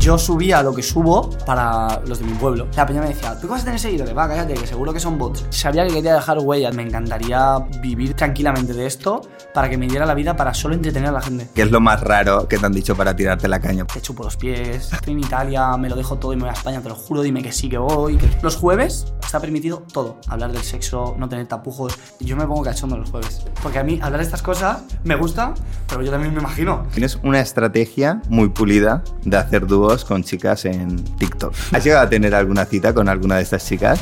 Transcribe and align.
yo 0.00 0.16
subía 0.18 0.62
lo 0.62 0.74
que 0.74 0.82
subo 0.82 1.30
para 1.44 2.00
los 2.06 2.18
de 2.20 2.24
mi 2.24 2.32
pueblo. 2.32 2.66
La 2.74 2.86
peña 2.86 3.02
me 3.02 3.08
decía, 3.08 3.34
¿tú 3.38 3.42
qué 3.42 3.52
vas 3.52 3.62
a 3.62 3.64
tener 3.66 3.78
seguidores? 3.78 4.16
Va, 4.16 4.26
cállate, 4.26 4.54
que 4.54 4.66
seguro 4.66 4.92
que 4.94 5.00
son 5.00 5.18
bots. 5.18 5.44
Sabía 5.50 5.86
que 5.86 5.92
quería 5.92 6.14
dejar 6.14 6.38
huellas. 6.38 6.74
Me 6.74 6.82
encantaría 6.82 7.58
vivir 7.82 8.14
tranquilamente 8.14 8.72
de 8.72 8.86
esto 8.86 9.20
para 9.52 9.68
que 9.68 9.76
me 9.76 9.86
diera 9.86 10.06
la 10.06 10.14
vida 10.14 10.34
para 10.36 10.54
solo 10.54 10.74
entretener 10.74 11.10
a 11.10 11.12
la 11.12 11.20
gente. 11.20 11.48
¿Qué 11.54 11.62
es 11.62 11.70
lo 11.70 11.80
más 11.80 12.00
raro 12.00 12.48
que 12.48 12.56
te 12.58 12.64
han 12.64 12.72
dicho 12.72 12.96
para 12.96 13.14
tirarte 13.14 13.46
la 13.46 13.60
caña? 13.60 13.84
Te 13.86 14.00
chupo 14.00 14.24
los 14.24 14.36
pies, 14.36 14.90
estoy 14.92 15.12
en 15.12 15.20
Italia, 15.20 15.76
me 15.76 15.88
lo 15.90 15.96
dejo 15.96 16.16
todo 16.16 16.32
y 16.32 16.36
me 16.36 16.42
voy 16.42 16.50
a 16.50 16.54
España, 16.54 16.80
te 16.80 16.88
lo 16.88 16.94
juro, 16.94 17.20
dime 17.22 17.42
que 17.42 17.52
sí, 17.52 17.68
que 17.68 17.78
voy. 17.78 18.16
que- 18.16 18.30
Los 18.42 18.56
jueves 18.56 19.12
está 19.22 19.38
permitido 19.38 19.82
todo. 19.92 20.16
Hablar 20.28 20.52
del 20.52 20.62
sexo, 20.62 21.14
no 21.18 21.28
tener 21.28 21.46
tapujos. 21.46 21.98
Yo 22.20 22.36
me 22.36 22.46
pongo 22.46 22.62
cachondo 22.62 22.96
los 22.96 23.10
jueves. 23.10 23.42
Porque 23.62 23.78
a 23.78 23.84
mí 23.84 23.98
hablar 24.02 24.20
de 24.20 24.24
estas 24.24 24.40
cosas 24.42 24.78
me 25.04 25.14
gusta, 25.16 25.52
pero 25.88 26.02
yo 26.02 26.10
también 26.10 26.32
me 26.32 26.40
imagino. 26.40 26.86
Tienes 26.94 27.18
una 27.22 27.40
estrategia 27.40 28.22
muy 28.30 28.48
pulida 28.48 29.02
de 29.24 29.36
hacer 29.36 29.66
con 29.98 30.22
chicas 30.22 30.64
en 30.66 31.04
TikTok. 31.16 31.52
¿Has 31.72 31.82
llegado 31.84 32.06
a 32.06 32.08
tener 32.08 32.32
alguna 32.34 32.64
cita 32.64 32.94
con 32.94 33.08
alguna 33.08 33.36
de 33.36 33.42
estas 33.42 33.66
chicas? 33.66 34.00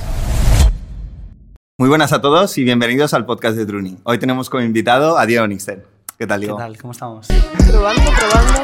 Muy 1.79 1.89
buenas 1.89 2.13
a 2.13 2.21
todos 2.21 2.59
y 2.59 2.65
bienvenidos 2.65 3.15
al 3.15 3.25
podcast 3.25 3.57
de 3.57 3.65
Druni. 3.65 3.97
Hoy 4.05 4.19
tenemos 4.19 4.51
como 4.51 4.63
invitado 4.65 5.17
a 5.19 5.25
Diego 5.25 5.47
Nixter. 5.47 5.87
¿Qué 6.19 6.27
tal, 6.27 6.41
¿Qué 6.41 6.47
Diego? 6.47 6.59
tal? 6.59 6.77
¿Cómo 6.77 6.93
estamos? 6.93 7.27
Probando, 7.71 8.03
probando. 8.19 8.63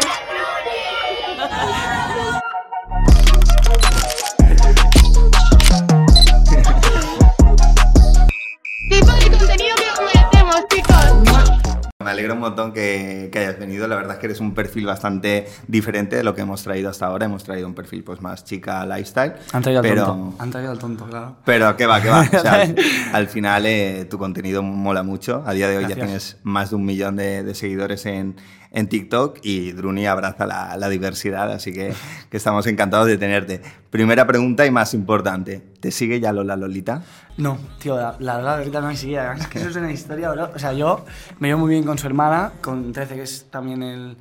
Me 12.05 12.11
alegro 12.11 12.35
un 12.35 12.41
montón 12.41 12.73
que, 12.73 13.31
que 13.33 13.39
hayas 13.39 13.59
venido. 13.59 13.89
La 13.89 13.97
verdad 13.97 14.13
es 14.13 14.19
que 14.19 14.27
eres 14.27 14.41
un 14.41 14.55
perfil 14.55 14.87
bastante 14.87 15.47
diferente 15.67 16.17
de 16.17 16.23
lo 16.23 16.35
que 16.35 16.43
hemos 16.43 16.63
traído 16.63 16.91
hasta 16.91 17.07
ahora. 17.07 17.27
Hemos 17.27 17.45
traído 17.45 17.67
un 17.67 17.75
perfil 17.75 18.05
pues 18.05 18.21
más 18.21 18.45
chica 18.45 18.85
lifestyle. 18.87 19.35
Han 19.53 19.63
traído 19.63 19.81
al 19.81 19.89
pero, 19.89 20.07
tonto. 20.07 20.43
Han 20.43 20.51
traído 20.51 20.71
al 20.71 20.79
tonto, 20.79 21.07
claro. 21.07 21.37
Pero 21.45 21.77
que 21.77 21.87
va, 21.87 22.01
que 22.03 22.09
va. 22.11 22.21
O 22.21 22.39
sea, 22.39 22.63
al, 22.63 22.77
al 23.13 23.29
final 23.29 23.67
eh, 23.67 24.07
tu 24.09 24.19
contenido 24.19 24.63
mola 24.63 25.03
mucho. 25.03 25.43
A 25.47 25.53
día 25.53 25.69
de 25.69 25.79
hoy 25.79 25.85
ya 25.85 25.95
Gracias. 25.95 26.07
tienes 26.07 26.37
más 26.43 26.71
de 26.71 26.77
un 26.77 26.85
millón 26.85 27.17
de, 27.17 27.43
de 27.43 27.55
seguidores 27.55 28.07
en, 28.07 28.37
en 28.75 28.89
TikTok 28.89 29.39
y 29.43 29.71
Druni 29.73 30.07
abraza 30.07 30.47
la, 30.47 30.77
la 30.77 30.89
diversidad, 30.89 31.51
así 31.53 31.73
que, 31.73 31.95
que 32.29 32.37
estamos 32.37 32.67
encantados 32.67 33.07
de 33.07 33.17
tenerte. 33.17 33.63
Primera 33.89 34.27
pregunta 34.27 34.67
y 34.67 34.73
más 34.73 34.95
importante. 34.95 35.63
¿Te 35.81 35.93
sigue 35.93 36.19
ya 36.19 36.33
Lola 36.33 36.57
Lolita? 36.57 37.03
No, 37.37 37.57
tío, 37.79 37.97
la, 37.97 38.17
la 38.19 38.37
verdad 38.37 38.59
ahorita 38.59 38.81
no 38.81 38.89
me 38.89 38.97
sigue. 38.97 39.21
Es 39.39 39.47
que 39.47 39.61
eso 39.61 39.69
es 39.69 39.77
una 39.77 39.93
historia, 39.93 40.31
bro. 40.33 40.51
O 40.55 40.59
sea, 40.59 40.73
yo 40.73 41.05
me 41.39 41.49
llevo 41.49 41.61
muy 41.61 41.71
bien 41.71 41.85
con 41.85 41.99
su 41.99 42.07
hermana, 42.09 42.53
con 42.61 42.93
13, 42.93 43.15
que 43.15 43.23
es 43.23 43.47
también 43.49 43.83
el, 43.85 44.17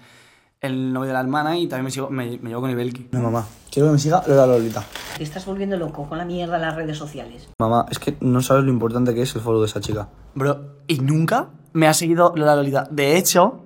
el 0.62 0.94
novio 0.94 1.08
de 1.08 1.14
la 1.14 1.22
hermana, 1.22 1.58
y 1.58 1.68
también 1.68 1.86
me, 1.86 1.92
sigo, 1.92 2.12
me, 2.12 2.38
me 2.38 2.50
llevo 2.50 2.62
con 2.62 2.70
Ibelki. 2.70 3.10
No, 3.12 3.22
mamá, 3.22 3.48
quiero 3.72 3.88
que 3.90 3.94
me 3.94 4.00
siga 4.00 4.24
Lola 4.28 4.46
Lolita. 4.46 4.84
Te 5.18 5.24
estás 5.24 5.48
volviendo 5.48 5.76
loco 5.78 6.08
con 6.08 6.20
la 6.20 6.26
mierda 6.26 6.60
de 6.60 6.66
las 6.66 6.76
redes 6.76 6.98
sociales. 6.98 7.50
Mamá, 7.58 7.88
es 7.90 7.98
que 7.98 8.18
no 8.22 8.42
sabes 8.44 8.66
lo 8.66 8.70
importante 8.70 9.16
que 9.16 9.24
es 9.24 9.36
el 9.36 9.42
follow 9.42 9.62
de 9.62 9.68
esa 9.68 9.80
chica. 9.80 10.10
Bro, 10.36 10.84
y 10.88 11.00
nunca 11.00 11.50
me 11.74 11.88
ha 11.88 11.94
seguido 11.96 12.34
Lola 12.36 12.56
Lolita. 12.56 12.88
De 12.92 13.18
hecho, 13.18 13.66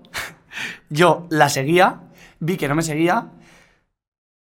yo 0.89 1.27
la 1.29 1.49
seguía, 1.49 2.01
vi 2.39 2.57
que 2.57 2.67
no 2.67 2.75
me 2.75 2.81
seguía, 2.81 3.27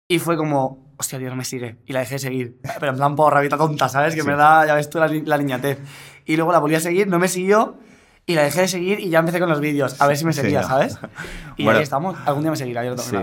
y 0.08 0.20
fue 0.20 0.36
como, 0.38 0.94
hostia, 0.98 1.18
tío, 1.20 1.30
no 1.30 1.36
me 1.36 1.46
sigue. 1.46 1.78
Y 1.86 1.94
la 1.94 2.00
dejé 2.02 2.16
de 2.16 2.20
seguir. 2.20 2.58
Pero 2.80 2.92
en 2.92 2.98
plan 2.98 3.16
por 3.16 3.34
rabita 3.34 3.58
tonta, 3.58 3.88
¿sabes? 3.90 4.14
Que 4.14 4.22
en 4.22 4.26
verdad, 4.28 4.68
ya 4.68 4.76
ves 4.76 4.90
tú 4.90 5.00
la, 5.00 5.08
la 5.08 5.38
niñatez. 5.38 5.80
Y 6.26 6.36
luego 6.36 6.52
la 6.52 6.60
volví 6.60 6.76
a 6.76 6.80
seguir, 6.80 7.08
no 7.08 7.18
me 7.20 7.28
siguió, 7.30 7.78
y 8.26 8.36
la 8.36 8.44
dejé 8.44 8.62
de 8.62 8.68
seguir, 8.68 9.00
y 9.00 9.10
ya 9.10 9.20
empecé 9.20 9.40
con 9.40 9.50
los 9.50 9.60
vídeos, 9.60 10.00
a 10.02 10.08
ver 10.08 10.16
si 10.18 10.26
me 10.26 10.34
Sí, 10.34 10.42
seguía, 10.42 10.62
¿no? 10.62 10.68
¿sabes? 10.68 10.98
Y 11.58 11.64
Bueno. 11.64 11.78
ahí 11.78 11.84
estamos. 11.84 12.18
Algún 12.26 12.44
día 12.44 12.52
me 12.52 12.58
seguirá, 12.58 12.84
yo 12.84 12.92
lo 12.92 12.98
Sí. 12.98 13.16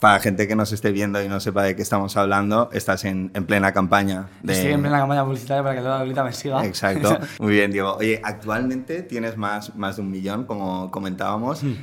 Para 0.00 0.20
gente 0.20 0.46
que 0.48 0.54
nos 0.56 0.70
esté 0.72 0.90
viendo 0.92 1.22
y 1.22 1.28
no 1.28 1.40
sepa 1.40 1.62
de 1.62 1.74
qué 1.76 1.82
estamos 1.82 2.16
hablando, 2.16 2.68
estás 2.72 3.04
en, 3.04 3.30
en 3.34 3.46
plena 3.46 3.72
campaña. 3.72 4.28
De... 4.42 4.52
Estoy 4.52 4.72
en 4.72 4.80
plena 4.82 4.98
campaña 4.98 5.24
publicitaria 5.24 5.62
para 5.62 5.74
que 5.76 5.80
Lola 5.80 5.98
Lolita 6.00 6.24
me 6.24 6.32
siga. 6.32 6.64
Exacto. 6.66 7.18
Muy 7.40 7.52
bien, 7.52 7.70
Diego. 7.72 7.94
Oye, 7.96 8.20
actualmente 8.22 9.02
tienes 9.02 9.36
más, 9.36 9.74
más 9.76 9.96
de 9.96 10.02
un 10.02 10.10
millón, 10.10 10.44
como 10.44 10.90
comentábamos. 10.90 11.62
Hmm. 11.62 11.74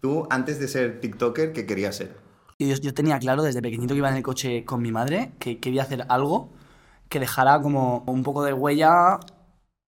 Tú, 0.00 0.26
antes 0.30 0.58
de 0.60 0.68
ser 0.68 1.00
TikToker, 1.00 1.52
¿qué 1.52 1.66
querías 1.66 1.96
ser? 1.96 2.16
Yo, 2.58 2.74
yo 2.76 2.94
tenía 2.94 3.18
claro 3.18 3.42
desde 3.42 3.60
pequeñito 3.60 3.94
que 3.94 3.98
iba 3.98 4.08
en 4.10 4.16
el 4.16 4.22
coche 4.22 4.64
con 4.64 4.80
mi 4.82 4.92
madre 4.92 5.32
que 5.38 5.58
quería 5.58 5.82
hacer 5.82 6.06
algo 6.08 6.48
que 7.08 7.20
dejara 7.20 7.60
como 7.60 8.02
un 8.06 8.22
poco 8.22 8.42
de 8.44 8.52
huella 8.52 9.18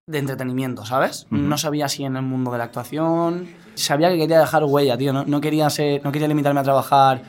de 0.07 0.19
entretenimiento, 0.19 0.85
¿sabes? 0.87 1.27
No 1.31 1.59
sabía 1.59 1.89
si 1.89 2.05
en 2.05 2.17
el 2.17 2.23
mundo 2.23 2.51
de 2.53 2.59
la 2.59 2.65
actuación. 2.65 3.49
Sabía 3.75 4.09
que 4.11 4.17
quería 4.19 4.39
dejar 4.41 4.65
huella, 4.65 4.97
tío. 4.97 5.13
No, 5.13 5.25
no 5.25 5.41
quería, 5.41 5.69
ser, 5.71 6.03
no 6.05 6.13
quería 6.13 6.29
limitarme 6.29 6.61
a 6.61 6.63
trabajar 6.63 7.23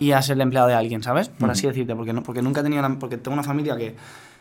y 0.00 0.12
a 0.12 0.22
ser 0.22 0.36
el 0.36 0.40
empleado 0.42 0.68
de 0.68 0.74
alguien, 0.74 1.02
¿sabes? 1.02 1.28
Por 1.28 1.50
así 1.50 1.66
decirte, 1.66 1.94
porque, 1.94 2.12
no, 2.12 2.22
porque 2.22 2.40
nunca 2.42 2.62
una- 2.62 2.98
porque 2.98 3.18
tengo 3.18 3.34
una 3.34 3.42
familia 3.42 3.76
que 3.76 3.94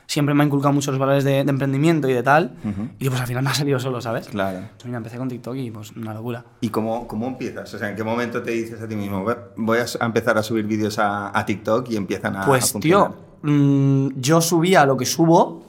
siempre 0.08 0.36
me 0.36 0.44
ha 0.44 0.46
inculcado 0.46 0.74
mucho 0.74 0.92
los 0.92 1.00
valores 1.00 1.24
de, 1.24 1.44
de 1.44 1.50
emprendimiento 1.50 2.08
y 2.08 2.14
de 2.14 2.24
tal. 2.24 2.56
Ujú. 2.64 2.90
Y 3.00 3.10
pues 3.10 3.22
al 3.22 3.28
final 3.28 3.44
me 3.44 3.50
ha 3.50 3.54
salido 3.54 3.80
solo, 3.80 4.02
¿sabes? 4.02 4.28
Claro. 4.28 4.60
Pues 4.76 4.86
mira, 4.86 4.98
empecé 4.98 5.18
con 5.18 5.30
TikTok 5.30 5.56
y 5.56 5.72
pues 5.72 5.92
una 5.92 6.14
locura. 6.14 6.44
¿Y 6.62 6.70
cómo, 6.70 7.08
cómo 7.08 7.28
empiezas? 7.28 7.74
O 7.74 7.78
sea, 7.80 7.90
¿en 7.90 7.96
qué 7.96 8.04
momento 8.04 8.42
te 8.44 8.52
dices 8.52 8.82
a 8.82 8.88
ti 8.88 8.96
mismo, 8.96 9.24
"Ve- 9.26 9.38
voy 9.56 9.80
a 9.80 9.86
a 10.00 10.06
empezar 10.06 10.38
a 10.38 10.44
subir 10.44 10.66
vídeos 10.66 11.00
a, 11.00 11.38
a 11.38 11.46
TikTok 11.46 11.90
y 11.90 11.96
empiezan 11.98 12.36
a, 12.36 12.44
a 12.44 12.46
Pues, 12.46 12.72
funcionar? 12.72 13.12
tío, 13.12 13.18
mm, 13.52 14.10
yo 14.20 14.42
subía 14.42 14.86
lo 14.86 14.96
que 14.98 15.06
subo 15.06 15.64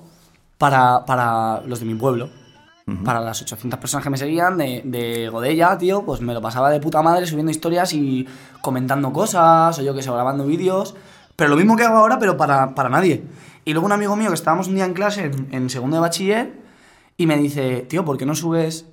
para, 0.59 1.05
para 1.05 1.61
los 1.67 1.81
de 1.81 1.87
mi 1.87 1.95
pueblo. 1.95 2.29
Para 3.03 3.19
las 3.21 3.41
800 3.41 3.81
personas 3.81 4.05
que 4.05 4.11
me 4.11 4.19
seguían 4.19 4.59
de, 4.59 4.83
de 4.85 5.31
Godella, 5.31 5.79
tío, 5.79 6.05
pues 6.05 6.21
me 6.21 6.35
lo 6.35 6.43
pasaba 6.43 6.69
de 6.69 6.81
puta 6.81 7.01
madre 7.01 7.27
subiendo 7.27 7.51
historias 7.51 7.95
y 7.95 8.29
comentando 8.61 9.11
cosas, 9.11 9.79
o 9.79 9.83
yo 9.83 9.95
que 9.95 10.03
sé, 10.03 10.11
grabando 10.11 10.45
vídeos. 10.45 10.95
Pero 11.35 11.49
lo 11.49 11.57
mismo 11.57 11.77
que 11.79 11.85
hago 11.85 11.97
ahora, 11.97 12.19
pero 12.19 12.37
para, 12.37 12.75
para 12.75 12.91
nadie. 12.91 13.25
Y 13.65 13.73
luego 13.73 13.87
un 13.87 13.93
amigo 13.93 14.17
mío 14.17 14.29
que 14.29 14.35
estábamos 14.35 14.69
un 14.69 14.75
día 14.75 14.85
en 14.85 14.95
clase, 14.95 15.25
en, 15.25 15.49
en 15.53 15.71
segundo 15.71 15.97
de 15.97 16.01
bachiller, 16.01 16.65
y 17.17 17.27
me 17.27 17.37
dice, 17.37 17.83
tío, 17.83 18.05
¿por 18.05 18.19
qué 18.19 18.27
no 18.27 18.35
subes 18.35 18.87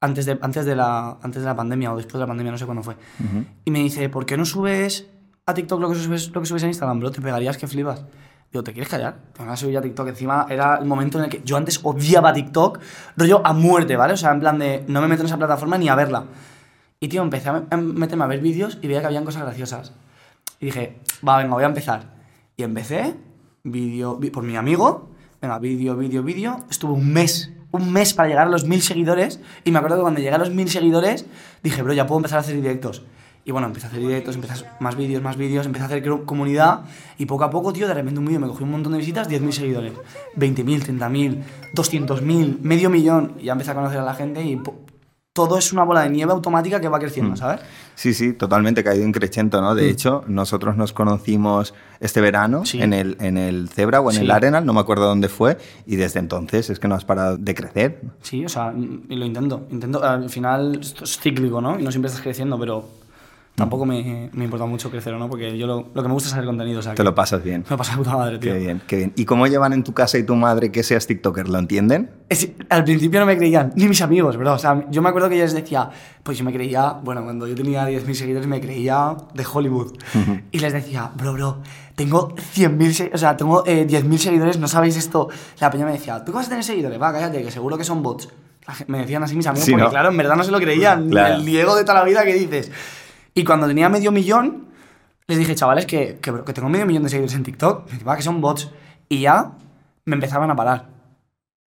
antes 0.00 0.26
de, 0.26 0.38
antes, 0.42 0.66
de 0.66 0.76
la, 0.76 1.18
antes 1.22 1.42
de 1.42 1.46
la 1.46 1.56
pandemia 1.56 1.92
o 1.92 1.96
después 1.96 2.14
de 2.14 2.20
la 2.20 2.26
pandemia, 2.26 2.52
no 2.52 2.58
sé 2.58 2.66
cuándo 2.66 2.82
fue? 2.82 2.96
Y 3.64 3.70
me 3.70 3.78
dice, 3.78 4.08
¿por 4.08 4.26
qué 4.26 4.36
no 4.36 4.44
subes 4.44 5.08
a 5.46 5.54
TikTok 5.54 5.80
lo 5.80 5.90
que 5.90 5.96
subes, 5.96 6.30
lo 6.30 6.40
que 6.40 6.46
subes 6.46 6.62
en 6.62 6.68
Instagram, 6.70 7.00
bro? 7.00 7.10
Te 7.10 7.20
pegarías 7.20 7.56
que 7.56 7.66
flipas. 7.66 8.04
Digo, 8.52 8.62
¿te 8.62 8.72
quieres 8.72 8.88
callar? 8.88 9.16
Te 9.32 9.40
van 9.40 9.50
a 9.50 9.56
subir 9.56 9.76
a 9.78 9.80
TikTok. 9.80 10.08
Encima 10.08 10.46
era 10.48 10.76
el 10.76 10.84
momento 10.84 11.18
en 11.18 11.24
el 11.24 11.30
que 11.30 11.42
yo 11.44 11.56
antes 11.56 11.80
odiaba 11.82 12.32
TikTok, 12.32 12.78
rollo 13.16 13.44
a 13.44 13.52
muerte, 13.52 13.96
¿vale? 13.96 14.12
O 14.12 14.16
sea, 14.16 14.30
en 14.32 14.40
plan 14.40 14.58
de 14.58 14.84
no 14.86 15.00
me 15.00 15.08
meto 15.08 15.22
en 15.22 15.26
esa 15.26 15.38
plataforma 15.38 15.78
ni 15.78 15.88
a 15.88 15.94
verla. 15.94 16.26
Y, 17.00 17.08
tío, 17.08 17.22
empecé 17.22 17.48
a 17.48 17.64
a 17.68 17.76
meterme 17.76 18.24
a 18.24 18.26
ver 18.28 18.40
vídeos 18.40 18.78
y 18.80 18.86
veía 18.86 19.00
que 19.00 19.06
habían 19.06 19.24
cosas 19.24 19.42
graciosas. 19.42 19.92
Y 20.60 20.66
dije, 20.66 21.00
va, 21.26 21.38
venga, 21.38 21.54
voy 21.54 21.64
a 21.64 21.66
empezar. 21.66 22.14
Y 22.56 22.62
empecé, 22.62 23.16
vídeo, 23.74 24.16
vi- 24.16 24.30
por 24.30 24.44
mi 24.44 24.56
amigo, 24.56 25.08
venga, 25.40 25.58
vídeo, 25.58 25.96
vídeo, 25.96 26.22
vídeo. 26.22 26.58
Estuve 26.70 26.92
un 26.92 27.12
mes, 27.12 27.50
un 27.72 27.92
mes 27.92 28.12
para 28.14 28.28
llegar 28.28 28.46
a 28.46 28.50
los 28.50 28.64
mil 28.64 28.82
seguidores. 28.82 29.40
Y 29.64 29.70
me 29.72 29.78
acuerdo 29.78 29.96
que 29.96 30.02
cuando 30.02 30.20
llegué 30.20 30.34
a 30.34 30.38
los 30.38 30.50
mil 30.50 30.68
seguidores, 30.68 31.24
dije, 31.62 31.82
bro, 31.82 31.94
ya 31.94 32.06
puedo 32.06 32.18
empezar 32.18 32.38
a 32.38 32.40
hacer 32.42 32.54
directos. 32.56 33.02
Y 33.46 33.52
bueno, 33.52 33.66
empecé 33.66 33.86
a 33.86 33.88
hacer 33.90 34.00
directos, 34.00 34.34
empecé 34.36 34.52
a 34.52 34.56
hacer 34.56 34.68
más 34.80 34.96
vídeos, 34.96 35.22
más 35.22 35.36
vídeos, 35.36 35.66
empecé 35.66 35.82
a 35.82 35.86
hacer 35.86 36.02
comunidad. 36.24 36.82
Y 37.18 37.26
poco 37.26 37.44
a 37.44 37.50
poco, 37.50 37.72
tío, 37.72 37.88
de 37.88 37.94
repente 37.94 38.18
un 38.20 38.26
vídeo 38.26 38.40
me 38.40 38.46
cogió 38.46 38.64
un 38.64 38.72
montón 38.72 38.92
de 38.92 38.98
visitas, 38.98 39.28
10.000 39.28 39.50
seguidores. 39.52 39.92
20.000, 40.36 40.82
30.000, 40.82 41.42
200.000, 41.74 42.58
medio 42.60 42.88
millón. 42.90 43.32
Y 43.38 43.44
ya 43.44 43.52
empecé 43.52 43.70
a 43.72 43.74
conocer 43.74 43.98
a 43.98 44.04
la 44.04 44.14
gente 44.14 44.42
y 44.44 44.56
todo 45.34 45.58
es 45.58 45.72
una 45.72 45.82
bola 45.82 46.02
de 46.02 46.10
nieve 46.10 46.30
automática 46.30 46.80
que 46.80 46.86
va 46.88 47.00
creciendo, 47.00 47.34
¿sabes? 47.34 47.60
Sí, 47.96 48.14
sí, 48.14 48.34
totalmente 48.34 48.84
caído 48.84 49.04
increchento, 49.04 49.60
¿no? 49.60 49.74
De 49.74 49.90
hecho, 49.90 50.22
nosotros 50.28 50.76
nos 50.76 50.92
conocimos 50.92 51.74
este 51.98 52.20
verano 52.20 52.60
Mm. 52.60 52.66
Sí. 52.66 52.80
en, 52.80 52.92
el, 52.92 53.16
en 53.18 53.36
el 53.36 53.68
Zebra 53.68 54.00
o 54.00 54.10
en 54.10 54.16
Sí. 54.18 54.22
el 54.22 54.30
Arenal, 54.30 54.64
no 54.64 54.72
me 54.72 54.78
acuerdo 54.78 55.06
dónde 55.06 55.28
fue, 55.28 55.58
y 55.86 55.96
desde 55.96 56.20
entonces 56.20 56.70
es 56.70 56.78
que 56.78 56.86
no 56.86 56.94
has 56.94 57.04
parado 57.04 57.36
de 57.36 57.52
crecer. 57.52 58.00
Sí, 58.22 58.44
o 58.44 58.48
sea, 58.48 58.70
mm, 58.70 59.06
y 59.08 59.16
lo 59.16 59.24
intento. 59.26 59.66
Intento, 59.70 60.04
al 60.04 60.30
final 60.30 60.78
esto 60.80 61.02
es 61.02 61.18
cíclico, 61.18 61.60
¿no? 61.60 61.80
Y 61.80 61.82
no 61.82 61.90
siempre 61.90 62.10
estás 62.10 62.22
creciendo, 62.22 62.56
pero 62.56 62.88
tampoco 63.54 63.86
me, 63.86 64.30
me 64.32 64.44
importa 64.44 64.66
mucho 64.66 64.90
crecer 64.90 65.14
o 65.14 65.18
no, 65.18 65.28
porque 65.30 65.56
yo 65.56 65.66
lo, 65.66 65.88
lo 65.94 66.02
que 66.02 66.08
me 66.08 66.14
gusta 66.14 66.28
es 66.28 66.32
hacer 66.34 66.44
contenido, 66.44 66.80
o 66.80 66.82
sea, 66.82 66.94
Te 66.94 67.04
lo 67.04 67.14
pasas 67.14 67.42
bien. 67.44 67.64
me 67.70 67.76
pasa 67.76 67.92
de 67.92 67.98
puta 67.98 68.16
madre, 68.16 68.38
tío. 68.38 68.52
Qué 68.52 68.58
bien, 68.58 68.82
qué 68.86 68.96
bien. 68.96 69.12
¿Y 69.16 69.24
cómo 69.24 69.46
llevan 69.46 69.72
en 69.72 69.84
tu 69.84 69.92
casa 69.94 70.18
y 70.18 70.24
tu 70.24 70.34
madre 70.34 70.72
que 70.72 70.82
seas 70.82 71.06
TikToker? 71.06 71.48
¿Lo 71.48 71.58
entienden? 71.58 72.10
Es- 72.28 72.48
al 72.68 72.82
principio 72.84 73.20
no 73.20 73.26
me 73.26 73.36
creían, 73.36 73.72
ni 73.76 73.86
mis 73.86 74.02
amigos, 74.02 74.36
bro. 74.36 74.54
O 74.54 74.58
sea, 74.58 74.84
yo 74.90 75.02
me 75.02 75.08
acuerdo 75.08 75.28
que 75.28 75.36
yo 75.38 75.44
les 75.44 75.52
decía, 75.54 75.88
pues 76.22 76.36
yo 76.38 76.44
me 76.44 76.52
creía, 76.52 76.92
bueno, 77.02 77.22
cuando 77.22 77.46
yo 77.46 77.54
tenía 77.54 77.86
10.000 77.86 78.14
seguidores 78.14 78.48
me 78.48 78.60
creía 78.60 79.16
de 79.34 79.44
Hollywood. 79.50 79.92
Y 80.50 80.58
les 80.58 80.72
decía, 80.72 81.10
bro, 81.16 81.32
bro, 81.34 81.58
tengo 81.94 82.34
100.000, 82.54 82.92
se- 82.92 83.10
o 83.14 83.18
sea, 83.18 83.36
tengo 83.36 83.64
eh, 83.66 83.86
10.000 83.86 84.18
seguidores, 84.18 84.58
no 84.58 84.66
sabéis 84.66 84.96
esto. 84.96 85.28
La 85.60 85.70
peña 85.70 85.84
me 85.86 85.92
decía, 85.92 86.24
¿tú 86.24 86.32
qué 86.32 86.36
vas 86.38 86.46
a 86.46 86.48
tener 86.48 86.64
seguidores? 86.64 87.00
Va, 87.00 87.12
cállate, 87.12 87.40
que 87.42 87.50
seguro 87.52 87.78
que 87.78 87.84
son 87.84 88.02
bots. 88.02 88.28
Me 88.88 88.98
decían 88.98 89.22
así 89.22 89.36
mis 89.36 89.46
amigos, 89.46 89.66
Sí, 89.66 89.72
porque 89.72 89.84
¿no? 89.84 89.90
claro, 89.90 90.08
en 90.08 90.16
verdad 90.16 90.36
no 90.36 90.42
se 90.42 90.50
lo 90.50 90.58
creían. 90.58 91.10
Claro. 91.10 91.34
El 91.36 91.44
Diego 91.44 91.76
de 91.76 91.82
toda 91.82 91.98
la 91.98 92.04
vida 92.04 92.24
que 92.24 92.32
dices. 92.34 92.72
Y 93.34 93.44
cuando 93.44 93.66
tenía 93.66 93.88
medio 93.88 94.12
millón, 94.12 94.66
les 95.26 95.38
dije, 95.38 95.54
chavales, 95.54 95.86
que, 95.86 96.18
que, 96.20 96.32
que 96.44 96.52
tengo 96.52 96.68
medio 96.68 96.86
millón 96.86 97.02
de 97.02 97.08
seguidores 97.08 97.34
en 97.34 97.42
TikTok. 97.42 97.86
Me 97.86 97.90
decían, 97.92 98.08
"Va, 98.08 98.16
que 98.16 98.22
son 98.22 98.40
bots. 98.40 98.70
Y 99.08 99.20
ya 99.20 99.52
me 100.04 100.14
empezaban 100.14 100.50
a 100.50 100.56
parar. 100.56 100.86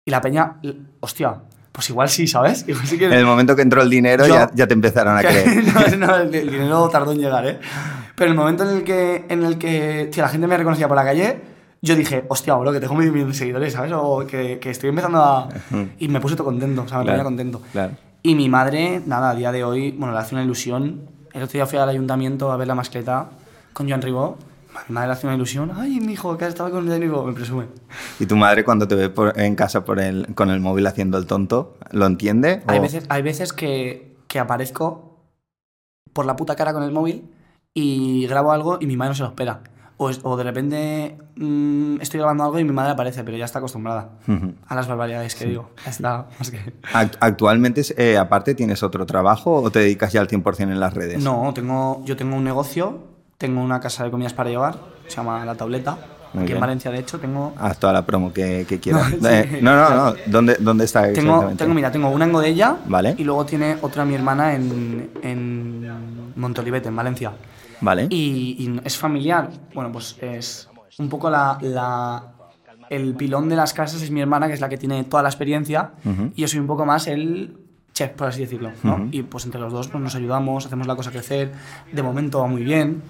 Y 0.05 0.11
la 0.11 0.21
peña, 0.21 0.57
hostia, 1.01 1.41
pues 1.71 1.89
igual 1.89 2.09
sí, 2.09 2.25
¿sabes? 2.27 2.63
Igual 2.67 2.87
sí 2.87 2.97
que... 2.97 3.05
En 3.05 3.13
el 3.13 3.25
momento 3.25 3.55
que 3.55 3.61
entró 3.61 3.81
el 3.81 3.89
dinero 3.89 4.25
Yo- 4.25 4.33
ya, 4.35 4.49
ya 4.53 4.67
te 4.67 4.73
empezaron 4.73 5.17
a 5.17 5.21
creer. 5.21 5.63
no, 5.99 6.07
no, 6.07 6.15
el, 6.21 6.33
el 6.33 6.49
dinero 6.49 6.87
tardó 6.89 7.11
en 7.11 7.19
llegar, 7.19 7.45
¿eh? 7.45 7.59
Pero 8.15 8.31
el 8.31 8.37
momento 8.37 8.63
en 8.69 8.77
el 8.77 8.83
que, 8.83 9.25
en 9.29 9.43
el 9.43 9.57
que 9.57 10.09
tío, 10.11 10.23
la 10.23 10.29
gente 10.29 10.47
me 10.47 10.57
reconocía 10.57 10.87
por 10.87 10.95
la 10.97 11.03
calle, 11.03 11.39
yo 11.81 11.95
dije, 11.95 12.23
hostia, 12.29 12.55
bro, 12.55 12.71
que 12.71 12.79
tengo 12.79 12.95
medio 12.95 13.11
millón 13.13 13.29
de 13.29 13.35
seguidores, 13.35 13.73
¿sabes? 13.73 13.91
O 13.93 14.25
que, 14.25 14.57
que 14.59 14.71
estoy 14.71 14.89
empezando 14.89 15.21
a... 15.21 15.49
Y 15.99 16.07
me 16.07 16.19
puse 16.19 16.35
todo 16.35 16.45
contento, 16.45 16.81
o 16.83 16.87
sea, 16.87 16.99
me 16.99 17.03
Claro, 17.03 17.17
ponía 17.17 17.23
contento. 17.25 17.61
claro. 17.71 17.93
Y 18.23 18.33
mi 18.33 18.49
madre, 18.49 19.01
nada, 19.05 19.29
a 19.31 19.35
día 19.35 19.51
de 19.51 19.63
hoy, 19.63 19.91
bueno, 19.91 20.13
le 20.13 20.19
hace 20.19 20.33
una 20.33 20.43
ilusión. 20.43 21.01
El 21.37 21.43
otro 21.43 21.53
día 21.53 21.67
fui 21.67 21.77
al 21.77 21.87
ayuntamiento 21.87 22.51
a 22.51 22.57
ver 22.57 22.67
la 22.67 22.73
mascleta 22.73 23.29
con 23.71 23.87
Joan 23.87 24.01
Ribó. 24.01 24.37
Mi 24.89 24.93
madre 24.95 25.11
hace 25.11 25.27
una 25.27 25.35
ilusión. 25.35 25.71
Ay, 25.75 25.99
mi 25.99 26.13
hijo, 26.13 26.35
que 26.35 26.45
has 26.45 26.49
estado 26.49 26.71
con 26.71 26.87
Joan 26.87 26.99
Ribó, 26.99 27.23
me 27.23 27.33
presume. 27.33 27.65
¿Y 28.19 28.25
tu 28.25 28.35
madre 28.35 28.63
cuando 28.63 28.87
te 28.87 28.95
ve 28.95 29.09
por- 29.11 29.39
en 29.39 29.55
casa 29.55 29.85
por 29.85 29.99
el, 29.99 30.33
con 30.33 30.49
el 30.49 30.59
móvil 30.59 30.87
haciendo 30.87 31.19
el 31.19 31.27
tonto, 31.27 31.77
lo 31.91 32.07
entiende? 32.07 32.63
Hay 32.65 32.79
o- 32.79 32.81
veces, 32.81 33.05
hay 33.09 33.21
veces 33.21 33.53
que, 33.53 34.15
que 34.27 34.39
aparezco 34.39 35.19
por 36.11 36.25
la 36.25 36.35
puta 36.35 36.55
cara 36.55 36.73
con 36.73 36.81
el 36.81 36.91
móvil 36.91 37.29
y 37.75 38.25
grabo 38.25 38.51
algo 38.51 38.79
y 38.81 38.87
mi 38.87 38.97
madre 38.97 39.11
no 39.11 39.15
se 39.15 39.21
lo 39.21 39.29
espera. 39.29 39.61
O, 39.99 40.11
es- 40.11 40.19
o 40.23 40.37
de 40.37 40.43
repente 40.43 41.17
mm, 41.37 42.01
estoy 42.01 42.19
grabando 42.19 42.43
algo 42.43 42.59
y 42.59 42.63
mi 42.63 42.71
madre 42.71 42.91
aparece, 42.91 43.23
pero 43.23 43.35
ya 43.35 43.45
está 43.45 43.57
acostumbrada 43.59 44.09
Ujú. 44.27 44.53
a 44.67 44.75
las 44.75 44.87
barbaridades 44.87 45.33
que 45.33 45.45
digo. 45.45 45.71
Ya 45.83 45.89
está, 45.91 46.27
más 46.37 46.51
que... 46.51 46.59
Act- 46.93 47.17
¿Actualmente, 47.19 47.81
eh, 47.97 48.15
aparte, 48.17 48.53
tienes 48.53 48.83
otro 48.83 49.05
trabajo 49.07 49.55
o 49.55 49.71
te 49.71 49.79
dedicas 49.79 50.13
ya 50.13 50.21
al 50.21 50.27
100% 50.27 50.61
en 50.71 50.79
las 50.79 50.93
redes? 50.93 51.23
No, 51.23 51.51
tengo, 51.55 52.03
yo 52.05 52.15
tengo 52.15 52.35
un 52.35 52.43
negocio, 52.43 52.99
tengo 53.39 53.59
una 53.61 53.79
casa 53.79 54.03
de 54.03 54.11
comidas 54.11 54.33
para 54.33 54.51
llevar, 54.51 54.77
se 55.07 55.15
llama 55.17 55.43
La 55.45 55.55
Tableta. 55.55 55.97
Muy 56.33 56.43
Aquí 56.43 56.47
bien. 56.47 56.57
en 56.57 56.61
Valencia, 56.61 56.91
de 56.91 56.99
hecho, 56.99 57.17
tengo... 57.19 57.53
Haz 57.57 57.79
toda 57.79 57.93
la 57.93 58.05
promo 58.05 58.31
que, 58.33 58.65
que 58.69 58.79
quieras. 58.81 59.19
No, 59.19 59.29
Eh, 59.29 59.49
sí. 59.49 59.57
no, 59.63 59.75
no, 59.75 59.89
no. 60.11 60.15
¿Dónde, 60.27 60.57
dónde 60.59 60.85
está 60.85 61.11
Tengo, 61.13 61.47
tengo, 61.57 61.73
mira, 61.73 61.89
tengo 61.91 62.09
una 62.09 62.25
en 62.25 62.33
Godella 62.33 62.75
Vale. 62.85 63.15
y 63.17 63.23
luego 63.23 63.45
tiene 63.47 63.77
otra 63.81 64.05
mi 64.05 64.13
hermana 64.13 64.53
en, 64.53 65.09
en 65.23 66.33
Montolivete, 66.35 66.89
en 66.89 66.95
Valencia. 66.95 67.31
Vale. 67.81 68.07
Y, 68.09 68.55
y 68.59 68.81
es 68.83 68.97
familiar. 68.97 69.49
Bueno, 69.73 69.91
pues 69.91 70.17
es 70.21 70.69
un 70.99 71.09
poco 71.09 71.29
la, 71.29 71.57
la- 71.61 72.23
el 72.89 73.15
pilón 73.15 73.49
de 73.49 73.55
las 73.57 73.73
casas 73.73 74.01
es 74.01 74.11
mi 74.11 74.21
hermana, 74.21 74.47
que 74.47 74.53
es 74.53 74.61
la 74.61 74.69
que 74.69 74.77
tiene 74.77 75.03
toda 75.03 75.21
la 75.21 75.29
experiencia, 75.29 75.91
Ujú. 76.05 76.31
y 76.35 76.41
yo 76.41 76.47
soy 76.47 76.59
un 76.59 76.67
poco 76.67 76.85
más 76.85 77.07
el 77.07 77.57
chef, 77.93 78.11
por 78.11 78.27
así 78.27 78.41
decirlo. 78.41 78.71
¿no? 78.83 79.09
Y 79.11 79.23
pues 79.23 79.43
entre 79.45 79.59
los 79.59 79.73
dos 79.73 79.89
pues, 79.89 80.01
nos 80.01 80.15
ayudamos, 80.15 80.65
hacemos 80.65 80.87
la 80.87 80.95
cosa 80.95 81.11
crecer. 81.11 81.51
De 81.91 82.01
momento 82.01 82.39
va 82.39 82.47
muy 82.47 82.63
bien. 82.63 83.01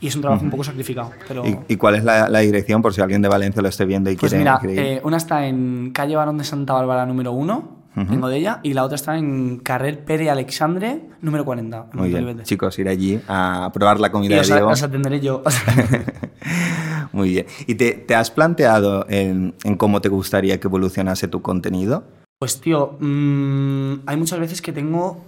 Y 0.00 0.08
es 0.08 0.16
un 0.16 0.22
trabajo 0.22 0.42
un 0.42 0.50
poco 0.50 0.64
sacrificado. 0.64 1.12
Pero... 1.28 1.46
¿Y, 1.46 1.56
y 1.68 1.76
cuál 1.76 1.94
es 1.94 2.04
la, 2.04 2.28
la 2.28 2.40
dirección 2.40 2.82
por 2.82 2.92
si 2.92 3.00
alguien 3.00 3.22
de 3.22 3.28
Valencia 3.28 3.62
lo 3.62 3.68
esté 3.68 3.84
viendo 3.84 4.10
y 4.10 4.16
Pues 4.16 4.32
quiere, 4.32 4.44
mira, 4.44 4.58
quiere 4.58 4.74
ir? 4.74 4.80
eh, 4.98 5.00
una 5.04 5.16
está 5.16 5.46
en 5.46 5.92
calle 5.94 6.16
Barón 6.16 6.36
de 6.36 6.44
Santa 6.44 6.72
Bárbara 6.74 7.06
número 7.06 7.32
1, 7.32 7.68
en 7.96 8.20
Godella, 8.20 8.60
y 8.62 8.74
la 8.74 8.84
otra 8.84 8.96
está 8.96 9.16
en 9.16 9.58
Carrer 9.58 10.04
Pere 10.04 10.28
Alexandre 10.28 11.02
número 11.20 11.44
40, 11.44 11.76
en 11.76 11.98
Muy 11.98 12.08
bien. 12.08 12.22
Montolivet. 12.24 12.46
Chicos, 12.46 12.78
ir 12.78 12.88
allí 12.88 13.20
a 13.28 13.70
probar 13.72 14.00
la 14.00 14.10
comida 14.10 14.32
Y 14.32 14.34
de 14.34 14.40
os, 14.40 14.46
Diego. 14.48 14.68
os 14.68 14.82
atenderé 14.82 15.20
yo. 15.20 15.42
Muy 17.12 17.30
bien. 17.30 17.46
¿Y 17.66 17.76
te, 17.76 17.92
te 17.92 18.14
has 18.14 18.30
planteado 18.30 19.06
en, 19.08 19.54
en 19.64 19.76
cómo 19.76 20.00
te 20.00 20.08
gustaría 20.08 20.58
que 20.58 20.66
evolucionase 20.66 21.28
tu 21.28 21.42
contenido? 21.42 22.04
Pues 22.40 22.60
tío, 22.60 22.96
mm, 22.98 24.00
hay 24.06 24.16
muchas 24.16 24.40
veces 24.40 24.60
que 24.60 24.72
tengo... 24.72 25.24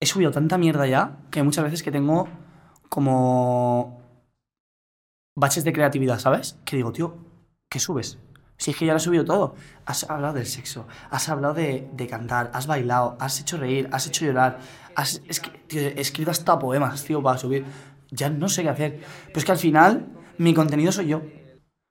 He 0.00 0.06
subido 0.06 0.30
tanta 0.30 0.58
mierda 0.58 0.86
ya 0.86 1.16
que 1.30 1.40
hay 1.40 1.44
muchas 1.44 1.64
veces 1.64 1.82
que 1.82 1.90
tengo 1.90 2.28
como 2.88 4.00
baches 5.36 5.64
de 5.64 5.72
creatividad, 5.72 6.20
¿sabes? 6.20 6.56
Que 6.64 6.76
digo, 6.76 6.92
tío, 6.92 7.16
¿qué 7.68 7.80
subes? 7.80 8.18
Si 8.58 8.72
es 8.72 8.76
que 8.76 8.84
ya 8.84 8.92
lo 8.92 8.96
has 8.96 9.02
subido 9.04 9.24
todo. 9.24 9.54
Has 9.86 10.04
hablado 10.10 10.34
del 10.34 10.44
sexo, 10.46 10.86
has 11.10 11.28
hablado 11.30 11.54
de, 11.54 11.88
de 11.92 12.06
cantar, 12.06 12.50
has 12.52 12.66
bailado, 12.66 13.16
has 13.20 13.40
hecho 13.40 13.56
reír, 13.56 13.88
has 13.92 14.06
hecho 14.06 14.26
llorar, 14.26 14.58
has 14.94 15.22
es 15.26 15.40
que, 15.40 15.50
tío, 15.50 15.80
he 15.80 16.00
escrito 16.00 16.30
hasta 16.30 16.58
poemas, 16.58 17.02
tío, 17.04 17.22
para 17.22 17.38
subir. 17.38 17.64
Ya 18.10 18.28
no 18.28 18.48
sé 18.48 18.62
qué 18.64 18.68
hacer. 18.68 19.00
Pero 19.28 19.38
es 19.38 19.44
que 19.46 19.52
al 19.52 19.58
final 19.58 20.06
mi 20.38 20.52
contenido 20.54 20.92
soy 20.92 21.06
yo. 21.06 21.20
Por 21.20 21.30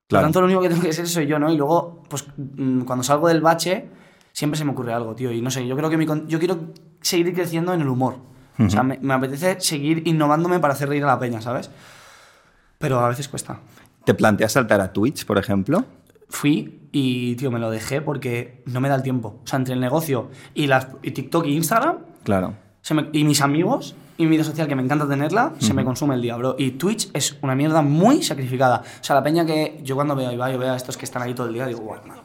Claro. 0.10 0.22
lo 0.22 0.26
tanto, 0.28 0.40
lo 0.42 0.46
único 0.46 0.62
que 0.62 0.70
tengo 0.70 0.82
que 0.84 0.94
ser 0.94 1.08
soy 1.08 1.26
yo, 1.28 1.38
¿no? 1.40 1.52
Y 1.52 1.58
luego, 1.58 2.04
pues 2.10 2.26
mm, 2.38 2.82
cuando 2.82 3.04
salgo 3.04 3.28
del 3.28 3.42
bache, 3.42 3.90
siempre 4.32 4.58
se 4.58 4.64
me 4.66 4.72
ocurre 4.72 4.94
algo, 4.94 5.16
tío. 5.16 5.32
Y 5.32 5.42
no 5.42 5.50
sé, 5.52 5.66
yo 5.68 5.76
creo 5.76 5.90
que 5.90 5.98
mi 5.98 6.06
yo 6.28 6.40
quiero 6.40 6.74
seguir 7.02 7.34
creciendo 7.34 7.74
en 7.74 7.82
el 7.82 7.88
humor. 7.90 8.16
O 8.60 8.70
sea, 8.70 8.84
me, 8.84 8.98
me 9.02 9.14
apetece 9.14 9.60
seguir 9.62 10.08
innovándome 10.08 10.60
para 10.60 10.74
hacer 10.74 10.90
reír 10.90 11.04
a 11.04 11.08
la 11.08 11.20
peña, 11.20 11.42
¿sabes? 11.42 11.70
Pero 12.80 13.00
a 13.00 13.10
veces 13.10 13.28
cuesta. 13.28 13.60
¿Te 14.06 14.14
planteas 14.14 14.54
saltar 14.54 14.82
a 14.82 14.92
Twitch, 14.94 15.26
por 15.26 15.38
ejemplo? 15.38 15.86
Fui 16.30 16.82
y, 16.92 17.36
tío, 17.36 17.52
me 17.52 17.60
lo 17.60 17.70
dejé 17.70 18.02
porque 18.02 18.62
no 18.66 18.80
me 18.82 18.90
da 18.90 18.96
el 18.96 19.04
tiempo. 19.04 19.40
O 19.44 19.48
sea, 19.48 19.58
entre 19.58 19.74
el 19.74 19.80
negocio 19.80 20.30
y, 20.54 20.68
las, 20.68 20.88
y 21.02 21.12
TikTok 21.12 21.46
y 21.46 21.56
Instagram, 21.56 21.98
Claro. 22.24 22.54
se 22.82 22.94
me- 22.94 23.10
y 23.14 23.24
mis 23.24 23.42
amigos 23.42 23.96
y 24.18 24.24
mi 24.26 24.32
vida 24.32 24.44
social 24.44 24.68
que 24.68 24.76
me 24.76 24.82
encanta 24.82 25.08
tenerla, 25.08 25.54
se 25.60 25.74
me 25.74 25.86
consume 25.86 26.16
el 26.16 26.22
día, 26.22 26.36
bro. 26.36 26.56
Y 26.58 26.72
Twitch 26.72 27.10
es 27.14 27.38
una 27.44 27.54
mierda 27.56 27.82
muy 27.84 28.24
sacrificada. 28.24 28.82
O 29.00 29.04
sea, 29.04 29.16
la 29.16 29.24
peña 29.24 29.46
que 29.46 29.80
yo 29.84 29.96
cuando 29.96 30.16
veo 30.16 30.30
a 30.30 30.34
Ibai 30.34 30.56
o 30.56 30.58
veo 30.60 30.74
a 30.74 30.76
estos 30.76 30.98
que 30.98 31.06
están 31.06 31.22
ahí 31.22 31.34
todo 31.36 31.48
el 31.48 31.54
día, 31.54 31.66
digo, 31.68 31.82
guau, 31.82 32.00
hermano, 32.00 32.22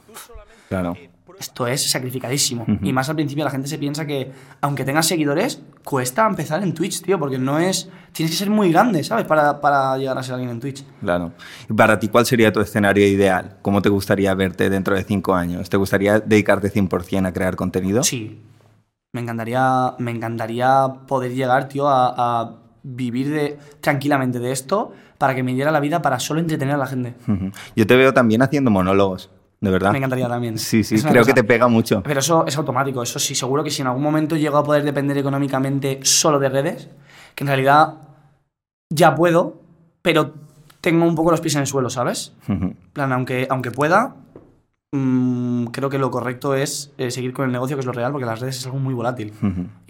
Claro. 0.68 0.96
Esto 1.42 1.66
es 1.66 1.90
sacrificadísimo. 1.90 2.64
Y 2.82 2.92
más 2.92 3.08
al 3.08 3.16
principio 3.16 3.44
la 3.44 3.50
gente 3.50 3.68
se 3.68 3.78
piensa 3.78 4.06
que, 4.06 4.32
aunque 4.60 4.84
tengas 4.84 5.06
seguidores, 5.06 5.62
cuesta 5.84 6.26
empezar 6.26 6.62
en 6.62 6.72
Twitch, 6.72 7.02
tío, 7.02 7.18
porque 7.18 7.38
no 7.38 7.58
es... 7.58 7.88
Tienes 8.12 8.30
que 8.30 8.38
ser 8.38 8.50
muy 8.50 8.70
grande, 8.70 9.04
¿sabes? 9.04 9.26
Para, 9.26 9.60
para 9.60 9.96
llegar 9.98 10.16
a 10.16 10.22
ser 10.22 10.34
alguien 10.34 10.50
en 10.50 10.60
Twitch. 10.60 10.84
Claro. 11.00 11.32
Y 11.68 11.72
para 11.72 11.98
ti, 11.98 12.08
¿cuál 12.08 12.26
sería 12.26 12.52
tu 12.52 12.60
escenario 12.60 13.06
ideal? 13.06 13.56
¿Cómo 13.62 13.82
te 13.82 13.88
gustaría 13.88 14.34
verte 14.34 14.70
dentro 14.70 14.94
de 14.94 15.02
cinco 15.04 15.34
años? 15.34 15.68
¿Te 15.68 15.76
gustaría 15.76 16.20
dedicarte 16.20 16.72
100% 16.72 17.26
a 17.26 17.32
crear 17.32 17.56
contenido? 17.56 18.02
Sí. 18.02 18.40
Me 19.12 19.20
encantaría, 19.20 19.94
me 19.98 20.10
encantaría 20.10 20.86
poder 21.06 21.34
llegar, 21.34 21.68
tío, 21.68 21.88
a, 21.88 22.14
a 22.16 22.56
vivir 22.82 23.30
de, 23.30 23.58
tranquilamente 23.80 24.38
de 24.38 24.52
esto 24.52 24.92
para 25.18 25.34
que 25.34 25.42
me 25.42 25.54
diera 25.54 25.70
la 25.70 25.80
vida 25.80 26.02
para 26.02 26.18
solo 26.18 26.40
entretener 26.40 26.74
a 26.74 26.78
la 26.78 26.86
gente. 26.86 27.14
Ujú. 27.28 27.52
Yo 27.76 27.86
te 27.86 27.96
veo 27.96 28.12
también 28.12 28.42
haciendo 28.42 28.70
monólogos, 28.70 29.30
de 29.62 29.70
verdad. 29.70 29.92
Me 29.92 29.98
encantaría 29.98 30.28
también. 30.28 30.58
Sí, 30.58 30.82
sí, 30.82 31.00
creo 31.00 31.24
que 31.24 31.32
te 31.32 31.44
pega 31.44 31.68
mucho. 31.68 32.02
Pero 32.02 32.18
eso 32.18 32.44
es 32.46 32.56
automático, 32.58 33.00
eso 33.02 33.18
sí, 33.20 33.34
seguro 33.34 33.62
que 33.62 33.70
si 33.70 33.80
en 33.80 33.86
algún 33.88 34.02
momento 34.02 34.36
llego 34.36 34.58
a 34.58 34.64
poder 34.64 34.82
depender 34.82 35.16
económicamente 35.16 36.00
solo 36.02 36.40
de 36.40 36.48
redes, 36.48 36.88
que 37.36 37.44
en 37.44 37.48
realidad 37.48 37.94
ya 38.90 39.14
puedo, 39.14 39.60
pero 40.02 40.34
tengo 40.80 41.06
un 41.06 41.14
poco 41.14 41.30
los 41.30 41.40
pies 41.40 41.54
en 41.54 41.60
el 41.60 41.68
suelo, 41.68 41.90
¿sabes? 41.90 42.32
En 42.48 42.76
plan, 42.92 43.12
aunque, 43.12 43.46
aunque 43.48 43.70
pueda, 43.70 44.16
mm, 44.92 45.66
creo 45.66 45.88
que 45.90 45.98
lo 45.98 46.10
correcto 46.10 46.54
es 46.54 46.92
eh, 46.98 47.10
seguir 47.10 47.32
con 47.32 47.46
el 47.46 47.52
negocio, 47.52 47.76
que 47.76 47.80
es 47.80 47.86
lo 47.86 47.92
real, 47.92 48.12
porque 48.12 48.26
las 48.26 48.40
redes 48.40 48.58
es 48.58 48.66
algo 48.66 48.78
muy 48.78 48.92
volátil. 48.94 49.32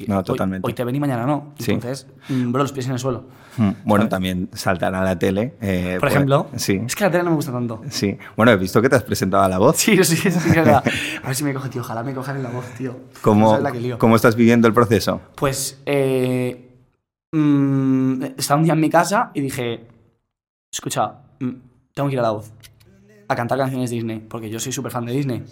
No, 0.06 0.18
hoy- 0.18 0.24
totalmente. 0.24 0.66
Hoy, 0.66 0.72
te 0.74 0.84
ven 0.84 0.94
y 0.94 1.00
mañana 1.00 1.26
no. 1.26 1.52
Sí. 1.58 1.72
Entonces, 1.72 2.06
mm, 2.28 2.52
bro, 2.52 2.62
los 2.62 2.72
pies 2.72 2.86
en 2.86 2.92
el 2.92 2.98
suelo. 2.98 3.24
Mm, 3.56 3.70
Bueno, 3.84 4.02
¿sabes? 4.04 4.10
también 4.10 4.48
saltar 4.52 4.94
a 4.94 5.02
la 5.04 5.18
tele. 5.18 5.54
eh, 5.60 5.92
Por 5.98 6.00
pues- 6.00 6.12
ejemplo, 6.14 6.46
Sí. 6.56 6.80
es 6.86 6.94
que 6.96 7.04
la 7.04 7.10
tele 7.10 7.24
no 7.24 7.30
me 7.30 7.36
gusta 7.36 7.52
tanto. 7.52 7.82
Sí. 7.90 8.16
Bueno, 8.36 8.52
he 8.52 8.56
visto 8.56 8.80
que 8.80 8.88
te 8.88 8.96
has 8.96 9.02
presentado 9.02 9.42
a 9.42 9.48
la 9.48 9.58
voz. 9.58 9.76
Sí, 9.82 10.02
sí, 10.04 10.16
sí, 10.16 10.28
es 10.28 10.54
verdad. 10.54 10.82
A 11.22 11.26
ver 11.26 11.34
si 11.36 11.44
me 11.44 11.52
coge, 11.52 11.68
tío. 11.68 11.80
Ojalá 11.82 12.02
me 12.02 12.14
cojan 12.14 12.36
en 12.36 12.44
la 12.44 12.50
voz, 12.50 12.64
tío. 12.78 12.92
No 12.92 12.98
¿Cómo, 13.22 13.48
sabes 13.50 13.64
la 13.64 13.72
que 13.72 13.80
lío. 13.80 13.98
¿Cómo 13.98 14.16
estás 14.16 14.36
viviendo 14.36 14.68
el 14.68 14.74
proceso? 14.74 15.20
Pues 15.34 15.80
eh, 15.86 16.68
estaba 18.36 18.58
un 18.58 18.64
día 18.64 18.74
en 18.74 18.80
mi 18.80 18.90
casa 18.90 19.30
y 19.34 19.40
dije, 19.40 19.86
escucha, 20.72 21.14
tengo 21.94 22.08
que 22.08 22.14
ir 22.14 22.18
a 22.20 22.22
la 22.22 22.30
voz 22.30 22.52
a 23.32 23.36
cantar 23.36 23.58
canciones 23.58 23.90
Disney, 23.90 24.20
porque 24.20 24.48
yo 24.50 24.58
soy 24.58 24.72
súper 24.72 24.92
fan 24.92 25.04
de 25.04 25.12
Disney. 25.12 25.42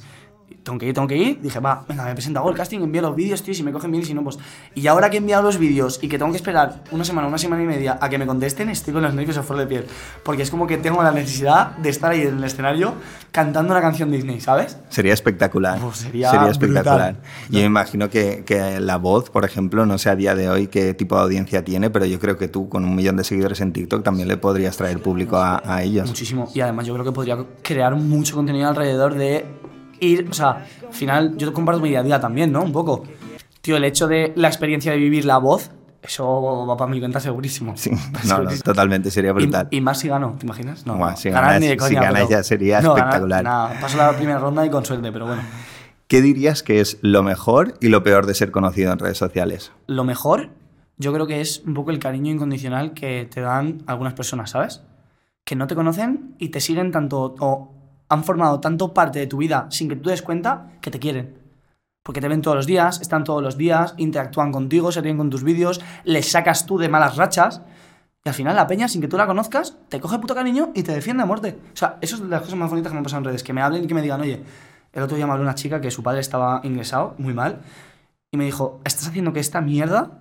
Tengo 0.62 0.78
que 0.78 0.86
ir, 0.86 0.94
tengo 0.94 1.08
que 1.08 1.16
ir. 1.16 1.40
Dije, 1.40 1.58
va, 1.60 1.84
venga, 1.88 2.04
me 2.04 2.12
presento, 2.12 2.40
hago 2.40 2.50
el 2.50 2.56
casting, 2.56 2.80
envío 2.80 3.02
los 3.02 3.16
vídeos, 3.16 3.42
tío, 3.42 3.54
si 3.54 3.62
me 3.62 3.72
cogen 3.72 3.90
bien 3.90 4.02
y 4.02 4.06
si 4.06 4.14
no, 4.14 4.22
pues... 4.22 4.38
Y 4.74 4.86
ahora 4.86 5.10
que 5.10 5.16
he 5.16 5.20
enviado 5.20 5.42
los 5.42 5.58
vídeos 5.58 5.98
y 6.02 6.08
que 6.08 6.18
tengo 6.18 6.30
que 6.30 6.36
esperar 6.36 6.84
una 6.90 7.04
semana, 7.04 7.28
una 7.28 7.38
semana 7.38 7.62
y 7.62 7.66
media 7.66 7.98
a 8.00 8.08
que 8.08 8.18
me 8.18 8.26
contesten, 8.26 8.68
estoy 8.68 8.92
con 8.92 9.02
los 9.02 9.14
nervios 9.14 9.36
a 9.38 9.42
flor 9.42 9.58
de 9.58 9.66
piel. 9.66 9.86
Porque 10.24 10.42
es 10.42 10.50
como 10.50 10.66
que 10.66 10.76
tengo 10.76 11.02
la 11.02 11.12
necesidad 11.12 11.76
de 11.78 11.88
estar 11.88 12.12
ahí 12.12 12.22
en 12.22 12.38
el 12.38 12.44
escenario 12.44 12.94
cantando 13.32 13.72
una 13.72 13.80
canción 13.80 14.10
Disney, 14.10 14.40
¿sabes? 14.40 14.76
Sería 14.88 15.14
espectacular. 15.14 15.82
Uf, 15.82 15.96
sería 15.96 16.30
espectacular. 16.50 17.14
brutal. 17.14 17.16
Yo 17.48 17.60
imagino 17.60 18.10
que, 18.10 18.44
que 18.44 18.80
la 18.80 18.96
voz, 18.96 19.30
por 19.30 19.44
ejemplo, 19.44 19.86
no 19.86 19.98
sé 19.98 20.10
a 20.10 20.16
día 20.16 20.34
de 20.34 20.48
hoy 20.48 20.66
qué 20.66 20.94
tipo 20.94 21.16
de 21.16 21.22
audiencia 21.22 21.64
tiene, 21.64 21.90
pero 21.90 22.06
yo 22.06 22.18
creo 22.18 22.36
que 22.36 22.48
tú, 22.48 22.68
con 22.68 22.84
un 22.84 22.94
millón 22.94 23.16
de 23.16 23.24
seguidores 23.24 23.60
en 23.60 23.72
TikTok, 23.72 24.02
también 24.02 24.28
le 24.28 24.36
podrías 24.36 24.76
traer 24.76 25.00
público 25.00 25.36
a, 25.36 25.62
a 25.64 25.82
ellos. 25.82 26.08
Muchísimo. 26.08 26.48
Y 26.54 26.60
además 26.60 26.86
yo 26.86 26.94
creo 26.94 27.04
que 27.04 27.12
podría 27.12 27.38
crear 27.62 27.94
mucho 27.94 28.34
contenido 28.34 28.68
alrededor 28.68 29.14
de 29.14 29.59
ir, 30.00 30.26
o 30.30 30.32
sea, 30.34 30.66
al 30.86 30.92
final 30.94 31.36
yo 31.36 31.52
comparto 31.52 31.80
mi 31.80 31.88
día 31.90 32.00
a 32.00 32.02
día 32.02 32.20
también, 32.20 32.52
¿no? 32.52 32.62
Un 32.62 32.72
poco. 32.72 33.04
Tío, 33.60 33.76
el 33.76 33.84
hecho 33.84 34.08
de 34.08 34.32
la 34.36 34.48
experiencia 34.48 34.92
de 34.92 34.98
vivir 34.98 35.24
la 35.24 35.38
voz, 35.38 35.70
eso 36.02 36.66
va 36.66 36.76
para 36.76 36.90
mi 36.90 36.98
cuenta 36.98 37.20
segurísimo. 37.20 37.76
Sí, 37.76 37.90
no, 38.28 38.42
no, 38.42 38.50
totalmente, 38.64 39.10
sería 39.10 39.32
brutal. 39.32 39.68
Y, 39.70 39.76
y 39.76 39.80
más 39.80 39.98
si 39.98 40.08
gano, 40.08 40.34
¿te 40.38 40.46
imaginas? 40.46 40.86
No, 40.86 40.96
Buah, 40.96 41.16
si 41.16 41.28
ganas- 41.30 41.60
ni 41.60 41.66
de 41.66 41.72
si 41.74 41.78
coña, 41.78 42.00
ganas 42.02 42.22
pero- 42.22 42.30
ya 42.30 42.42
sería 42.42 42.80
No, 42.80 42.96
espectacular. 42.96 43.44
nada, 43.44 43.78
paso 43.80 43.96
la 43.98 44.12
primera 44.16 44.38
ronda 44.38 44.64
y 44.64 44.70
con 44.70 44.84
suerte, 44.84 45.12
pero 45.12 45.26
bueno. 45.26 45.42
¿Qué 46.08 46.22
dirías 46.22 46.62
que 46.62 46.80
es 46.80 46.98
lo 47.02 47.22
mejor 47.22 47.74
y 47.80 47.88
lo 47.88 48.02
peor 48.02 48.26
de 48.26 48.34
ser 48.34 48.50
conocido 48.50 48.92
en 48.92 48.98
redes 48.98 49.18
sociales? 49.18 49.70
Lo 49.86 50.02
mejor, 50.04 50.48
yo 50.96 51.12
creo 51.12 51.26
que 51.26 51.40
es 51.40 51.62
un 51.66 51.74
poco 51.74 51.90
el 51.92 51.98
cariño 52.00 52.32
incondicional 52.32 52.94
que 52.94 53.28
te 53.32 53.40
dan 53.42 53.82
algunas 53.86 54.14
personas, 54.14 54.50
¿sabes? 54.50 54.82
Que 55.44 55.54
no 55.54 55.66
te 55.68 55.74
conocen 55.76 56.34
y 56.38 56.48
te 56.48 56.60
siguen 56.60 56.90
tanto 56.90 57.36
o 57.38 57.72
han 58.10 58.24
formado 58.24 58.60
tanto 58.60 58.92
parte 58.92 59.18
de 59.18 59.26
tu 59.26 59.38
vida 59.38 59.66
sin 59.70 59.88
que 59.88 59.96
tú 59.96 60.02
te 60.02 60.10
des 60.10 60.20
cuenta 60.22 60.72
que 60.82 60.90
te 60.90 60.98
quieren. 60.98 61.38
Porque 62.02 62.20
te 62.20 62.28
ven 62.28 62.42
todos 62.42 62.56
los 62.56 62.66
días, 62.66 63.00
están 63.00 63.24
todos 63.24 63.42
los 63.42 63.56
días, 63.56 63.94
interactúan 63.96 64.52
contigo, 64.52 64.90
se 64.92 65.00
ríen 65.00 65.16
con 65.16 65.30
tus 65.30 65.42
vídeos, 65.44 65.80
les 66.04 66.30
sacas 66.30 66.66
tú 66.66 66.76
de 66.78 66.88
malas 66.88 67.16
rachas 67.16 67.62
Y 68.24 68.28
al 68.28 68.34
final 68.34 68.54
la 68.56 68.66
peña, 68.66 68.86
sin 68.88 69.00
que 69.00 69.08
tú 69.08 69.16
la 69.16 69.26
conozcas, 69.26 69.76
te 69.88 69.98
coge 70.00 70.18
puto 70.18 70.34
cariño 70.34 70.70
y 70.74 70.82
te 70.82 70.92
defiende 70.92 71.22
a 71.22 71.26
muerte. 71.26 71.58
O 71.72 71.76
sea, 71.76 71.96
eso 72.02 72.16
es 72.16 72.22
de 72.22 72.28
las 72.28 72.42
cosas 72.42 72.56
más 72.56 72.68
bonitas 72.68 72.90
que 72.90 72.94
me 72.94 72.98
han 72.98 73.04
pasado 73.04 73.20
en 73.20 73.24
redes. 73.26 73.42
Que 73.42 73.52
me 73.52 73.62
hablen 73.62 73.84
y 73.84 73.86
que 73.86 73.94
me 73.94 74.02
digan, 74.02 74.20
oye, 74.20 74.42
el 74.92 75.02
otro 75.02 75.16
día 75.16 75.26
me 75.26 75.32
habló 75.32 75.44
una 75.44 75.54
chica 75.54 75.80
que 75.80 75.90
su 75.90 76.02
padre 76.02 76.20
estaba 76.20 76.60
ingresado, 76.64 77.14
muy 77.18 77.32
mal, 77.32 77.60
y 78.32 78.36
me 78.36 78.44
dijo, 78.44 78.80
estás 78.84 79.06
haciendo 79.08 79.32
que 79.32 79.40
esta 79.40 79.60
mierda 79.60 80.18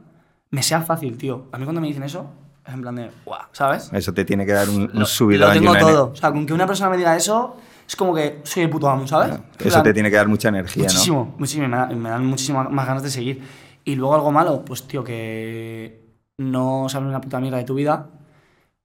me 0.51 0.63
sea 0.63 0.81
fácil, 0.81 1.17
tío. 1.17 1.47
A 1.51 1.57
mí 1.57 1.63
cuando 1.65 1.81
me 1.81 1.87
dicen 1.87 2.03
eso, 2.03 2.29
es 2.65 2.73
en 2.73 2.81
plan 2.81 2.95
de, 2.95 3.11
guau, 3.25 3.41
¿sabes? 3.51 3.89
Eso 3.93 4.13
te 4.13 4.23
tiene 4.25 4.45
que 4.45 4.53
dar 4.53 4.69
un, 4.69 4.83
un 4.83 4.99
Lo- 4.99 5.05
subidón. 5.05 5.55
Lo 5.63 5.73
tengo 5.73 5.77
todo. 5.77 6.11
O 6.11 6.15
sea, 6.15 6.31
con 6.31 6.45
que 6.45 6.53
una 6.53 6.67
persona 6.67 6.89
me 6.89 6.97
diga 6.97 7.15
eso, 7.15 7.55
es 7.89 7.95
como 7.95 8.13
que 8.13 8.39
soy 8.43 8.61
el 8.63 8.69
puto 8.69 8.87
amo, 8.87 9.07
¿sabes? 9.07 9.33
Eso 9.57 9.69
plan, 9.69 9.83
te 9.83 9.93
tiene 9.93 10.11
que 10.11 10.15
dar 10.15 10.27
mucha 10.27 10.49
energía, 10.49 10.83
¿no? 10.83 10.89
Muchísimo, 10.93 11.35
muchísimo. 11.39 11.67
Me, 11.67 11.75
da- 11.75 11.87
me 11.87 12.09
dan 12.09 12.23
muchísimas 12.23 12.69
más 12.69 12.85
ganas 12.85 13.01
de 13.01 13.09
seguir. 13.09 13.41
Y 13.83 13.95
luego 13.95 14.13
algo 14.13 14.31
malo, 14.31 14.63
pues 14.63 14.83
tío, 14.83 15.03
que 15.03 15.99
no 16.37 16.87
saben 16.87 17.07
una 17.09 17.19
puta 17.19 17.39
mierda 17.39 17.57
de 17.57 17.63
tu 17.63 17.73
vida 17.73 18.07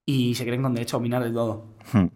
y 0.06 0.34
se 0.34 0.44
creen 0.46 0.62
con 0.62 0.72
derecho 0.72 0.96
a 0.96 1.00
opinar 1.00 1.22
de 1.22 1.30
todo. 1.30 1.66
Hmm. 1.92 2.06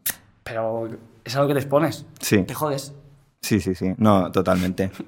Pero 0.44 0.88
es 1.24 1.36
algo 1.36 1.46
que 1.48 1.54
te 1.54 1.60
expones. 1.60 2.06
Sí, 2.20 2.42
Te 2.44 2.54
jodes. 2.54 2.94
sí, 3.42 3.60
sí, 3.60 3.74
sí. 3.74 3.92
No, 3.98 4.32
totalmente. 4.32 4.90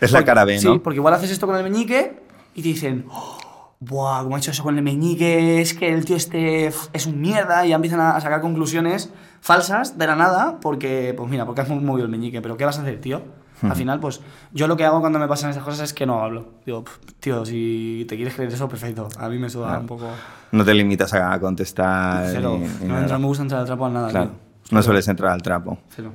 Es 0.00 0.12
la 0.12 0.18
Porque- 0.18 0.26
cara 0.26 0.44
B, 0.44 0.58
Sí, 0.60 0.66
¿no? 0.66 0.82
porque 0.82 0.98
igual 0.98 1.14
haces 1.14 1.30
esto 1.30 1.46
con 1.46 1.56
el 1.56 1.64
meñique 1.64 2.20
y 2.54 2.60
te 2.62 2.68
dicen, 2.68 3.06
"Oh, 3.10 3.38
Buah, 3.80 4.22
como 4.22 4.36
ha 4.36 4.38
hecho 4.38 4.50
eso 4.52 4.62
con 4.62 4.76
el 4.76 4.82
meñique, 4.84 5.60
es 5.60 5.72
que 5.74 5.90
el 5.92 6.04
tío 6.04 6.16
este 6.16 6.66
es 6.92 7.06
un 7.06 7.20
mierda 7.20 7.64
y 7.66 7.70
ya 7.70 7.76
empiezan 7.76 8.00
a 8.00 8.14
a 8.16 8.20
sacar 8.20 8.40
conclusiones 8.42 9.10
falsas 9.40 9.98
de 9.98 10.06
la 10.06 10.16
nada 10.16 10.58
porque, 10.60 11.14
pues 11.16 11.30
mira, 11.30 11.44
porque 11.46 11.60
has 11.62 11.68
movido 11.68 12.04
el 12.04 12.10
meñique, 12.10 12.40
pero 12.42 12.56
¿qué 12.56 12.64
vas 12.64 12.78
a 12.78 12.82
hacer, 12.82 13.00
tío? 13.00 13.22
Hmm. 13.62 13.70
Al 13.70 13.76
final, 13.76 14.00
pues 14.00 14.20
yo 14.52 14.66
lo 14.68 14.76
que 14.76 14.84
hago 14.84 15.00
cuando 15.00 15.18
me 15.18 15.26
pasan 15.28 15.50
esas 15.50 15.62
cosas 15.62 15.80
es 15.80 15.94
que 15.94 16.04
no 16.04 16.22
hablo. 16.22 16.46
Digo, 16.66 16.84
"Pf, 16.84 16.98
tío, 17.20 17.44
si 17.46 18.04
te 18.08 18.16
quieres 18.16 18.34
creer 18.34 18.52
eso, 18.52 18.68
perfecto. 18.68 19.08
A 19.18 19.28
mí 19.30 19.38
me 19.38 19.48
suda 19.48 19.78
un 19.78 19.86
poco... 19.86 20.08
No 20.52 20.62
te 20.64 20.74
limitas 20.74 21.14
a 21.14 21.38
contestar. 21.40 22.26
Cero. 22.30 22.58
y- 22.60 22.84
y 22.84 22.88
No, 22.88 22.98
entra- 22.98 23.18
me 23.18 23.24
gusta 23.26 23.42
entrar 23.42 23.60
al 23.62 23.66
trapo 23.66 23.86
a 23.86 23.90
nada, 23.90 24.08
Claro. 24.10 24.26
tío. 24.30 24.36
No 24.72 24.82
sueles 24.82 25.08
entrar 25.08 25.32
al 25.32 25.42
trapo. 25.42 25.78
Cero. 25.88 26.12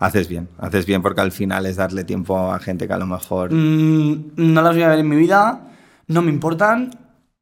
Haces 0.00 0.28
bien, 0.28 0.48
haces 0.58 0.84
bien 0.84 1.00
porque 1.00 1.20
al 1.22 1.32
final 1.32 1.64
es 1.66 1.76
darle 1.76 2.04
tiempo 2.04 2.52
a 2.52 2.58
gente 2.58 2.86
que 2.86 2.92
a 2.92 2.98
lo 2.98 3.06
mejor... 3.06 3.50
Mm, 3.52 4.32
no 4.36 4.60
las 4.60 4.74
voy 4.74 4.82
a 4.82 4.88
ver 4.88 4.98
en 4.98 5.08
mi 5.08 5.16
vida, 5.16 5.60
no 6.08 6.20
me 6.20 6.30
importan, 6.30 6.90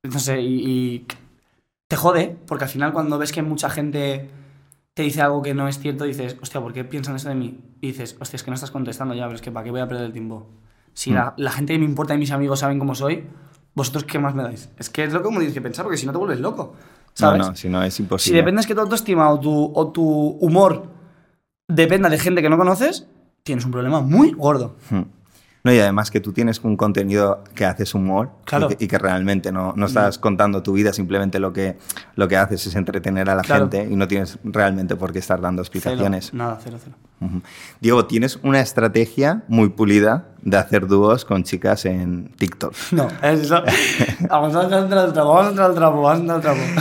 no 0.05 0.19
sé, 0.21 0.41
y, 0.41 0.61
y 0.65 1.07
te 1.89 1.97
jode, 1.97 2.37
porque 2.47 2.65
al 2.65 2.71
final 2.71 2.93
cuando 2.93 3.19
ves 3.19 3.33
que 3.33 3.43
mucha 3.43 3.69
gente 3.69 4.31
te 4.95 5.03
dice 5.03 5.23
algo 5.23 5.43
que 5.43 5.55
no 5.55 5.69
es 5.69 5.79
cierto, 5.79 6.05
dices, 6.05 6.37
hostia, 6.43 6.61
¿por 6.61 6.73
qué 6.73 6.85
piensan 6.85 7.17
eso 7.17 7.29
de 7.29 7.35
mí? 7.35 7.61
Y 7.81 7.89
dices, 7.89 8.17
hostia, 8.21 8.37
es 8.37 8.43
que 8.43 8.51
no 8.51 8.55
estás 8.55 8.71
contestando 8.71 9.15
ya, 9.15 9.25
pero 9.25 9.37
es 9.37 9.41
que 9.43 9.51
¿para 9.51 9.65
qué 9.65 9.71
voy 9.71 9.81
a 9.81 9.89
perder 9.89 10.05
el 10.07 10.13
tiempo? 10.13 10.49
Si 10.95 11.11
la, 11.11 11.33
la 11.39 11.51
gente 11.51 11.73
que 11.73 11.79
me 11.79 11.87
importa 11.87 12.15
y 12.15 12.19
mis 12.19 12.31
amigos 12.31 12.59
saben 12.61 12.79
cómo 12.79 12.95
soy, 12.95 13.25
¿vosotros 13.75 14.05
qué 14.05 14.19
más 14.19 14.35
me 14.35 14.43
dais? 14.43 14.71
Es 14.79 14.91
que 14.91 15.05
es 15.05 15.13
lo 15.13 15.23
que 15.23 15.31
me 15.31 15.37
tienes 15.37 15.55
que 15.55 15.63
pensar, 15.63 15.85
porque 15.85 15.97
si 15.97 16.05
no 16.05 16.13
te 16.13 16.19
vuelves 16.19 16.41
loco, 16.41 16.75
¿sabes? 17.15 17.47
no, 17.47 17.57
si 17.57 17.69
no 17.71 17.83
es 17.83 17.95
Si 17.95 18.03
imposible. 18.03 18.39
dependes 18.39 18.67
que 18.67 18.75
tu 18.75 18.81
autoestima 18.83 19.31
o 19.31 19.41
tu, 19.41 19.73
o 19.75 19.89
tu 19.93 20.03
humor 20.05 20.89
dependa 21.69 22.11
de 22.11 22.19
gente 22.19 22.43
que 22.43 22.51
no 22.51 22.59
conoces, 22.59 23.07
tienes 23.43 23.65
un 23.65 23.71
problema 23.71 24.03
muy 24.03 24.33
gordo. 24.33 24.77
Hmm. 24.91 25.03
No, 25.65 25.73
y 25.73 25.79
además 25.79 26.11
que 26.11 26.19
tú 26.21 26.33
tienes 26.33 26.59
un 26.65 26.77
contenido 26.77 27.45
que 27.55 27.65
haces 27.65 27.95
humor 27.95 28.31
Claro. 28.45 28.67
y, 28.71 28.75
que, 28.77 28.85
y 28.85 28.89
que 28.89 28.99
realmente 28.99 29.53
no, 29.53 29.73
no 29.77 29.87
estás 29.87 30.19
contando 30.19 30.61
tu 30.63 30.73
vida, 30.73 30.93
simplemente 30.93 31.39
lo 31.39 31.53
que, 31.53 31.79
lo 32.17 32.27
que 32.27 32.37
haces 32.37 32.67
es 32.67 32.75
entretener 32.75 33.31
a 33.31 33.37
la 33.37 33.43
Claro. 33.43 33.71
gente 33.71 33.89
y 33.89 33.95
no 33.95 34.09
tienes 34.09 34.39
realmente 34.43 34.97
por 34.97 35.13
qué 35.13 35.21
estar 35.21 35.41
dando 35.41 35.63
Cero. 35.63 35.73
explicaciones. 35.79 36.35
Nada, 36.35 36.59
cero, 36.63 36.79
cero. 36.83 36.97
Diego, 37.81 38.07
tienes 38.07 38.41
una 38.43 38.59
estrategia 38.61 39.45
muy 39.47 39.69
pulida 39.69 40.27
de 40.43 40.57
hacer 40.57 40.89
dúos 40.89 41.25
con 41.25 41.45
chicas 41.45 41.85
en 41.85 42.33
TikTok. 42.37 42.75
No, 42.93 43.07
es 43.23 43.41
eso. 43.43 43.63
Vamos 44.29 44.57
a 44.57 44.63
entrar 44.65 44.99
al 45.05 45.13
trapo, 45.13 45.29
vamos 45.29 45.47
a 45.47 45.51
entrar 45.51 45.69
al 45.71 45.75
trapo, 45.77 46.03
vamos 46.03 46.31
a 46.31 46.35
entrar 46.35 46.37
al 46.39 46.43
trapo. 46.43 46.81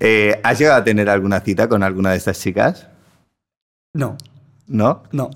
Eh, 0.00 0.40
¿Has 0.42 0.58
llegado 0.58 0.80
a 0.80 0.84
tener 0.84 1.08
alguna 1.08 1.38
cita 1.40 1.68
con 1.68 1.84
alguna 1.84 2.10
de 2.10 2.16
estas 2.16 2.40
chicas? 2.40 2.88
No, 3.94 4.16
¿No? 4.66 5.04
no. 5.12 5.30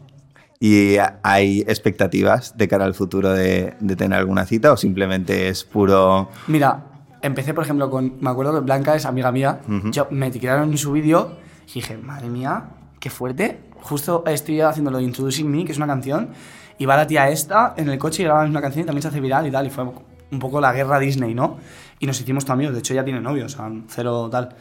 ¿Y 0.63 0.97
hay 1.23 1.61
expectativas 1.63 2.59
de 2.59 2.69
cara 2.69 2.85
al 2.85 2.93
futuro 2.93 3.31
de, 3.31 3.75
de 3.81 3.97
tener 3.97 4.19
alguna 4.19 4.45
cita 4.45 4.73
o 4.73 4.77
simplemente 4.77 5.49
es 5.49 5.65
puro... 5.65 6.29
Mira, 6.49 6.85
empecé, 7.23 7.55
por 7.55 7.65
ejemplo, 7.65 7.89
con. 7.89 8.19
Me 8.21 8.29
acuerdo 8.29 8.53
que 8.53 8.61
Blanca 8.61 8.95
es 8.95 9.07
amiga 9.07 9.33
mía. 9.33 9.61
Yo 9.91 10.07
me 10.11 10.27
etiquetaron 10.27 10.71
en 10.71 10.77
su 10.77 10.93
vídeo 10.93 11.37
y 11.67 11.75
dije, 11.75 11.97
madre 11.97 12.29
mía, 12.29 12.65
qué 12.99 13.09
fuerte. 13.09 13.61
Justo 13.81 14.23
estoy 14.27 14.61
haciendo 14.61 14.91
lo 14.91 14.99
de 14.99 15.05
Introducing 15.05 15.51
Me, 15.51 15.65
que 15.65 15.73
es 15.73 15.79
una 15.79 15.87
canción, 15.87 16.29
y 16.77 16.85
va 16.85 16.95
la 16.97 17.07
tía 17.07 17.31
esta 17.31 17.73
en 17.79 17.89
el 17.89 17.99
coche 17.99 18.23
y 18.23 18.27
graba 18.27 18.45
una 18.45 18.61
canción 18.61 18.83
y 18.83 18.87
también 18.87 19.01
se 19.03 19.09
hace 19.09 19.21
viral 19.21 19.47
y 19.47 19.51
tal. 19.51 19.67
Y 19.67 19.71
fue 19.71 19.85
un 19.85 20.39
poco 20.39 20.61
la 20.61 20.75
guerra 20.75 20.99
Disney, 20.99 21.33
¿no? 21.33 21.57
Y 21.99 22.07
nos 22.07 22.21
hicimos 22.21 22.49
amigos. 22.51 22.75
De 22.75 22.81
hecho, 22.81 22.93
ella 22.93 23.05
tiene 23.05 23.21
novio, 23.23 23.47
o 23.47 23.49
sea, 23.49 23.71
cero 23.89 24.29
tal. 24.31 24.55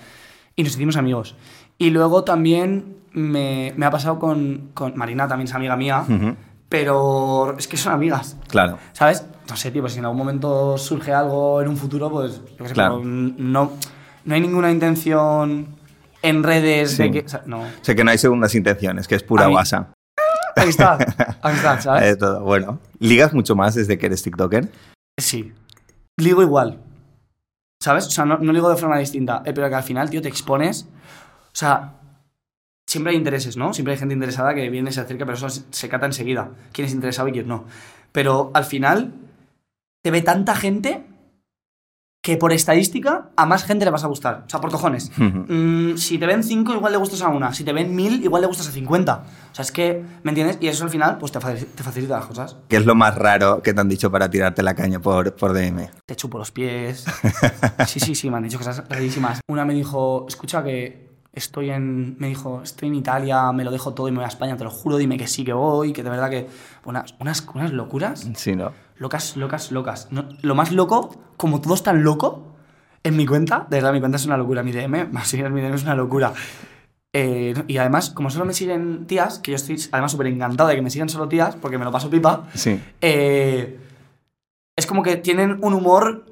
Y 0.56 0.64
nos 0.64 0.74
hicimos 0.74 0.96
amigos. 0.96 1.36
Y 1.80 1.90
luego 1.90 2.24
también 2.24 2.98
me, 3.14 3.74
me 3.76 3.86
ha 3.88 3.90
pasado 3.90 4.20
con, 4.20 4.70
con 4.76 4.96
Marina, 4.96 5.28
también 5.28 5.48
es 5.48 5.54
amiga 5.56 5.76
mía, 5.76 6.04
Ujú. 6.08 6.36
pero 6.70 7.56
es 7.58 7.68
que 7.68 7.78
son 7.78 7.94
amigas. 7.94 8.38
Claro. 8.50 8.78
¿Sabes? 8.94 9.26
No 9.50 9.56
sé, 9.58 9.72
tío, 9.72 9.82
pues 9.82 9.94
si 9.94 10.00
en 10.00 10.06
algún 10.06 10.18
momento 10.20 10.78
surge 10.78 11.12
algo 11.14 11.62
en 11.62 11.70
un 11.70 11.78
futuro, 11.78 12.12
pues 12.12 12.42
yo 12.52 12.58
qué 12.60 12.68
sé, 12.68 12.74
Claro. 12.76 13.02
no, 13.04 13.72
no 14.26 14.36
hay 14.36 14.42
ninguna 14.42 14.70
intención 14.72 15.68
en 16.22 16.44
redes 16.44 16.92
Sí. 16.92 17.04
de 17.04 17.12
que. 17.12 17.20
o 17.26 17.30
sea, 17.30 17.42
no. 17.48 17.64
Sé 17.82 17.96
que 17.96 18.04
no 18.04 18.12
hay 18.12 18.18
segundas 18.20 18.54
intenciones, 18.54 19.08
que 19.08 19.16
es 19.16 19.24
pura 19.24 19.48
guasa. 19.48 19.94
Amistad. 20.56 21.00
Amistad, 21.42 21.80
¿sabes? 21.80 22.04
Eh, 22.04 22.16
todo. 22.18 22.42
Bueno, 22.44 22.80
¿ligas 23.00 23.34
mucho 23.34 23.56
más 23.56 23.74
desde 23.76 23.98
que 23.98 24.06
eres 24.08 24.22
TikToker? 24.22 24.70
Sí. 25.18 25.54
Ligo 26.18 26.42
igual. 26.44 26.80
¿Sabes? 27.82 28.08
O 28.08 28.12
sea, 28.12 28.26
no, 28.26 28.38
no 28.40 28.52
ligo 28.52 28.70
de 28.70 28.76
forma 28.76 28.98
distinta. 29.00 29.42
eh, 29.46 29.54
pero 29.54 29.70
que 29.70 29.76
al 29.76 29.84
final, 29.84 30.10
tío, 30.10 30.22
te 30.22 30.28
expones. 30.28 30.88
O 31.52 31.56
sea, 31.60 31.94
siempre 32.88 33.12
hay 33.12 33.18
intereses, 33.18 33.58
¿no? 33.58 33.74
Siempre 33.74 33.94
hay 33.94 34.00
gente 34.00 34.14
interesada 34.14 34.54
que 34.56 34.70
viene, 34.70 34.92
se 34.92 35.02
acerca, 35.02 35.26
pero 35.26 35.38
eso 35.38 35.50
se, 35.50 35.90
cata 35.90 36.06
enseguida. 36.06 36.52
Quién 36.72 36.88
es 36.88 36.94
interesado 36.94 37.28
y 37.28 37.32
quién 37.34 37.48
no. 37.48 37.66
Pero 38.12 38.52
al 38.54 38.66
final, 38.66 39.14
te 40.04 40.12
ve 40.12 40.22
tanta 40.22 40.56
gente 40.56 41.06
que 42.22 42.36
por 42.36 42.52
estadística 42.52 43.30
a 43.38 43.46
más 43.46 43.64
gente 43.64 43.86
le 43.86 43.92
vas 43.92 44.04
a 44.04 44.08
gustar. 44.08 44.44
O 44.46 44.50
sea, 44.50 44.60
por 44.60 44.72
cojones. 44.72 45.12
Mm, 45.52 45.96
si 45.98 46.20
te 46.20 46.28
ven 46.28 46.44
5, 46.44 46.76
igual 46.76 46.92
le 46.92 47.00
gustas 47.00 47.22
a 47.24 47.30
una. 47.30 47.54
Si 47.54 47.64
te 47.64 47.74
ven 47.74 47.96
1000, 47.96 48.24
igual 48.24 48.42
le 48.42 48.48
gustas 48.48 48.68
a 48.68 48.72
50. 48.72 49.24
O 49.52 49.56
sea, 49.56 49.64
es 49.64 49.72
que, 49.72 50.04
¿me 50.22 50.30
entiendes? 50.30 50.58
Y 50.62 50.68
eso 50.68 50.84
al 50.84 50.92
final, 50.92 51.18
pues 51.18 51.32
te 51.32 51.40
faci- 51.40 51.66
te 51.74 51.82
facilita 51.82 52.18
las 52.18 52.28
cosas. 52.28 52.56
¿Qué 52.68 52.76
es 52.78 52.86
lo 52.86 52.94
más 52.94 53.16
raro 53.16 53.64
que 53.64 53.74
te 53.74 53.82
han 53.82 53.90
dicho 53.90 54.12
para 54.12 54.30
tirarte 54.30 54.62
la 54.62 54.76
caña 54.76 55.00
por, 55.00 55.36
por 55.36 55.54
DM? 55.54 55.90
te 56.06 56.16
chupo 56.16 56.38
los 56.38 56.52
pies. 56.52 57.04
Sí, 57.88 58.00
sí, 58.00 58.14
sí, 58.14 58.30
me 58.30 58.38
han 58.38 58.44
dicho 58.44 58.60
cosas 58.60 58.84
rarísimas. 58.88 59.40
Una 59.48 59.66
me 59.66 59.74
dijo, 59.74 60.26
escucha 60.28 60.64
que 60.64 61.09
estoy 61.40 61.72
en, 61.72 62.16
me 62.20 62.28
dijo, 62.28 62.62
estoy 62.64 62.90
en 62.90 62.96
Italia, 62.96 63.52
me 63.52 63.64
lo 63.64 63.72
dejo 63.72 63.94
todo 63.94 64.08
y 64.08 64.12
me 64.12 64.18
voy 64.18 64.26
a 64.26 64.30
España, 64.30 64.56
te 64.56 64.64
lo 64.64 64.70
juro, 64.70 64.98
dime 64.98 65.18
que 65.18 65.28
sí 65.28 65.44
que 65.44 65.54
voy, 65.54 65.92
que 65.94 66.04
de 66.04 66.10
verdad 66.10 66.30
que... 66.30 66.48
Unas, 66.86 67.16
unas, 67.20 67.46
unas 67.54 67.72
locuras, 67.74 68.30
Sí, 68.36 68.56
¿no? 68.56 68.72
locas, 68.98 69.36
locas, 69.38 69.72
locas. 69.72 70.08
No, 70.12 70.26
lo 70.42 70.56
más 70.56 70.72
loco, 70.72 71.16
como 71.38 71.60
todo 71.62 71.74
es 71.74 71.84
tan 71.84 72.04
loco, 72.04 72.46
en 73.04 73.16
mi 73.18 73.26
cuenta, 73.26 73.66
de 73.70 73.78
verdad 73.78 73.94
mi 73.94 74.00
cuenta 74.00 74.18
es 74.18 74.26
una 74.26 74.38
locura, 74.38 74.62
mi 74.64 74.72
DM, 74.72 75.08
más 75.12 75.28
seguir 75.28 75.50
mi 75.50 75.62
DM 75.62 75.74
es 75.76 75.84
una 75.84 75.96
locura. 75.96 76.34
Eh, 77.14 77.54
y 77.68 77.78
además, 77.78 78.12
como 78.12 78.30
solo 78.30 78.46
me 78.46 78.54
siguen 78.54 79.06
tías, 79.08 79.40
que 79.40 79.52
yo 79.52 79.56
estoy 79.56 79.78
además 79.92 80.12
súper 80.12 80.28
encantado 80.28 80.70
de 80.70 80.76
que 80.76 80.82
me 80.82 80.90
sigan 80.92 81.10
solo 81.10 81.28
tías, 81.28 81.56
porque 81.56 81.78
me 81.80 81.86
lo 81.86 81.92
paso 81.92 82.10
pipa, 82.10 82.48
Sí. 82.54 82.80
eh, 83.02 83.80
es 84.78 84.86
como 84.86 85.02
que 85.04 85.18
tienen 85.18 85.58
un 85.62 85.74
humor, 85.74 86.26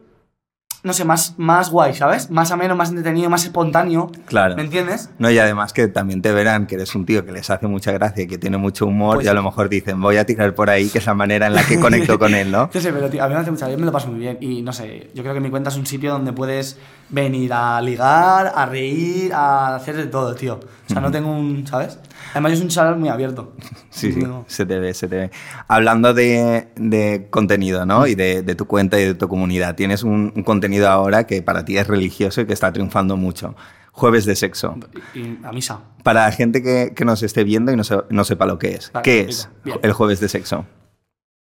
no 0.84 0.94
sé, 0.94 1.04
más, 1.06 1.34
más 1.38 1.70
guay, 1.70 1.94
¿sabes? 1.94 2.30
Más 2.32 2.52
ameno, 2.52 2.76
más 2.76 2.90
entretenido, 2.90 3.30
más 3.30 3.44
espontáneo. 3.44 4.12
Claro. 4.26 4.56
¿Me 4.56 4.62
entiendes? 4.64 5.10
No, 5.20 5.30
y 5.30 5.38
además 5.40 5.74
que 5.74 5.88
también 5.88 6.22
te 6.22 6.32
verán 6.32 6.68
que 6.68 6.76
eres 6.76 6.96
un 6.96 7.06
tío 7.06 7.26
que 7.26 7.32
les 7.32 7.50
hace 7.50 7.68
mucha 7.68 7.92
gracia 7.92 8.24
y 8.24 8.28
que 8.28 8.38
tiene 8.38 8.58
mucho 8.58 8.86
humor 8.86 9.16
Pues- 9.16 9.26
y 9.26 9.30
a 9.30 9.34
lo 9.34 9.44
mejor 9.44 9.70
dicen, 9.70 10.00
voy 10.02 10.18
a 10.18 10.26
tirar 10.26 10.54
por 10.56 10.70
ahí, 10.70 10.90
que 10.90 11.00
es 11.00 11.06
la 11.06 11.14
manera 11.14 11.48
en 11.48 11.54
la 11.56 11.64
que 11.66 11.80
conecto 11.80 12.18
con 12.20 12.34
él, 12.34 12.52
¿no? 12.52 12.70
No 12.74 12.82
sé, 12.82 12.94
pero 12.94 13.10
tío, 13.10 13.24
a 13.24 13.28
mí 13.28 13.34
me 13.34 13.40
hace 13.42 13.52
mucha 13.52 13.70
yo 13.70 13.78
me 13.78 13.86
lo 13.86 13.92
paso 13.92 14.08
muy 14.10 14.20
bien. 14.20 14.38
Y 14.40 14.62
no 14.62 14.72
sé, 14.72 15.10
yo 15.14 15.24
creo 15.24 15.34
que 15.34 15.40
mi 15.42 15.50
cuenta 15.50 15.70
es 15.70 15.78
un 15.78 15.86
sitio 15.86 16.12
donde 16.12 16.32
puedes 16.34 16.78
venir 17.10 17.54
a 17.54 17.82
ligar, 17.82 18.52
a 18.56 18.66
reír, 18.66 19.34
a 19.34 19.76
hacer 19.76 19.96
de 19.96 20.08
todo, 20.08 20.36
tío. 20.36 20.60
O 20.90 20.92
sea, 20.92 21.02
no 21.02 21.12
tengo 21.12 21.32
un, 21.32 21.66
¿sabes? 21.68 22.00
Además, 22.32 22.52
yo 22.52 22.56
soy 22.58 22.66
un 22.66 22.70
chaval 22.70 22.98
muy 22.98 23.10
abierto. 23.10 23.54
Sí, 23.90 24.12
sí, 24.12 24.20
No. 24.22 24.44
se 24.48 24.66
te 24.66 24.78
ve, 24.80 24.94
se 24.94 25.08
te 25.08 25.16
ve. 25.16 25.32
Hablando 25.68 26.14
de, 26.14 26.68
de 26.76 27.28
contenido, 27.30 27.86
¿no? 27.86 28.06
Y 28.08 28.16
de, 28.16 28.42
de 28.44 28.56
tu 28.56 28.66
cuenta 28.68 29.00
y 29.00 29.06
de 29.06 29.14
tu 29.16 29.28
comunidad, 29.28 29.76
tienes 29.76 30.04
un, 30.04 30.34
un 30.36 30.44
contenido 30.44 30.90
ahora 30.90 31.26
que 31.26 31.42
para 31.42 31.64
ti 31.66 31.78
es 31.78 31.88
religioso 31.88 32.42
y 32.42 32.46
que 32.46 32.54
está 32.54 32.72
triunfando 32.74 33.16
mucho. 33.18 33.56
Jueves 33.94 34.26
de 34.26 34.36
sexo. 34.36 34.76
Y, 35.16 35.40
a 35.44 35.52
misa. 35.52 35.80
Para 36.04 36.26
la 36.26 36.32
gente 36.32 36.62
que, 36.62 36.94
que 36.96 37.06
nos 37.06 37.24
esté 37.24 37.44
viendo 37.44 37.72
y 37.72 37.76
no, 37.76 37.84
se- 37.84 38.04
no 38.10 38.24
sepa 38.26 38.46
lo 38.46 38.60
que 38.60 38.74
es. 38.76 38.92
Vale, 38.92 39.04
¿Qué 39.04 39.22
es 39.22 39.50
Bien. 39.64 39.80
el 39.82 39.94
jueves 39.94 40.20
de 40.20 40.30
sexo? 40.30 40.66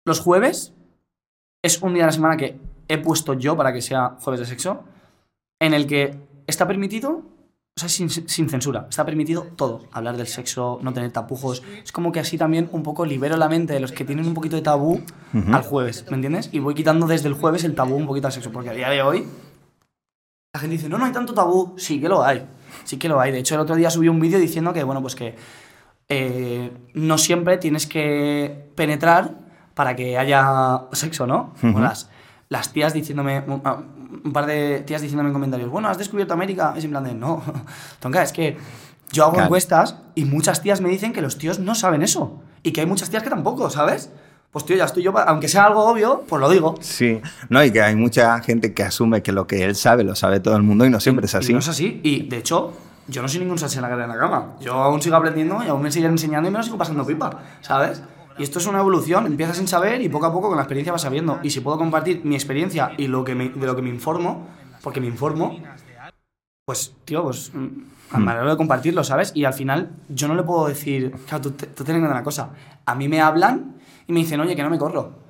Los 0.04 0.20
jueves 0.20 0.72
es 1.62 1.82
un 1.82 1.94
día 1.94 2.04
de 2.04 2.08
la 2.08 2.12
semana 2.12 2.36
que 2.36 2.60
he 2.86 2.98
puesto 2.98 3.34
yo 3.34 3.56
para 3.56 3.72
que 3.72 3.82
sea 3.82 4.16
jueves 4.20 4.40
de 4.40 4.46
sexo, 4.46 4.84
en 5.60 5.74
el 5.74 5.86
que 5.86 6.18
está 6.46 6.66
permitido, 6.66 7.22
o 7.76 7.80
sea, 7.80 7.88
sin, 7.88 8.10
sin 8.10 8.48
censura, 8.48 8.86
está 8.88 9.04
permitido 9.04 9.42
todo. 9.56 9.86
Hablar 9.92 10.16
del 10.16 10.26
sexo, 10.26 10.78
no 10.82 10.92
tener 10.92 11.12
tapujos. 11.12 11.62
Es 11.84 11.92
como 11.92 12.10
que 12.10 12.20
así 12.20 12.36
también 12.36 12.68
un 12.72 12.82
poco 12.82 13.04
libero 13.04 13.36
la 13.36 13.48
mente 13.48 13.72
de 13.72 13.80
los 13.80 13.92
que 13.92 14.04
tienen 14.04 14.26
un 14.26 14.34
poquito 14.34 14.56
de 14.56 14.62
tabú 14.62 15.00
al 15.52 15.62
jueves, 15.62 16.04
¿me 16.08 16.16
entiendes? 16.16 16.50
Y 16.52 16.58
voy 16.58 16.74
quitando 16.74 17.06
desde 17.06 17.28
el 17.28 17.34
jueves 17.34 17.64
el 17.64 17.74
tabú 17.74 17.94
un 17.96 18.06
poquito 18.06 18.26
al 18.26 18.32
sexo, 18.32 18.50
porque 18.50 18.70
a 18.70 18.72
día 18.72 18.88
de 18.88 19.02
hoy 19.02 19.26
La 20.54 20.60
gente 20.60 20.76
dice, 20.76 20.88
no, 20.88 20.98
no 20.98 21.04
hay 21.04 21.12
tanto 21.12 21.34
tabú. 21.34 21.74
Sí 21.76 22.00
que 22.00 22.08
lo 22.08 22.24
hay. 22.24 22.46
Sí 22.84 22.96
que 22.96 23.08
lo 23.08 23.20
hay. 23.20 23.30
De 23.32 23.38
hecho, 23.38 23.54
el 23.54 23.60
otro 23.60 23.76
día 23.76 23.90
subí 23.90 24.08
un 24.08 24.18
vídeo 24.18 24.38
diciendo 24.38 24.72
que, 24.72 24.82
bueno, 24.82 25.02
pues 25.02 25.14
que 25.14 25.36
eh, 26.08 26.72
no 26.94 27.18
siempre 27.18 27.58
tienes 27.58 27.86
que 27.86 28.72
penetrar 28.74 29.34
para 29.74 29.94
que 29.94 30.16
haya 30.18 30.86
sexo, 30.92 31.26
¿no? 31.26 31.52
Como 31.60 31.80
las, 31.80 32.10
las 32.48 32.72
tías 32.72 32.94
diciéndome, 32.94 33.44
un, 34.24 34.32
par 34.32 34.46
de 34.46 34.80
tías 34.86 35.00
diciéndome 35.02 35.28
en 35.28 35.32
comentarios, 35.34 35.70
bueno, 35.70 35.88
¿has 35.88 35.98
descubierto 35.98 36.34
América? 36.34 36.74
Es 36.76 36.84
en 36.84 36.90
plan 36.90 37.04
de, 37.04 37.14
no, 37.14 37.42
tonka, 38.00 38.22
es 38.22 38.32
que 38.32 38.56
yo 39.12 39.24
hago 39.24 39.32
Claro. 39.34 39.46
encuestas 39.46 39.96
y 40.14 40.24
muchas 40.24 40.60
tías 40.62 40.80
me 40.80 40.88
dicen 40.88 41.12
que 41.12 41.20
los 41.22 41.38
tíos 41.38 41.58
no 41.58 41.74
saben 41.74 42.02
eso. 42.02 42.40
Y 42.62 42.72
que 42.72 42.80
hay 42.80 42.86
muchas 42.86 43.08
tías 43.10 43.22
que 43.22 43.30
tampoco, 43.30 43.70
¿sabes? 43.70 44.10
Pues 44.50 44.64
tío, 44.64 44.76
ya 44.76 44.84
estoy 44.86 45.02
yo, 45.02 45.16
aunque 45.18 45.46
sea 45.48 45.64
algo 45.66 45.84
obvio, 45.86 46.24
pues 46.28 46.40
lo 46.40 46.48
digo. 46.50 46.74
Sí, 46.80 47.20
no, 47.50 47.62
y 47.62 47.70
que 47.70 47.82
hay 47.82 47.94
mucha 47.96 48.40
gente 48.40 48.72
que 48.74 48.82
asume 48.82 49.22
que 49.22 49.30
lo 49.32 49.46
que 49.46 49.62
él 49.64 49.76
sabe 49.76 50.04
lo 50.04 50.14
sabe 50.14 50.40
todo 50.40 50.56
el 50.56 50.62
mundo 50.62 50.84
y 50.86 50.90
no 50.90 51.00
siempre 51.00 51.26
es 51.26 51.34
Y 51.34 51.36
así. 51.36 51.52
no 51.52 51.58
es 51.58 51.68
así. 51.68 52.00
Y 52.02 52.22
de 52.28 52.38
hecho, 52.38 52.72
yo 53.06 53.20
no 53.22 53.28
soy 53.28 53.40
ningún 53.40 53.58
salsa 53.58 53.76
en 53.78 53.82
la 53.82 53.88
cara 53.90 54.04
en 54.04 54.08
la 54.10 54.18
cama. 54.18 54.54
Yo 54.60 54.72
aún 54.74 55.00
sigo 55.02 55.16
aprendiendo 55.16 55.62
y 55.64 55.68
aún 55.68 55.82
me 55.82 55.92
siguen 55.92 56.12
enseñando 56.12 56.48
y 56.48 56.52
me 56.52 56.58
lo 56.58 56.64
sigo 56.64 56.78
pasando 56.78 57.06
pipa, 57.06 57.30
¿sabes? 57.60 58.02
Y 58.38 58.42
esto 58.44 58.58
es 58.58 58.66
una 58.66 58.78
evolución. 58.80 59.26
Empiezas 59.26 59.56
sin 59.56 59.66
saber 59.68 60.00
y 60.00 60.08
poco 60.08 60.26
a 60.26 60.32
poco 60.32 60.48
con 60.48 60.56
la 60.56 60.62
experiencia 60.62 60.92
vas 60.92 61.02
sabiendo. 61.02 61.40
Y 61.42 61.50
si 61.50 61.60
puedo 61.60 61.76
compartir 61.78 62.24
mi 62.24 62.34
experiencia 62.34 62.92
y 62.96 63.06
lo 63.08 63.24
que 63.24 63.34
me- 63.34 63.48
de 63.50 63.66
lo 63.66 63.74
que 63.76 63.82
me 63.82 63.90
informo, 63.90 64.46
porque 64.82 65.00
me 65.00 65.06
informo, 65.08 65.58
pues, 66.64 66.94
tío, 67.04 67.22
pues 67.24 67.52
mm, 67.54 68.18
me 68.18 68.30
alegro 68.32 68.50
de 68.50 68.56
compartirlo, 68.56 69.02
¿sabes? 69.04 69.32
Y 69.34 69.44
al 69.44 69.54
final 69.54 69.90
yo 70.08 70.28
no 70.28 70.34
le 70.34 70.42
puedo 70.42 70.66
decir, 70.68 71.12
claro, 71.26 71.42
tú, 71.42 71.50
tú 71.52 71.84
ten 71.84 71.96
en 71.96 72.02
cuenta 72.02 72.14
una 72.16 72.22
cosa. 72.24 72.50
A 72.86 72.94
mí 72.94 73.08
me 73.08 73.20
hablan 73.20 73.76
y 74.06 74.12
me 74.12 74.20
dicen, 74.20 74.38
oye, 74.40 74.54
que 74.54 74.62
no 74.62 74.70
me 74.70 74.78
corro. 74.78 75.27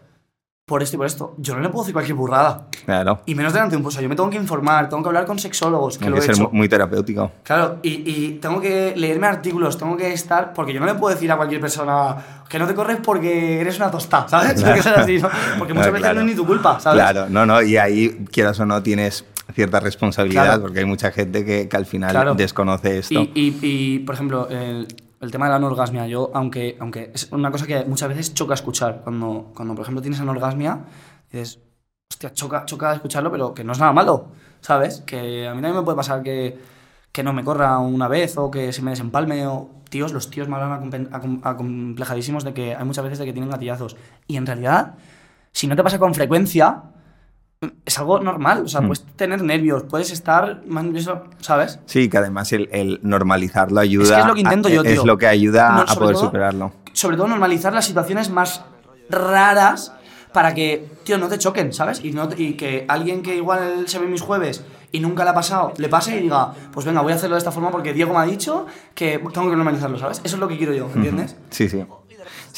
Por 0.69 0.83
esto 0.83 0.97
y 0.97 0.99
por 0.99 1.07
esto. 1.07 1.35
Yo 1.39 1.55
no 1.57 1.63
le 1.63 1.71
puedo 1.71 1.83
decir 1.85 1.95
cualquier 1.95 2.15
burrada. 2.15 2.67
Claro, 2.85 3.23
Y 3.25 3.35
menos 3.35 3.55
delante 3.55 3.73
de 3.73 3.79
un 3.79 3.83
pozo. 3.83 4.03
Yo 4.03 4.09
me 4.09 4.15
tengo 4.15 4.29
que 4.29 4.37
informar, 4.37 4.89
tengo 4.91 5.03
que 5.03 5.09
hablar 5.09 5.25
con 5.25 5.39
sexólogos, 5.39 5.95
que 5.97 6.05
tiene 6.05 6.11
lo 6.11 6.17
que 6.17 6.21
he 6.31 6.35
ser 6.35 6.43
hecho. 6.43 6.51
muy 6.53 6.69
terapéutico. 6.69 7.33
Claro, 7.43 7.79
y, 7.83 8.03
y 8.05 8.39
tengo 8.41 8.61
que 8.61 8.93
leerme 8.95 9.27
artículos, 9.29 9.79
tengo 9.79 9.97
que 9.97 10.13
estar. 10.13 10.53
Porque 10.53 10.75
yo 10.75 10.81
no 10.81 10.85
le 10.87 10.95
puedo 10.95 11.15
decir 11.15 11.33
a 11.33 11.37
cualquier 11.37 11.61
persona 11.63 12.17
que 12.51 12.59
no 12.59 12.67
te 12.67 12.75
corres 12.75 12.99
porque 13.03 13.61
eres 13.63 13.79
una 13.79 13.91
tostada, 13.91 14.29
¿sabes? 14.29 14.61
Claro. 14.63 14.77
Cosas 14.77 14.99
así, 14.99 15.19
¿no? 15.19 15.31
Porque 15.59 15.73
muchas 15.73 15.91
veces 15.93 16.03
claro. 16.03 16.15
no 16.17 16.21
es 16.21 16.27
ni 16.27 16.35
tu 16.37 16.47
culpa, 16.47 16.79
¿sabes? 16.79 17.01
Claro, 17.03 17.27
no, 17.31 17.47
no, 17.47 17.63
y 17.63 17.77
ahí, 17.79 18.27
quieras 18.31 18.61
o 18.61 18.67
no, 18.67 18.83
tienes 18.83 19.25
cierta 19.55 19.81
responsabilidad 19.81 20.45
Claro. 20.45 20.61
porque 20.61 20.81
hay 20.81 20.85
mucha 20.85 21.11
gente 21.11 21.45
que, 21.47 21.67
que 21.69 21.77
al 21.79 21.87
final 21.87 22.37
desconoce 22.37 22.99
esto. 22.99 23.15
Y, 23.15 23.31
y- 23.35 23.59
y, 23.63 23.99
por 24.01 24.15
ejemplo, 24.15 24.47
el, 24.51 24.87
el 25.21 25.31
tema 25.31 25.47
de 25.47 25.51
la 25.51 25.57
anorgasmia, 25.57 26.07
yo, 26.07 26.31
aunque, 26.35 26.77
aunque 26.81 27.11
es 27.15 27.31
una 27.33 27.51
cosa 27.51 27.67
que 27.67 27.85
muchas 27.85 28.09
veces 28.09 28.35
choca 28.35 28.55
escuchar, 28.55 29.01
cuando, 29.03 29.51
cuando 29.55 29.75
por 29.75 29.83
ejemplo 29.83 30.01
tienes 30.01 30.21
anorgasmia, 30.21 30.81
dices, 31.31 31.61
hostia, 32.11 32.33
choca, 32.33 32.65
choca 32.65 32.95
escucharlo, 32.95 33.31
pero 33.31 33.55
que 33.55 33.65
no 33.65 33.73
es 33.73 33.79
nada 33.79 33.93
malo, 33.93 34.29
¿sabes? 34.61 35.03
Que 35.07 35.49
a 35.49 35.55
mí 35.55 35.63
también 35.63 35.77
me 35.77 35.83
puede 35.83 35.97
pasar 35.97 36.23
que, 36.23 36.59
que 37.13 37.23
no 37.23 37.33
me 37.33 37.45
corra 37.45 37.79
una 37.79 38.09
vez 38.09 38.37
o 38.39 38.51
que 38.51 38.73
se 38.73 38.83
me 38.83 38.91
desempalme 38.91 39.47
o... 39.47 39.71
Tíos, 39.89 40.13
los 40.13 40.29
tíos 40.29 40.49
me 40.49 40.57
hablan 40.57 41.09
acomplejadísimos 41.43 42.45
de 42.45 42.53
que 42.53 42.77
hay 42.77 42.85
muchas 42.85 43.05
veces 43.05 43.19
de 43.21 43.25
que 43.25 43.33
tienen 43.33 43.49
gatillazos. 43.49 43.97
Y 44.27 44.37
en 44.37 44.45
realidad, 44.45 44.97
si 45.51 45.67
no 45.67 45.77
te 45.77 45.83
pasa 45.83 45.99
con 45.99 46.13
frecuencia, 46.13 46.83
es 47.85 47.99
algo 47.99 48.21
normal. 48.21 48.63
O 48.65 48.69
sea, 48.69 48.81
Mm. 48.81 48.87
puedes 48.87 49.05
tener 49.17 49.43
nervios, 49.43 49.85
puedes 49.85 50.11
estar 50.13 50.63
más 50.67 50.85
nervioso, 50.85 51.25
¿sabes? 51.41 51.81
Sí, 51.87 52.09
que 52.09 52.19
además 52.19 52.53
el, 52.53 52.69
el 52.73 53.01
normalizarlo 53.03 53.81
ayuda. 53.81 54.05
Es 54.05 54.13
que 54.13 54.21
es 54.21 54.27
lo 54.27 54.35
que 54.35 54.41
intento 54.41 54.69
a- 54.69 54.71
yo, 54.73 54.83
Es 54.83 54.93
tío. 54.93 55.05
lo 55.07 55.19
que 55.19 55.27
ayuda 55.27 55.73
No, 55.73 55.81
a 55.83 55.95
poder 55.95 56.15
todo- 56.15 56.27
superarlo. 56.27 56.73
sobre 56.93 57.17
todo 57.17 57.29
normalizar 57.29 57.73
las 57.73 57.85
situaciones 57.87 58.31
más 58.31 58.63
raras 59.11 59.93
para 60.33 60.55
que, 60.55 60.87
tío, 61.05 61.19
no 61.19 61.29
te 61.29 61.39
choquen, 61.39 61.73
¿sabes? 61.73 62.05
Y, 62.05 62.13
no 62.13 62.29
y 62.37 62.53
que 62.55 62.85
alguien 62.89 63.23
que 63.23 63.35
igual 63.37 63.85
se 63.89 63.99
ve 63.99 64.07
mis 64.07 64.21
jueves 64.21 64.63
y 64.93 65.01
nunca 65.01 65.25
le 65.25 65.31
ha 65.31 65.35
pasado, 65.35 65.73
le 65.79 65.89
pase 65.89 66.17
y 66.19 66.23
diga, 66.23 66.53
pues 66.73 66.85
venga, 66.87 67.01
voy 67.01 67.13
a 67.13 67.17
hacerlo 67.17 67.35
de 67.37 67.39
esta 67.39 67.51
forma 67.51 67.71
porque 67.71 67.93
Diego 67.93 68.13
me 68.13 68.21
ha 68.21 68.25
dicho 68.25 68.67
que 68.95 69.19
tengo 69.33 69.49
que 69.51 69.57
normalizarlo, 69.57 69.99
¿sabes? 69.99 70.21
Eso 70.25 70.37
es 70.37 70.41
lo 70.41 70.47
que 70.49 70.57
quiero 70.59 70.75
yo, 70.75 70.89
¿entiendes? 70.95 71.37
Sí, 71.51 71.69
sí. 71.69 71.83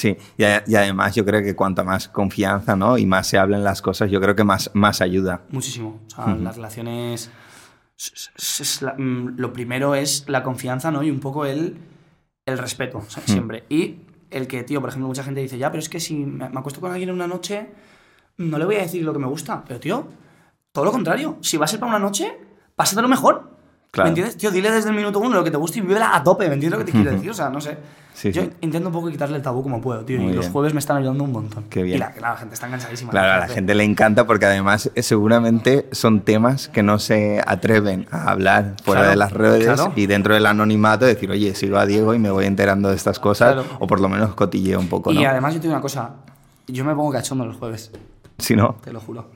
Sí, 0.00 0.16
y, 0.38 0.42
y 0.44 0.74
además 0.76 1.14
yo 1.14 1.24
creo 1.26 1.42
que 1.42 1.54
cuanto 1.54 1.84
más 1.84 2.08
confianza 2.08 2.74
¿no? 2.74 2.96
y 2.96 3.04
más 3.04 3.26
se 3.26 3.36
hablen 3.36 3.62
las 3.62 3.82
cosas, 3.82 4.10
yo 4.10 4.18
creo 4.20 4.34
que 4.34 4.44
más, 4.44 4.70
más 4.72 5.00
ayuda. 5.02 5.42
Muchísimo. 5.50 6.00
O 6.06 6.10
sea, 6.10 6.34
las 6.36 6.56
relaciones... 6.56 7.30
es- 7.98 8.30
es- 8.36 8.60
es 8.60 8.82
la- 8.82 8.94
mm, 8.96 9.34
lo 9.36 9.52
primero 9.52 9.94
es 9.94 10.24
la 10.28 10.42
confianza, 10.42 10.90
¿no? 10.90 11.02
Y 11.02 11.10
un 11.10 11.20
poco 11.20 11.44
el, 11.44 11.76
el 12.46 12.56
respeto, 12.58 12.98
o 12.98 13.10
sea, 13.10 13.22
siempre. 13.26 13.64
Y 13.68 13.96
el 14.30 14.46
que, 14.46 14.62
tío, 14.62 14.80
por 14.80 14.88
ejemplo, 14.88 15.06
mucha 15.08 15.22
gente 15.22 15.40
dice, 15.42 15.58
ya, 15.58 15.70
pero 15.70 15.80
es 15.80 15.88
que 15.90 16.00
si 16.00 16.14
me, 16.14 16.48
me 16.48 16.58
acuesto 16.60 16.80
con 16.80 16.90
alguien 16.92 17.10
en 17.10 17.14
una 17.16 17.26
noche, 17.26 17.68
no 18.38 18.56
le 18.58 18.64
voy 18.64 18.76
a 18.76 18.80
decir 18.82 19.04
lo 19.04 19.12
que 19.12 19.18
me 19.18 19.26
gusta. 19.26 19.62
Pero, 19.68 19.80
tío, 19.80 20.08
todo 20.72 20.84
lo 20.86 20.92
contrario. 20.92 21.36
Si 21.42 21.58
va 21.58 21.66
a 21.66 21.68
ser 21.68 21.78
para 21.78 21.90
una 21.90 21.98
noche, 21.98 22.32
pásatelo 22.74 23.06
mejor. 23.08 23.49
Claro. 23.90 24.06
¿Me 24.06 24.10
entiendes? 24.10 24.36
Tío, 24.36 24.50
dile 24.52 24.70
desde 24.70 24.88
el 24.90 24.94
minuto 24.96 25.18
uno 25.18 25.34
lo 25.36 25.42
que 25.44 25.50
te 25.50 25.56
gusta 25.56 25.78
y 25.78 25.82
vívela 25.82 26.14
a 26.14 26.22
tope, 26.22 26.46
¿me 26.48 26.54
entiendes 26.54 26.78
lo 26.78 26.84
que 26.84 26.92
te 26.92 26.96
quiero 26.96 27.10
decir? 27.12 27.30
O 27.30 27.34
sea, 27.34 27.50
no 27.50 27.60
sé. 27.60 27.76
Sí, 28.14 28.30
Yo 28.32 28.42
sí. 28.42 28.50
intento 28.60 28.88
un 28.88 28.92
poco 28.92 29.08
quitarle 29.08 29.36
el 29.36 29.42
tabú 29.42 29.62
como 29.62 29.80
puedo, 29.80 30.04
tío. 30.04 30.18
Muy 30.20 30.32
y 30.32 30.34
los 30.34 30.44
bien. 30.44 30.52
jueves 30.52 30.74
me 30.74 30.78
están 30.80 30.98
ayudando 30.98 31.24
un 31.24 31.32
montón. 31.32 31.64
Qué 31.70 31.82
bien. 31.82 31.96
Y 31.96 31.98
la, 31.98 32.12
la 32.20 32.36
gente 32.36 32.54
está 32.54 32.66
enganchadísima. 32.66 33.10
Claro, 33.10 33.32
a 33.32 33.46
la 33.46 33.48
gente 33.48 33.74
le 33.74 33.82
encanta 33.84 34.26
porque 34.26 34.46
además 34.46 34.90
eh, 34.94 35.02
seguramente 35.02 35.88
son 35.92 36.20
temas 36.20 36.68
que 36.68 36.82
no 36.82 36.98
se 36.98 37.40
atreven 37.46 38.06
a 38.10 38.30
hablar 38.30 38.74
fuera 38.84 39.00
Claro, 39.02 39.10
de 39.10 39.16
las 39.16 39.32
redes 39.32 39.64
claro. 39.64 39.92
y 39.96 40.06
dentro 40.06 40.34
del 40.34 40.46
anonimato 40.46 41.04
decir, 41.06 41.30
oye, 41.30 41.54
sigo 41.54 41.78
a 41.78 41.86
Diego 41.86 42.12
y 42.14 42.18
me 42.18 42.30
voy 42.30 42.44
enterando 42.46 42.90
de 42.90 42.96
estas 42.96 43.18
cosas 43.18 43.54
Claro. 43.54 43.68
o 43.80 43.86
por 43.86 44.00
lo 44.00 44.08
menos 44.08 44.34
cotilleo 44.34 44.78
un 44.78 44.88
poco, 44.88 45.12
¿no? 45.12 45.20
Y 45.20 45.24
además 45.24 45.54
yo 45.54 45.60
te 45.60 45.68
digo 45.68 45.74
una 45.74 45.82
cosa, 45.82 46.10
yo 46.68 46.84
me 46.84 46.94
pongo 46.94 47.10
cachondo 47.12 47.44
los 47.46 47.56
jueves, 47.56 47.90
Si 48.38 48.54
no, 48.54 48.76
te 48.84 48.92
lo 48.92 49.00
juro. 49.00 49.26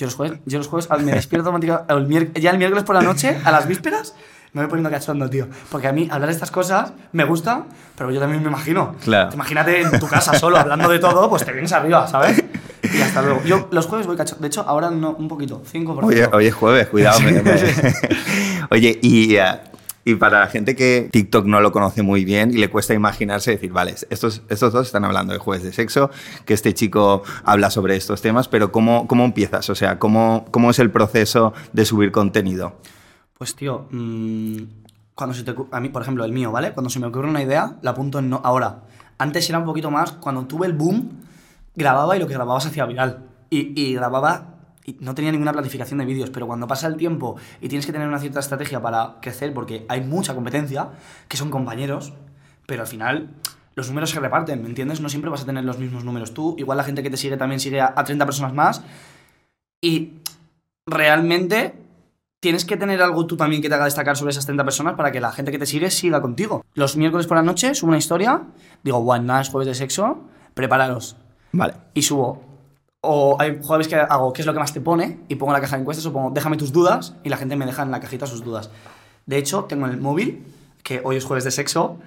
Yo 0.00 0.06
los 0.06 0.14
jueves, 0.14 0.38
yo 0.46 0.56
los 0.56 0.66
jueves 0.66 0.88
me 1.04 1.12
despierto 1.12 1.50
automáticamente, 1.50 2.40
ya 2.40 2.50
el 2.52 2.56
miércoles 2.58 2.84
por 2.84 2.94
la 2.96 3.02
noche, 3.02 3.36
a 3.44 3.50
las 3.50 3.68
vísperas, 3.68 4.14
me 4.54 4.62
voy 4.62 4.70
poniendo 4.70 4.88
cachondo, 4.90 5.28
tío. 5.28 5.46
Porque 5.70 5.88
a 5.88 5.92
mí 5.92 6.08
hablar 6.10 6.28
de 6.28 6.32
estas 6.32 6.50
cosas 6.50 6.94
me 7.12 7.24
gusta, 7.24 7.64
pero 7.98 8.10
yo 8.10 8.18
también 8.18 8.42
me 8.42 8.48
imagino. 8.48 8.96
Claro. 9.04 9.30
Imagínate 9.34 9.82
en 9.82 10.00
tu 10.00 10.06
casa 10.08 10.38
solo 10.38 10.56
hablando 10.56 10.88
de 10.88 10.98
todo, 11.00 11.28
pues 11.28 11.44
te 11.44 11.52
vienes 11.52 11.70
arriba, 11.72 12.06
¿sabes? 12.08 12.42
Y 12.82 13.02
hasta 13.02 13.20
luego. 13.20 13.42
Yo 13.44 13.68
los 13.72 13.84
jueves 13.86 14.06
voy 14.06 14.16
cachondo. 14.16 14.40
De 14.40 14.46
hecho, 14.48 14.62
ahora 14.66 14.90
no, 14.90 15.10
un 15.10 15.28
poquito, 15.28 15.62
5%. 15.70 15.98
Oye, 16.02 16.26
hoy 16.32 16.46
es 16.46 16.54
jueves, 16.54 16.86
cuidado. 16.88 17.20
me- 17.20 17.32
me- 17.42 17.94
Oye, 18.70 18.98
y, 19.02 19.36
eh, 19.36 19.44
y 20.10 20.16
para 20.16 20.40
la 20.40 20.46
gente 20.46 20.74
que 20.74 21.08
TikTok 21.10 21.46
no 21.46 21.60
lo 21.60 21.72
conoce 21.72 22.02
muy 22.02 22.24
bien 22.24 22.50
y 22.50 22.58
le 22.58 22.68
cuesta 22.68 22.94
imaginarse 22.94 23.52
decir, 23.52 23.72
vale, 23.72 23.94
estos, 24.10 24.42
estos 24.48 24.72
dos 24.72 24.86
están 24.86 25.04
hablando 25.04 25.32
de 25.32 25.38
jueves 25.38 25.64
de 25.64 25.72
sexo, 25.72 26.10
que 26.44 26.54
este 26.54 26.74
chico 26.74 27.22
habla 27.44 27.70
sobre 27.70 27.96
estos 27.96 28.22
temas, 28.22 28.48
pero 28.48 28.72
¿cómo, 28.72 29.06
cómo 29.06 29.24
empiezas? 29.24 29.68
O 29.70 29.74
sea, 29.74 29.98
¿cómo, 29.98 30.46
¿cómo 30.50 30.70
es 30.70 30.78
el 30.78 30.90
proceso 30.90 31.52
de 31.72 31.84
subir 31.84 32.12
contenido? 32.12 32.74
Pues 33.38 33.54
tío, 33.54 33.86
mm, 33.90 34.56
cuando 35.14 35.34
se 35.34 35.44
te 35.44 35.54
a 35.70 35.80
mí, 35.80 35.88
por 35.88 36.02
ejemplo, 36.02 36.24
el 36.24 36.32
mío, 36.32 36.52
¿vale? 36.52 36.72
Cuando 36.72 36.90
se 36.90 36.98
me 36.98 37.06
ocurre 37.06 37.28
una 37.28 37.42
idea, 37.42 37.76
la 37.82 37.90
apunto 37.92 38.18
en 38.18 38.30
no. 38.30 38.40
Ahora, 38.44 38.84
antes 39.18 39.48
era 39.48 39.58
un 39.58 39.64
poquito 39.64 39.90
más, 39.90 40.12
cuando 40.12 40.44
tuve 40.46 40.66
el 40.66 40.72
boom, 40.72 41.10
grababa 41.74 42.16
y 42.16 42.20
lo 42.20 42.26
que 42.26 42.34
grababa 42.34 42.60
se 42.60 42.68
hacía 42.68 42.86
viral. 42.86 43.26
Y 43.52 43.94
grababa 43.94 44.59
y 44.90 44.96
no 45.00 45.14
tenía 45.14 45.30
ninguna 45.32 45.52
planificación 45.52 45.98
de 45.98 46.04
vídeos, 46.04 46.30
pero 46.30 46.46
cuando 46.46 46.66
pasa 46.66 46.86
el 46.86 46.96
tiempo 46.96 47.36
y 47.60 47.68
tienes 47.68 47.86
que 47.86 47.92
tener 47.92 48.08
una 48.08 48.18
cierta 48.18 48.40
estrategia 48.40 48.80
para 48.82 49.16
crecer, 49.20 49.54
porque 49.54 49.84
hay 49.88 50.00
mucha 50.00 50.34
competencia, 50.34 50.90
que 51.28 51.36
son 51.36 51.50
compañeros, 51.50 52.12
pero 52.66 52.82
al 52.82 52.88
final 52.88 53.30
los 53.74 53.88
números 53.88 54.10
se 54.10 54.20
reparten, 54.20 54.62
¿me 54.62 54.68
entiendes? 54.68 55.00
No 55.00 55.08
siempre 55.08 55.30
vas 55.30 55.42
a 55.42 55.46
tener 55.46 55.64
los 55.64 55.78
mismos 55.78 56.04
números 56.04 56.34
tú, 56.34 56.54
igual 56.58 56.78
la 56.78 56.84
gente 56.84 57.02
que 57.02 57.10
te 57.10 57.16
sigue 57.16 57.36
también 57.36 57.60
sigue 57.60 57.80
a, 57.80 57.92
a 57.96 58.04
30 58.04 58.24
personas 58.24 58.52
más, 58.52 58.82
y 59.80 60.14
realmente 60.86 61.74
tienes 62.40 62.64
que 62.64 62.76
tener 62.76 63.00
algo 63.02 63.26
tú 63.26 63.36
también 63.36 63.62
que 63.62 63.68
te 63.68 63.74
haga 63.74 63.84
destacar 63.84 64.16
sobre 64.16 64.30
esas 64.30 64.46
30 64.46 64.64
personas 64.64 64.94
para 64.94 65.12
que 65.12 65.20
la 65.20 65.30
gente 65.30 65.52
que 65.52 65.58
te 65.58 65.66
sigue 65.66 65.90
siga 65.90 66.20
contigo. 66.20 66.64
Los 66.74 66.96
miércoles 66.96 67.26
por 67.26 67.36
la 67.36 67.42
noche 67.42 67.74
subo 67.74 67.90
una 67.90 67.98
historia, 67.98 68.42
digo, 68.82 69.02
bueno, 69.02 69.26
nada, 69.26 69.42
es 69.42 69.50
jueves 69.50 69.68
de 69.68 69.74
sexo, 69.74 70.24
prepararos. 70.54 71.16
Vale. 71.52 71.74
Y 71.94 72.02
subo. 72.02 72.49
O 73.02 73.36
hay 73.40 73.58
jueves 73.62 73.88
que 73.88 73.96
hago, 73.96 74.32
¿qué 74.32 74.42
es 74.42 74.46
lo 74.46 74.52
que 74.52 74.58
más 74.58 74.72
te 74.72 74.80
pone? 74.80 75.20
Y 75.28 75.36
pongo 75.36 75.52
la 75.52 75.60
caja 75.60 75.76
de 75.76 75.82
encuestas 75.82 76.04
o 76.06 76.12
pongo, 76.12 76.30
déjame 76.30 76.56
tus 76.56 76.72
dudas, 76.72 77.16
y 77.24 77.28
la 77.30 77.36
gente 77.36 77.56
me 77.56 77.64
deja 77.64 77.82
en 77.82 77.90
la 77.90 78.00
cajita 78.00 78.26
sus 78.26 78.44
dudas. 78.44 78.70
De 79.26 79.38
hecho, 79.38 79.64
tengo 79.64 79.86
en 79.86 79.92
el 79.92 80.00
móvil, 80.00 80.44
que 80.82 81.00
hoy 81.04 81.16
es 81.16 81.24
jueves 81.24 81.44
de 81.44 81.50
sexo, 81.50 81.98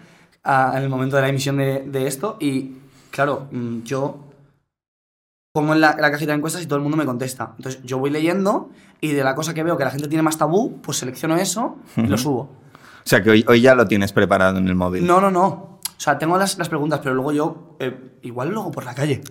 ah, 0.43 0.73
en 0.75 0.83
el 0.83 0.89
momento 0.89 1.15
de 1.15 1.23
la 1.23 1.29
emisión 1.29 1.57
de, 1.57 1.81
de 1.81 2.07
esto, 2.07 2.37
y 2.39 2.77
claro, 3.09 3.47
mm, 3.51 3.83
yo 3.83 4.17
pongo 5.51 5.73
en 5.73 5.81
la, 5.81 5.95
la 5.99 6.11
cajita 6.11 6.31
de 6.31 6.37
encuestas 6.37 6.63
y 6.63 6.67
todo 6.67 6.77
el 6.77 6.83
mundo 6.83 6.97
me 6.97 7.05
contesta. 7.05 7.53
Entonces 7.57 7.81
yo 7.83 7.99
voy 7.99 8.09
leyendo 8.09 8.69
y 9.01 9.11
de 9.11 9.23
la 9.23 9.35
cosa 9.35 9.53
que 9.53 9.63
veo 9.63 9.77
que 9.77 9.85
la 9.85 9.91
gente 9.91 10.07
tiene 10.07 10.23
más 10.23 10.37
tabú, 10.37 10.79
pues 10.81 10.97
selecciono 10.97 11.37
eso 11.37 11.77
y 11.95 12.07
lo 12.07 12.17
subo. 12.17 12.49
O 13.05 13.05
sea, 13.05 13.21
que 13.21 13.29
hoy, 13.29 13.45
hoy 13.47 13.61
ya 13.61 13.75
lo 13.75 13.85
tienes 13.85 14.13
preparado 14.13 14.57
en 14.57 14.67
el 14.67 14.75
móvil. 14.75 15.05
No, 15.05 15.21
no, 15.21 15.29
no. 15.29 15.47
O 15.47 15.99
sea, 15.99 16.17
tengo 16.17 16.37
las, 16.37 16.57
las 16.57 16.69
preguntas, 16.69 17.01
pero 17.03 17.13
luego 17.13 17.31
yo, 17.31 17.75
eh, 17.79 18.17
igual 18.23 18.49
luego 18.49 18.71
por 18.71 18.85
la 18.85 18.95
calle. 18.95 19.21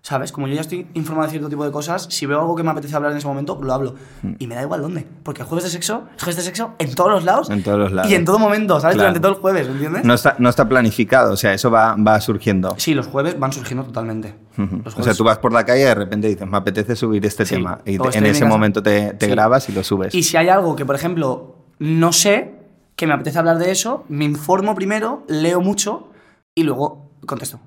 ¿Sabes? 0.00 0.32
Como 0.32 0.46
yo 0.46 0.54
ya 0.54 0.60
estoy 0.60 0.86
informado 0.94 1.26
de 1.26 1.30
cierto 1.32 1.48
tipo 1.48 1.64
de 1.64 1.72
cosas, 1.72 2.06
si 2.10 2.24
veo 2.24 2.40
algo 2.40 2.54
que 2.54 2.62
me 2.62 2.70
apetece 2.70 2.94
hablar 2.94 3.10
en 3.12 3.18
ese 3.18 3.26
momento, 3.26 3.58
lo 3.60 3.72
hablo. 3.74 3.94
Mm. 4.22 4.32
Y 4.38 4.46
me 4.46 4.54
da 4.54 4.62
igual 4.62 4.80
dónde. 4.80 5.06
Porque 5.24 5.42
el 5.42 5.48
jueves 5.48 5.64
de 5.64 5.70
sexo, 5.70 6.04
es 6.16 6.22
jueves 6.22 6.36
de 6.36 6.42
sexo 6.42 6.72
en 6.78 6.94
todos 6.94 7.10
los 7.10 7.24
lados. 7.24 7.50
En 7.50 7.62
todos 7.62 7.78
los 7.78 7.92
lados. 7.92 8.10
Y 8.10 8.14
en 8.14 8.24
todo 8.24 8.38
momento, 8.38 8.78
¿sabes? 8.80 8.94
Claro. 8.94 9.08
Durante 9.10 9.20
todo 9.20 9.32
el 9.32 9.38
jueves, 9.40 9.66
¿me 9.66 9.72
entiendes? 9.74 10.04
No 10.04 10.14
está, 10.14 10.36
no 10.38 10.48
está 10.48 10.68
planificado, 10.68 11.32
o 11.32 11.36
sea, 11.36 11.52
eso 11.52 11.70
va, 11.70 11.96
va 11.96 12.20
surgiendo. 12.20 12.74
Sí, 12.78 12.94
los 12.94 13.06
jueves 13.08 13.38
van 13.38 13.52
surgiendo 13.52 13.84
totalmente. 13.84 14.34
O 14.96 15.02
sea, 15.02 15.14
tú 15.14 15.24
vas 15.24 15.38
por 15.38 15.52
la 15.52 15.64
calle 15.64 15.82
y 15.82 15.84
de 15.84 15.94
repente 15.94 16.28
dices, 16.28 16.46
me 16.48 16.56
apetece 16.56 16.96
subir 16.96 17.24
este 17.26 17.44
Sí. 17.44 17.56
tema. 17.56 17.80
Y 17.84 17.98
te- 17.98 18.18
en 18.18 18.26
ese 18.26 18.44
momento 18.44 18.82
te, 18.82 19.12
te 19.14 19.26
Sí. 19.26 19.32
grabas 19.32 19.68
y 19.68 19.72
lo 19.72 19.82
subes. 19.84 20.14
Y 20.14 20.22
si 20.22 20.36
hay 20.36 20.48
algo 20.48 20.74
que, 20.76 20.84
por 20.86 20.94
ejemplo, 20.94 21.56
no 21.80 22.12
sé, 22.12 22.54
que 22.96 23.06
me 23.06 23.14
apetece 23.14 23.38
hablar 23.38 23.58
de 23.58 23.70
eso, 23.72 24.04
me 24.08 24.24
informo 24.24 24.74
primero, 24.74 25.24
leo 25.28 25.60
mucho 25.60 26.08
y 26.54 26.62
luego 26.64 27.07
contesto. 27.28 27.60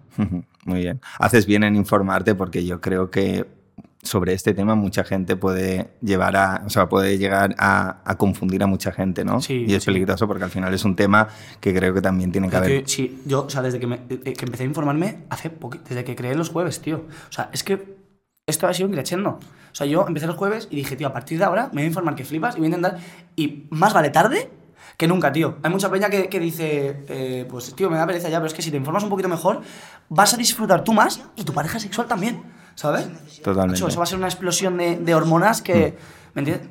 Muy 0.65 0.79
bien. 0.79 0.99
Haces 1.19 1.45
bien 1.45 1.63
en 1.63 1.75
informarte 1.77 2.35
porque 2.35 2.65
yo 2.65 2.81
creo 2.81 3.09
que 3.09 3.45
sobre 4.03 4.33
este 4.33 4.53
tema 4.55 4.73
mucha 4.73 5.03
gente 5.03 5.35
puede 5.35 5.91
llevar 6.01 6.35
a, 6.35 6.63
o 6.65 6.69
sea, 6.71 6.89
puede 6.89 7.17
llegar 7.19 7.55
a, 7.59 8.01
a 8.03 8.17
confundir 8.17 8.63
a 8.63 8.67
mucha 8.67 8.91
gente, 8.91 9.23
¿no? 9.23 9.41
Sí, 9.41 9.63
y 9.67 9.75
es 9.75 9.83
sí. 9.83 9.91
peligroso 9.91 10.27
porque 10.27 10.43
al 10.43 10.49
final 10.49 10.73
es 10.73 10.83
un 10.85 10.95
tema 10.95 11.27
que 11.59 11.71
creo 11.73 11.93
que 11.93 12.01
también 12.01 12.31
tiene 12.31 12.49
que 12.49 12.55
haber. 12.57 12.89
sí, 12.89 13.21
yo, 13.27 13.45
o 13.45 13.49
sea, 13.49 13.61
desde 13.61 13.79
que, 13.79 13.85
me- 13.87 14.01
eh, 14.09 14.33
que 14.33 14.45
empecé 14.45 14.63
a 14.63 14.65
informarme, 14.65 15.19
hace 15.29 15.51
poco, 15.51 15.77
desde 15.87 16.03
que 16.03 16.15
creé 16.15 16.33
los 16.35 16.49
jueves, 16.49 16.81
tío. 16.81 17.05
O 17.29 17.31
sea, 17.31 17.49
es 17.53 17.63
que 17.63 17.95
esto 18.47 18.67
ha 18.67 18.73
sido 18.73 18.89
creciendo. 18.89 19.29
O 19.71 19.75
sea, 19.75 19.85
yo 19.85 20.05
empecé 20.07 20.25
los 20.25 20.35
jueves 20.35 20.67
y 20.71 20.77
dije, 20.77 20.95
tío, 20.95 21.07
a 21.07 21.13
partir 21.13 21.37
de 21.37 21.45
ahora 21.45 21.67
me 21.67 21.75
voy 21.75 21.83
a 21.83 21.87
informar 21.87 22.15
que 22.15 22.25
flipas 22.25 22.55
y 22.55 22.57
voy 22.57 22.65
a 22.65 22.69
intentar. 22.69 22.97
Y 23.35 23.67
más 23.69 23.93
vale 23.93 24.09
tarde 24.09 24.49
que 25.01 25.07
nunca, 25.07 25.31
tío. 25.31 25.57
Hay 25.63 25.71
mucha 25.71 25.89
peña 25.89 26.11
que, 26.11 26.29
que 26.29 26.39
dice, 26.39 27.03
eh, 27.09 27.47
pues, 27.49 27.73
tío, 27.73 27.89
me 27.89 27.97
da 27.97 28.05
pereza 28.05 28.29
ya, 28.29 28.37
pero 28.37 28.45
es 28.45 28.53
que 28.53 28.61
si 28.61 28.69
te 28.69 28.77
informas 28.77 29.01
un 29.01 29.09
poquito 29.09 29.27
mejor, 29.27 29.61
vas 30.09 30.31
a 30.35 30.37
disfrutar 30.37 30.83
tú 30.83 30.93
más 30.93 31.19
y 31.35 31.43
tu 31.43 31.53
pareja 31.53 31.79
sexual 31.79 32.05
también, 32.05 32.43
¿sabes? 32.75 33.09
Totalmente. 33.41 33.83
Eso 33.83 33.97
va 33.97 34.03
a 34.03 34.05
ser 34.05 34.19
una 34.19 34.27
explosión 34.27 34.77
de, 34.77 34.97
de 34.97 35.15
hormonas 35.15 35.63
que. 35.63 35.97
¿Me 36.35 36.41
entiendes? 36.41 36.69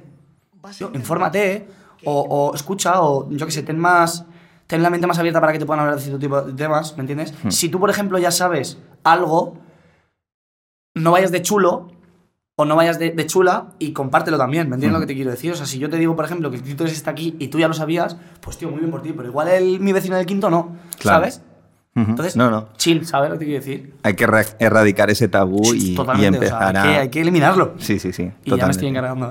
Tío, 0.78 0.92
infórmate, 0.94 1.66
o, 2.04 2.20
o 2.20 2.54
escucha, 2.54 3.02
o 3.02 3.28
yo 3.30 3.46
qué 3.46 3.50
sé, 3.50 3.64
ten 3.64 3.80
más. 3.80 4.24
Ten 4.68 4.80
la 4.80 4.90
mente 4.90 5.08
más 5.08 5.18
abierta 5.18 5.40
para 5.40 5.52
que 5.52 5.58
te 5.58 5.66
puedan 5.66 5.80
hablar 5.80 5.96
de 5.96 6.02
cierto 6.02 6.20
tipo 6.20 6.40
de 6.40 6.52
temas, 6.52 6.96
¿me 6.96 7.00
entiendes? 7.00 7.34
Si 7.48 7.68
tú, 7.68 7.80
por 7.80 7.90
ejemplo, 7.90 8.16
ya 8.20 8.30
sabes 8.30 8.78
algo, 9.02 9.58
no 10.94 11.10
vayas 11.10 11.32
de 11.32 11.42
chulo 11.42 11.88
o 12.60 12.64
no 12.64 12.76
vayas 12.76 12.98
de, 12.98 13.10
de 13.10 13.26
chula 13.26 13.68
y 13.78 13.92
compártelo 13.92 14.36
también, 14.38 14.68
¿me 14.68 14.74
entiendes 14.76 14.94
lo 14.94 15.00
que 15.00 15.06
te 15.06 15.14
quiero 15.14 15.30
decir? 15.30 15.52
O 15.52 15.56
sea, 15.56 15.66
si 15.66 15.78
yo 15.78 15.88
te 15.88 15.96
digo, 15.96 16.14
por 16.16 16.24
ejemplo, 16.24 16.50
que 16.50 16.56
el 16.56 16.62
clítoris 16.62 16.92
está 16.92 17.10
aquí 17.10 17.34
y 17.38 17.48
tú 17.48 17.58
ya 17.58 17.68
lo 17.68 17.74
sabías, 17.74 18.16
pues 18.40 18.58
tío, 18.58 18.68
muy 18.70 18.80
bien 18.80 18.90
por 18.90 19.02
ti, 19.02 19.12
pero 19.16 19.28
igual 19.28 19.48
el, 19.48 19.80
mi 19.80 19.92
vecino 19.92 20.16
del 20.16 20.26
quinto 20.26 20.50
no, 20.50 20.76
Claro. 20.98 21.18
¿sabes? 21.20 21.42
Entonces, 21.96 22.36
no, 22.36 22.50
no. 22.50 22.68
chill, 22.78 23.04
¿sabes 23.04 23.28
lo 23.30 23.34
que 23.34 23.40
te 23.40 23.44
quiero 23.46 23.60
decir? 23.64 23.94
Hay 24.04 24.14
que 24.14 24.26
ra- 24.26 24.44
erradicar 24.58 25.10
ese 25.10 25.28
tabú 25.28 25.74
y, 25.74 25.90
y 25.92 25.94
Totalmente, 25.96 26.38
o 26.38 26.40
sea, 26.42 26.48
empezar 26.68 26.76
hay, 26.76 26.82
que, 26.82 26.96
a. 26.96 27.00
hay 27.00 27.08
que 27.10 27.20
eliminarlo. 27.20 27.74
Sí, 27.78 27.98
sí, 27.98 28.12
sí. 28.12 28.30
Y 28.44 28.56
ya 28.56 28.64
me 28.64 28.70
estoy 28.70 28.88
encargando. 28.88 29.28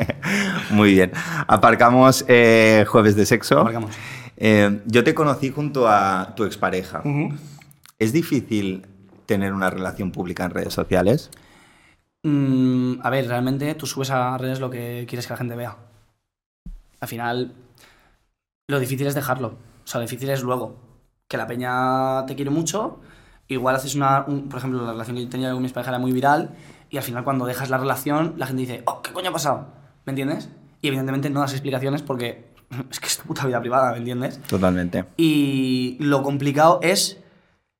Muy 0.70 0.92
bien. 0.92 1.12
Aparcamos 1.46 2.24
eh, 2.28 2.84
jueves 2.88 3.16
de 3.16 3.26
sexo. 3.26 3.60
Aparcamos. 3.60 3.90
Eh, 4.36 4.80
yo 4.86 5.04
te 5.04 5.14
conocí 5.14 5.50
junto 5.50 5.88
a 5.88 6.34
tu 6.36 6.44
expareja. 6.44 7.02
¿Es 7.98 8.12
difícil 8.12 8.86
tener 9.24 9.52
una 9.52 9.70
relación 9.70 10.12
pública 10.12 10.44
en 10.44 10.50
redes 10.50 10.74
sociales? 10.74 11.30
Mm, 12.28 12.98
a 13.04 13.10
ver, 13.10 13.28
realmente 13.28 13.72
tú 13.76 13.86
subes 13.86 14.10
a 14.10 14.36
redes 14.36 14.58
lo 14.58 14.68
que 14.68 15.04
quieres 15.08 15.26
que 15.26 15.32
la 15.32 15.36
gente 15.36 15.54
vea. 15.54 15.76
Al 17.00 17.06
final, 17.08 17.52
lo 18.68 18.80
difícil 18.80 19.06
es 19.06 19.14
dejarlo. 19.14 19.48
O 19.48 19.86
sea, 19.86 20.00
lo 20.00 20.06
difícil 20.06 20.28
es 20.30 20.42
luego. 20.42 20.74
Que 21.28 21.36
la 21.36 21.46
peña 21.46 22.26
te 22.26 22.34
quiere 22.34 22.50
mucho, 22.50 22.98
igual 23.46 23.76
haces 23.76 23.94
una... 23.94 24.24
un- 24.26 24.48
por 24.48 24.58
ejemplo, 24.58 24.84
la 24.84 24.90
relación 24.92 25.16
que 25.16 25.22
yo 25.24 25.28
tenía 25.28 25.52
con 25.52 25.62
mis 25.62 25.72
parejas 25.72 25.92
era 25.92 25.98
muy 26.00 26.10
viral, 26.12 26.50
y 26.90 26.96
al 26.96 27.02
final 27.04 27.22
cuando 27.22 27.46
dejas 27.46 27.70
la 27.70 27.78
relación, 27.78 28.34
la 28.38 28.46
gente 28.46 28.62
dice, 28.62 28.82
oh, 28.86 29.02
¿qué 29.02 29.12
coño 29.12 29.30
ha 29.30 29.32
pasado? 29.32 29.68
¿Me 30.04 30.10
entiendes? 30.10 30.48
Y 30.82 30.88
evidentemente 30.88 31.30
no 31.30 31.40
das 31.40 31.52
explicaciones 31.52 32.02
porque 32.02 32.46
es 32.90 32.98
que 32.98 33.06
es 33.06 33.18
tu 33.18 33.24
puta 33.24 33.46
vida 33.46 33.60
privada, 33.60 33.92
¿me 33.92 33.98
entiendes? 33.98 34.40
Totalmente. 34.42 35.04
Y 35.16 35.96
lo 36.00 36.22
complicado 36.24 36.80
es 36.82 37.18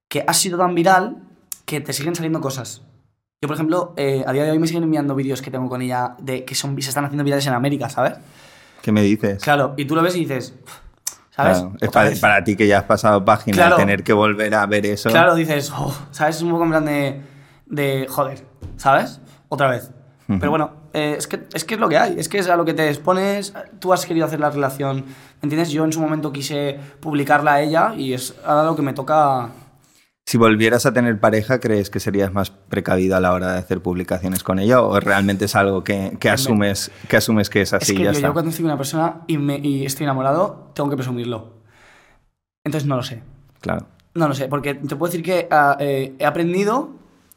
que 0.08 0.24
has 0.26 0.36
sido 0.36 0.56
tan 0.58 0.74
viral 0.76 1.16
que 1.64 1.80
te 1.80 1.92
siguen 1.92 2.14
saliendo 2.14 2.40
cosas. 2.40 2.82
Yo, 3.42 3.48
por 3.48 3.54
ejemplo, 3.56 3.92
eh, 3.98 4.24
a 4.26 4.32
día 4.32 4.44
de 4.44 4.50
hoy 4.50 4.58
me 4.58 4.66
siguen 4.66 4.84
enviando 4.84 5.14
vídeos 5.14 5.42
que 5.42 5.50
tengo 5.50 5.68
con 5.68 5.82
ella 5.82 6.14
de 6.18 6.46
que 6.46 6.54
son, 6.54 6.80
se 6.80 6.88
están 6.88 7.04
haciendo 7.04 7.22
virales 7.22 7.46
en 7.46 7.52
América, 7.52 7.90
¿sabes? 7.90 8.14
¿Qué 8.80 8.92
me 8.92 9.02
dices? 9.02 9.42
Claro, 9.42 9.74
y 9.76 9.84
tú 9.84 9.94
lo 9.94 10.00
ves 10.00 10.16
y 10.16 10.20
dices, 10.20 10.54
¿sabes? 11.30 11.58
Claro, 11.58 11.74
es 11.78 11.90
para, 11.90 12.10
para 12.18 12.44
ti 12.44 12.56
que 12.56 12.66
ya 12.66 12.78
has 12.78 12.84
pasado 12.84 13.22
página, 13.26 13.54
Claro. 13.54 13.76
tener 13.76 14.02
que 14.04 14.14
volver 14.14 14.54
a 14.54 14.64
ver 14.64 14.86
eso. 14.86 15.10
Claro, 15.10 15.34
dices, 15.34 15.70
oh, 15.76 15.94
¿sabes? 16.12 16.36
Es 16.36 16.42
un 16.42 16.50
poco 16.50 16.64
en 16.64 16.70
plan 16.70 16.84
de, 16.86 17.20
de 17.66 18.06
joder, 18.08 18.46
¿sabes? 18.78 19.20
Otra 19.50 19.68
vez. 19.68 19.90
Pero 20.26 20.50
bueno, 20.50 20.72
eh, 20.94 21.14
es, 21.18 21.26
que, 21.28 21.46
es 21.52 21.64
que 21.64 21.74
es 21.74 21.80
lo 21.80 21.88
que 21.90 21.98
hay, 21.98 22.18
es 22.18 22.28
que 22.30 22.38
es 22.38 22.48
a 22.48 22.56
lo 22.56 22.64
que 22.64 22.72
te 22.74 22.88
expones, 22.88 23.52
tú 23.78 23.92
has 23.92 24.04
querido 24.06 24.24
hacer 24.26 24.40
la 24.40 24.50
relación, 24.50 25.04
¿me 25.04 25.42
entiendes? 25.42 25.68
Yo 25.70 25.84
en 25.84 25.92
su 25.92 26.00
momento 26.00 26.32
quise 26.32 26.80
publicarla 27.00 27.52
a 27.54 27.60
ella 27.62 27.94
y 27.96 28.12
es 28.14 28.34
ahora 28.46 28.64
lo 28.64 28.74
que 28.74 28.82
me 28.82 28.94
toca... 28.94 29.50
Si 30.28 30.38
volvieras 30.38 30.86
a 30.86 30.92
tener 30.92 31.20
pareja, 31.20 31.60
¿crees 31.60 31.88
que 31.88 32.00
serías 32.00 32.32
más 32.32 32.50
precavida 32.50 33.18
a 33.18 33.20
la 33.20 33.32
hora 33.32 33.52
de 33.52 33.58
hacer 33.60 33.80
publicaciones 33.80 34.42
con 34.42 34.58
ella 34.58 34.82
o 34.82 34.98
realmente 34.98 35.44
es 35.44 35.54
algo 35.54 35.84
que, 35.84 36.16
que 36.18 36.28
asumes, 36.28 36.90
que 37.08 37.16
asumes 37.16 37.48
que 37.48 37.60
es 37.62 37.72
así 37.72 37.84
es 37.84 37.90
y 37.90 37.96
que 37.98 38.02
ya 38.02 38.10
tío, 38.10 38.18
está? 38.18 38.26
yo 38.28 38.32
cuando 38.32 38.50
estoy 38.50 38.64
con 38.64 38.70
una 38.72 38.76
persona 38.76 39.20
y, 39.28 39.38
me, 39.38 39.58
y 39.58 39.86
estoy 39.86 40.02
enamorado, 40.02 40.72
tengo 40.74 40.90
que 40.90 40.96
presumirlo. 40.96 41.52
Entonces 42.64 42.88
no 42.88 42.96
lo 42.96 43.04
sé. 43.04 43.22
Claro. 43.60 43.86
No 44.14 44.26
lo 44.26 44.34
sé, 44.34 44.48
porque 44.48 44.74
te 44.74 44.96
puedo 44.96 45.12
decir 45.12 45.24
que 45.24 45.46
ah, 45.48 45.76
eh, 45.78 46.16
he 46.18 46.26
aprendido 46.26 46.90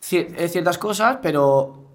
cier- 0.04 0.34
eh, 0.36 0.48
ciertas 0.48 0.80
cosas, 0.80 1.20
pero 1.22 1.86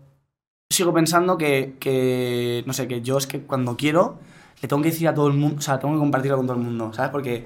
sigo 0.71 0.95
pensando 0.95 1.37
que, 1.37 1.75
que, 1.81 2.63
no 2.67 2.73
sé, 2.73 2.87
que 2.87 3.01
yo 3.03 3.19
es 3.19 3.27
que 3.27 3.41
cuando 3.41 3.77
quiero 3.77 4.21
le 4.63 4.69
tengo 4.69 4.81
que 4.81 4.91
decir 4.91 5.09
a 5.09 5.15
todo 5.15 5.27
el 5.27 5.35
mundo, 5.35 5.57
o 5.59 5.61
sea, 5.61 5.81
tengo 5.81 5.95
que 5.95 5.99
compartirlo 6.01 6.37
con 6.37 6.47
todo 6.47 6.57
el 6.57 6.63
mundo, 6.63 6.93
¿sabes? 6.93 7.11
Porque 7.11 7.45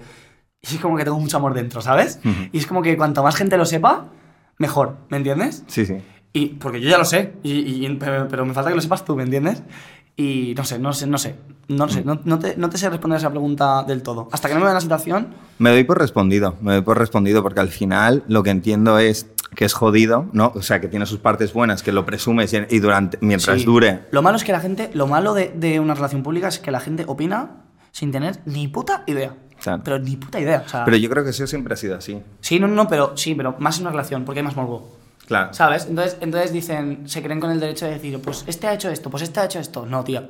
es 0.63 0.79
como 0.81 0.97
que 0.97 1.05
tengo 1.05 1.19
mucho 1.19 1.37
amor 1.37 1.55
dentro, 1.55 1.81
¿sabes? 1.81 2.21
Y 2.53 2.59
es 2.59 2.67
como 2.67 2.83
que 2.83 2.97
cuanto 2.97 3.23
más 3.23 3.37
gente 3.37 3.57
lo 3.57 3.65
sepa, 3.65 4.07
mejor, 4.59 4.97
¿me 5.09 5.17
entiendes? 5.19 5.65
Sí, 5.67 5.87
sí. 5.87 5.99
Y 6.33 6.47
porque 6.57 6.81
yo 6.81 6.89
ya 6.91 6.99
lo 6.99 7.05
sé, 7.05 7.35
y, 7.43 7.53
y- 7.87 7.95
pero, 7.95 8.45
me 8.45 8.53
falta 8.55 8.71
que 8.71 8.77
lo 8.77 8.83
sepas 8.83 9.05
tú, 9.05 9.17
¿me 9.17 9.23
entiendes? 9.23 9.63
Y 10.17 10.55
no 10.57 10.65
sé, 10.65 10.79
no 10.81 10.93
sé, 10.93 11.07
no 11.07 11.17
sé, 11.17 11.37
no 11.69 11.89
sé, 11.89 12.03
no, 12.05 12.21
no 12.25 12.39
te, 12.41 12.57
no 12.57 12.69
te 12.69 12.77
sé 12.77 12.91
responder 12.91 13.17
a 13.17 13.19
esa 13.21 13.31
pregunta 13.31 13.85
del 13.85 14.03
todo. 14.03 14.29
Hasta 14.33 14.49
que 14.49 14.55
no 14.55 14.61
me 14.61 14.67
vea 14.67 14.75
la 14.75 14.81
situación, 14.81 15.29
Me 15.59 15.71
doy 15.71 15.85
por 15.85 15.99
respondido, 15.99 16.57
me 16.61 16.73
doy 16.73 16.83
por 16.83 16.99
respondido 16.99 17.43
porque 17.43 17.61
al 17.61 17.69
final 17.69 18.25
lo 18.27 18.43
que 18.43 18.51
entiendo 18.51 18.99
es 18.99 19.29
que 19.55 19.65
es 19.65 19.73
jodido, 19.75 20.29
¿no? 20.33 20.53
O 20.57 20.63
sea, 20.63 20.81
que 20.81 20.89
tiene 20.89 21.07
sus 21.07 21.21
partes 21.21 21.53
buenas, 21.53 21.83
que 21.85 21.93
lo 21.93 22.05
presumes 22.05 22.53
y, 22.53 22.59
y 22.69 22.81
durante, 22.81 23.17
mientras 23.21 23.61
Sí. 23.61 23.65
dure. 23.65 24.01
Lo 24.11 24.21
malo 24.23 24.37
es 24.37 24.45
que 24.45 24.53
la 24.53 24.61
gente, 24.61 24.91
lo 24.93 25.07
malo 25.07 25.35
de, 25.35 25.53
de 25.55 25.79
una 25.81 25.95
relación 25.95 26.25
pública 26.25 26.49
es 26.49 26.59
que 26.59 26.73
la 26.73 26.81
gente 26.81 27.05
opina 27.07 27.63
sin 27.93 28.11
tener 28.13 28.41
ni 28.45 28.67
puta 28.69 29.05
idea. 29.07 29.35
Claro. 29.63 29.83
Pero 29.85 29.99
ni 29.99 30.17
puta 30.17 30.41
idea. 30.41 30.63
O 30.65 30.69
sea, 30.69 30.85
Pero 30.85 30.97
yo 30.97 31.11
creo 31.11 31.25
que 31.25 31.31
eso 31.31 31.47
siempre 31.47 31.75
ha 31.75 31.77
sido 31.77 31.97
así. 31.97 32.23
Sí, 32.41 32.61
no, 32.61 32.69
no, 32.69 32.89
pero 32.89 33.17
sí, 33.17 33.35
pero 33.35 33.57
más 33.59 33.77
en 33.77 33.83
una 33.83 33.91
relación, 33.91 34.25
porque 34.25 34.41
hay 34.41 34.45
más 34.45 34.57
morbo. 34.57 34.97
Claro. 35.27 35.53
¿Sabes? 35.53 35.87
Entonces, 35.87 36.17
entonces 36.21 36.53
dicen, 36.53 37.09
se 37.09 37.23
creen 37.23 37.41
con 37.41 37.51
el 37.51 37.61
derecho 37.61 37.85
de 37.87 37.93
decir, 37.93 38.21
pues 38.23 38.45
este 38.47 38.67
ha 38.67 38.75
hecho 38.75 38.89
esto, 38.89 39.11
pues 39.11 39.23
este 39.23 39.41
ha 39.41 39.45
hecho 39.45 39.59
esto. 39.59 39.85
No, 39.85 40.03
tío. 40.05 40.27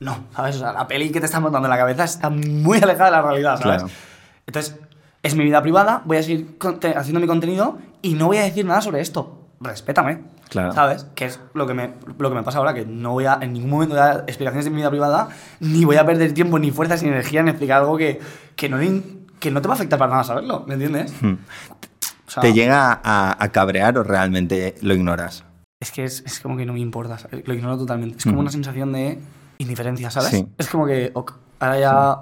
No, 0.00 0.24
¿sabes? 0.34 0.56
O 0.56 0.58
sea, 0.60 0.72
la 0.72 0.88
peli 0.88 1.10
que 1.10 1.20
te 1.20 1.26
están 1.26 1.42
montando 1.42 1.66
en 1.68 1.70
la 1.70 1.78
cabeza 1.78 2.04
está 2.04 2.30
muy 2.30 2.78
alejada 2.78 3.06
de 3.06 3.16
la 3.16 3.22
realidad, 3.22 3.60
¿sabes? 3.60 3.82
Claro. 3.82 3.94
Entonces, 4.46 4.76
es 5.22 5.34
mi 5.34 5.44
vida 5.44 5.62
privada, 5.62 6.02
voy 6.04 6.16
a 6.16 6.22
seguir 6.22 6.56
haciendo 6.96 7.20
mi 7.20 7.26
contenido 7.26 7.78
y 8.02 8.14
no 8.14 8.26
voy 8.26 8.38
a 8.38 8.42
decir 8.42 8.64
nada 8.64 8.80
sobre 8.80 9.02
esto. 9.02 9.39
Respétame. 9.60 10.22
Claro. 10.48 10.72
¿Sabes? 10.72 11.06
Que 11.14 11.26
es 11.26 11.38
lo 11.54 11.66
que, 11.66 11.74
me, 11.74 11.92
lo 12.18 12.28
que 12.30 12.34
me 12.34 12.42
pasa 12.42 12.58
ahora, 12.58 12.74
que 12.74 12.86
no 12.86 13.12
voy 13.12 13.26
a 13.26 13.38
en 13.40 13.52
ningún 13.52 13.70
momento 13.70 13.94
dar 13.94 14.24
explicaciones 14.26 14.64
de 14.64 14.70
mi 14.70 14.78
vida 14.78 14.90
privada, 14.90 15.28
ni 15.60 15.84
voy 15.84 15.96
a 15.96 16.06
perder 16.06 16.32
tiempo, 16.32 16.58
ni 16.58 16.70
fuerzas, 16.70 17.02
ni 17.02 17.08
energía 17.08 17.40
en 17.40 17.48
explicar 17.48 17.82
algo 17.82 17.96
que, 17.96 18.20
que, 18.56 18.68
no, 18.68 18.78
que 19.38 19.50
no 19.50 19.62
te 19.62 19.68
va 19.68 19.74
a 19.74 19.76
afectar 19.76 19.98
para 19.98 20.10
nada 20.10 20.24
saberlo, 20.24 20.64
¿me 20.66 20.74
entiendes? 20.74 21.12
Hmm. 21.20 21.34
O 22.26 22.30
sea, 22.30 22.42
¿Te 22.42 22.52
llega 22.52 23.00
a, 23.02 23.36
a 23.42 23.48
cabrear 23.52 23.98
o 23.98 24.02
realmente 24.02 24.76
lo 24.82 24.94
ignoras? 24.94 25.44
Es 25.80 25.92
que 25.92 26.04
es, 26.04 26.22
es 26.26 26.40
como 26.40 26.56
que 26.56 26.66
no 26.66 26.72
me 26.72 26.80
importa, 26.80 27.18
¿sabes? 27.18 27.46
lo 27.46 27.54
ignoro 27.54 27.78
totalmente. 27.78 28.18
Es 28.18 28.24
como 28.24 28.40
una 28.40 28.50
sensación 28.50 28.92
de 28.92 29.18
indiferencia, 29.58 30.10
¿sabes? 30.10 30.30
Sí. 30.30 30.46
Es 30.58 30.68
como 30.68 30.86
que, 30.86 31.10
ok, 31.14 31.32
ahora 31.58 31.78
ya... 31.78 32.16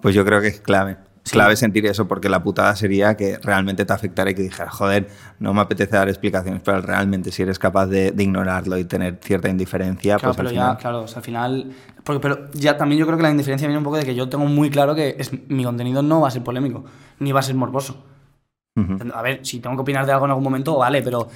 Pues 0.00 0.14
yo 0.14 0.24
creo 0.24 0.40
que 0.40 0.48
es 0.48 0.60
clave. 0.60 0.96
Sí. 1.30 1.34
Clave 1.34 1.54
sentir 1.54 1.86
eso, 1.86 2.08
porque 2.08 2.28
la 2.28 2.42
putada 2.42 2.74
sería 2.74 3.16
que 3.16 3.38
realmente 3.38 3.84
te 3.84 3.92
afectara 3.92 4.32
y 4.32 4.34
que 4.34 4.42
dijeras, 4.42 4.74
joder, 4.74 5.08
no 5.38 5.54
me 5.54 5.60
apetece 5.60 5.94
dar 5.96 6.08
explicaciones, 6.08 6.60
pero 6.64 6.80
realmente 6.80 7.30
si 7.30 7.42
eres 7.42 7.56
capaz 7.56 7.86
de, 7.86 8.10
de 8.10 8.22
ignorarlo 8.24 8.76
y 8.76 8.84
tener 8.84 9.20
cierta 9.22 9.48
indiferencia, 9.48 10.16
Claro, 10.16 10.34
pues 10.34 10.36
pero 10.38 10.48
al 10.48 10.54
ya, 10.56 10.62
final... 10.62 10.78
claro, 10.78 11.02
o 11.02 11.06
sea, 11.06 11.18
al 11.18 11.22
final... 11.22 11.72
Porque, 12.02 12.18
pero 12.20 12.50
ya 12.52 12.76
también 12.76 12.98
yo 12.98 13.06
creo 13.06 13.16
que 13.16 13.22
la 13.22 13.30
indiferencia 13.30 13.68
viene 13.68 13.78
un 13.78 13.84
poco 13.84 13.98
de 13.98 14.04
que 14.04 14.16
yo 14.16 14.28
tengo 14.28 14.46
muy 14.46 14.70
claro 14.70 14.96
que 14.96 15.14
es, 15.18 15.30
mi 15.48 15.62
contenido 15.62 16.02
no 16.02 16.20
va 16.20 16.26
a 16.28 16.30
ser 16.32 16.42
polémico, 16.42 16.84
ni 17.20 17.30
va 17.30 17.38
a 17.38 17.44
ser 17.44 17.54
morboso. 17.54 18.04
Ujú. 18.76 18.98
A 19.14 19.22
ver, 19.22 19.46
si 19.46 19.60
tengo 19.60 19.76
que 19.76 19.82
opinar 19.82 20.06
de 20.06 20.12
algo 20.12 20.24
en 20.24 20.32
algún 20.32 20.42
momento, 20.44 20.76
vale, 20.78 21.00
pero 21.02 21.28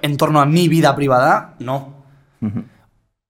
en 0.00 0.16
torno 0.16 0.40
a 0.40 0.46
mi 0.46 0.68
vida 0.68 0.96
privada, 0.96 1.54
no. 1.58 2.02
Ujú. 2.40 2.64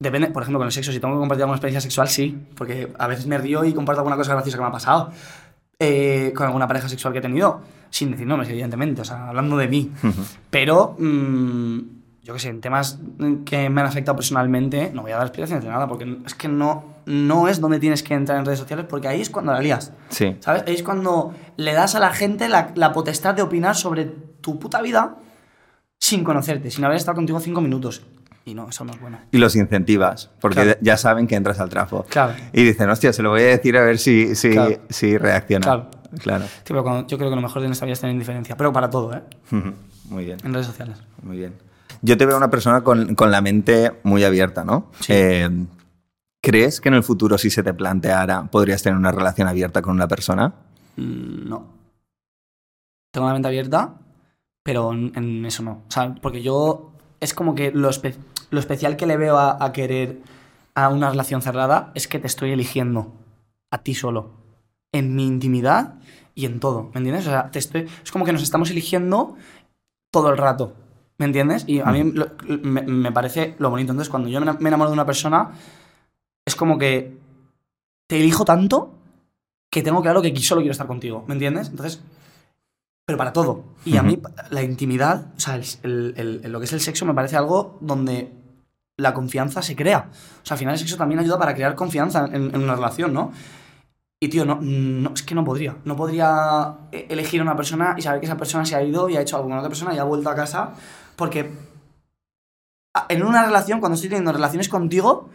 Depende, 0.01 0.29
por 0.29 0.43
ejemplo, 0.45 0.61
con 0.61 0.67
el 0.67 0.73
sexo, 0.73 0.93
si 0.93 1.01
tengo 1.01 1.15
que 1.15 1.19
compartir 1.19 1.43
alguna 1.43 1.57
experiencia 1.57 1.81
sexual, 1.81 2.07
sí, 2.07 2.47
porque 2.57 2.93
a 2.97 3.09
veces 3.09 3.27
me 3.27 3.37
río 3.37 3.65
y 3.65 3.73
comparto 3.73 4.01
alguna 4.01 4.17
cosa 4.17 4.33
graciosa 4.35 4.57
que 4.57 4.63
me 4.63 4.69
ha 4.69 4.73
pasado 4.73 5.11
eh, 5.79 6.33
con 6.35 6.47
alguna 6.47 6.67
pareja 6.67 6.89
sexual 6.89 7.13
que 7.13 7.21
he 7.21 7.23
tenido, 7.23 7.61
sin 7.91 8.11
decir 8.11 8.27
nombres, 8.27 8.51
evidentemente, 8.51 9.03
o 9.03 9.05
sea, 9.05 9.29
hablando 9.29 9.57
de 9.57 9.69
mí. 9.69 9.93
Pero 10.51 10.97
mm, 10.99 11.79
yo 12.23 12.35
qué 12.35 12.41
sé, 12.41 12.49
en 12.49 12.61
temas 12.61 12.99
que 13.45 13.71
me 13.71 13.81
han 13.81 13.87
afectado 13.87 14.17
personalmente, 14.17 14.91
no 14.93 15.03
voy 15.03 15.13
a 15.13 15.17
dar 15.17 15.27
explicaciones 15.27 15.65
de 15.65 15.71
nada, 15.71 15.87
porque 15.87 16.19
es 16.27 16.35
que 16.35 16.49
no, 16.49 16.85
no 17.07 17.49
es 17.49 17.61
donde 17.61 17.79
tienes 17.79 18.03
que 18.03 18.15
entrar 18.15 18.39
en 18.39 18.45
redes 18.45 18.59
sociales, 18.59 18.87
porque 18.89 19.09
ahí 19.09 19.21
es 19.21 19.31
cuando 19.31 19.53
la 19.53 19.61
lías. 19.61 19.93
Sí. 20.09 20.37
¿Sabes? 20.41 20.65
Ahí 20.67 20.75
es 20.75 20.83
cuando 20.83 21.33
le 21.57 21.73
das 21.73 21.95
a 21.95 22.01
la 22.01 22.11
gente 22.11 22.49
la, 22.49 22.73
la 22.75 22.93
potestad 22.93 23.35
de 23.35 23.43
opinar 23.43 23.77
sobre 23.77 24.05
tu 24.05 24.59
puta 24.59 24.83
vida 24.83 25.17
sin 25.99 26.25
conocerte, 26.25 26.71
sin 26.71 26.85
haber 26.85 26.97
estado 26.97 27.17
contigo 27.17 27.41
cinco 27.41 27.61
minutos. 27.61 28.03
Y 28.49 28.55
no, 28.55 28.69
eso 28.69 28.85
no 28.85 28.93
es 28.93 29.01
bueno. 29.01 29.19
Y 29.31 29.37
los 29.39 29.55
incentivas, 29.57 30.31
porque 30.41 30.63
Claro. 30.63 30.79
ya 30.81 30.97
saben 30.97 31.27
que 31.27 31.35
entras 31.37 31.61
al 31.61 31.69
trapo. 31.69 32.07
Claro. 32.09 32.35
Y 32.53 32.65
dicen, 32.65 32.89
hostia, 32.89 33.13
se 33.13 33.23
lo 33.23 33.31
voy 33.31 33.43
a 33.43 33.47
decir 33.47 33.77
a 33.77 33.83
ver 33.83 33.99
si, 33.99 34.35
si, 34.35 34.51
Claro. 34.53 34.77
si 34.89 35.19
reacciona. 35.19 35.65
Claro. 35.65 35.91
Claro. 36.21 36.45
Tío, 36.65 36.83
pero 36.83 37.07
yo 37.07 37.19
creo 37.19 37.29
que 37.29 37.37
lo 37.37 37.43
mejor 37.43 37.61
de 37.61 37.69
esta 37.69 37.85
vida 37.85 37.93
es 37.93 38.01
tener 38.01 38.15
indiferencia, 38.15 38.57
pero 38.57 38.73
para 38.73 38.89
todo, 38.89 39.13
¿eh? 39.15 39.23
Muy 40.09 40.25
bien. 40.25 40.39
En 40.43 40.55
redes 40.55 40.67
sociales. 40.67 40.97
Muy 41.23 41.37
bien. 41.37 41.53
Yo 42.01 42.17
te 42.17 42.25
veo 42.25 42.37
una 42.39 42.49
persona 42.49 42.81
con, 42.83 43.15
con 43.15 43.31
la 43.31 43.43
mente 43.43 43.93
muy 44.05 44.25
abierta, 44.25 44.65
¿no? 44.65 44.91
Sí. 45.01 45.13
Eh, 45.15 45.51
¿Crees 46.43 46.81
que 46.81 46.89
en 46.89 46.95
el 46.95 47.03
futuro, 47.03 47.37
si 47.37 47.51
se 47.51 47.63
te 47.63 47.75
planteara, 47.75 48.45
podrías 48.45 48.83
tener 48.83 48.97
una 48.97 49.13
relación 49.13 49.49
abierta 49.49 49.83
con 49.83 49.95
una 49.97 50.09
persona? 50.09 50.55
Mm, 50.97 51.49
No. 51.49 51.67
Tengo 53.13 53.27
la 53.27 53.33
mente 53.35 53.49
abierta, 53.49 53.95
pero 54.63 54.93
en, 54.93 55.13
en 55.17 55.45
eso 55.45 55.63
no. 55.63 55.83
O 55.89 55.91
sea, 55.91 56.15
porque 56.23 56.41
yo. 56.43 56.93
Es 57.21 57.35
como 57.35 57.55
que 57.57 57.73
lo, 57.73 57.91
espe- 57.91 58.15
lo 58.51 58.61
especial 58.61 58.97
que 58.97 59.07
le 59.07 59.17
veo 59.17 59.37
a, 59.39 59.63
a 59.65 59.73
querer 59.73 60.19
a 60.75 60.89
una 60.89 61.11
relación 61.11 61.43
cerrada 61.43 61.91
es 61.95 62.09
que 62.09 62.19
te 62.19 62.27
estoy 62.27 62.53
eligiendo 62.53 63.13
a 63.71 63.79
ti 63.79 63.95
solo. 63.95 64.31
En 64.93 65.15
mi 65.15 65.27
intimidad 65.27 65.95
y 66.35 66.47
en 66.47 66.61
todo. 66.61 66.91
¿Me 66.95 66.99
entiendes? 66.99 67.27
O 67.27 67.31
sea, 67.31 67.51
te 67.51 67.59
estoy, 67.59 67.87
es 68.03 68.11
como 68.13 68.25
que 68.25 68.33
nos 68.33 68.43
estamos 68.43 68.71
eligiendo 68.71 69.37
todo 70.11 70.31
el 70.31 70.39
rato. 70.39 70.75
¿Me 71.19 71.27
entiendes? 71.27 71.65
Y 71.67 71.81
a 71.81 71.87
mí 71.87 72.05
lo- 72.13 72.29
me, 72.47 72.83
me 72.83 73.11
parece 73.13 73.55
lo 73.59 73.71
bonito. 73.71 73.91
Entonces, 73.93 74.09
cuando 74.11 74.29
yo 74.29 74.41
me 74.41 74.69
enamoro 74.69 74.91
de 74.91 74.95
una 74.95 75.05
persona, 75.05 75.51
es 76.47 76.55
como 76.55 76.79
que 76.79 77.19
te 78.07 78.19
elijo 78.21 78.45
tanto 78.45 78.95
que 79.71 79.83
tengo 79.83 80.01
claro 80.01 80.23
que 80.23 80.35
solo 80.39 80.61
quiero 80.63 80.73
estar 80.73 80.87
contigo, 80.87 81.25
¿me 81.27 81.35
entiendes? 81.35 81.69
Entonces, 81.69 82.01
pero 83.05 83.19
para 83.19 83.33
todo. 83.33 83.65
Y 83.85 83.97
a 83.97 84.03
mí 84.03 84.19
la 84.51 84.63
intimidad, 84.63 85.27
o 85.37 85.41
sea, 85.41 85.57
el- 85.57 86.15
el- 86.17 86.41
el- 86.45 86.53
lo 86.53 86.59
que 86.61 86.65
es 86.67 86.73
el 86.73 86.81
sexo 86.81 87.05
me 87.05 87.13
parece 87.15 87.37
algo 87.37 87.77
donde 87.81 88.33
la 88.99 89.15
confianza 89.15 89.63
se 89.63 89.75
crea. 89.77 90.09
O 90.43 90.47
sea, 90.47 90.55
al 90.55 90.59
final 90.59 90.75
el 90.75 90.79
sexo 90.79 90.97
también 90.97 91.21
ayuda 91.21 91.39
para 91.39 91.55
crear 91.55 91.75
confianza 91.75 92.27
en, 92.27 92.55
en 92.55 92.63
una 92.63 92.75
relación, 92.75 93.13
¿no? 93.15 93.33
Y 94.21 94.29
tío, 94.29 94.45
no, 94.45 94.59
no, 94.61 95.13
es 95.15 95.23
que 95.23 95.35
no 95.37 95.45
podría. 95.45 95.77
No 95.85 95.95
podría 95.97 96.75
eh, 96.91 97.07
elegir 97.09 97.41
a 97.41 97.45
una 97.45 97.57
persona 97.57 97.95
y 97.97 98.03
saber 98.03 98.19
que 98.21 98.27
esa 98.27 98.37
persona 98.37 98.65
se 98.67 98.75
ha 98.75 98.83
ido 98.83 99.09
y 99.09 99.17
ha 99.17 99.21
hecho 99.21 99.37
algo 99.37 99.49
con 99.49 99.59
otra 99.59 99.69
persona 99.71 99.95
y 99.95 99.99
ha 99.99 100.05
vuelto 100.05 100.29
a 100.29 100.35
casa. 100.35 100.73
Porque 101.15 101.51
a- 102.95 103.07
en 103.09 103.23
una 103.23 103.45
relación, 103.47 103.79
cuando 103.81 103.95
estoy 103.95 104.11
teniendo 104.11 104.33
relaciones 104.33 104.69
contigo, 104.69 105.29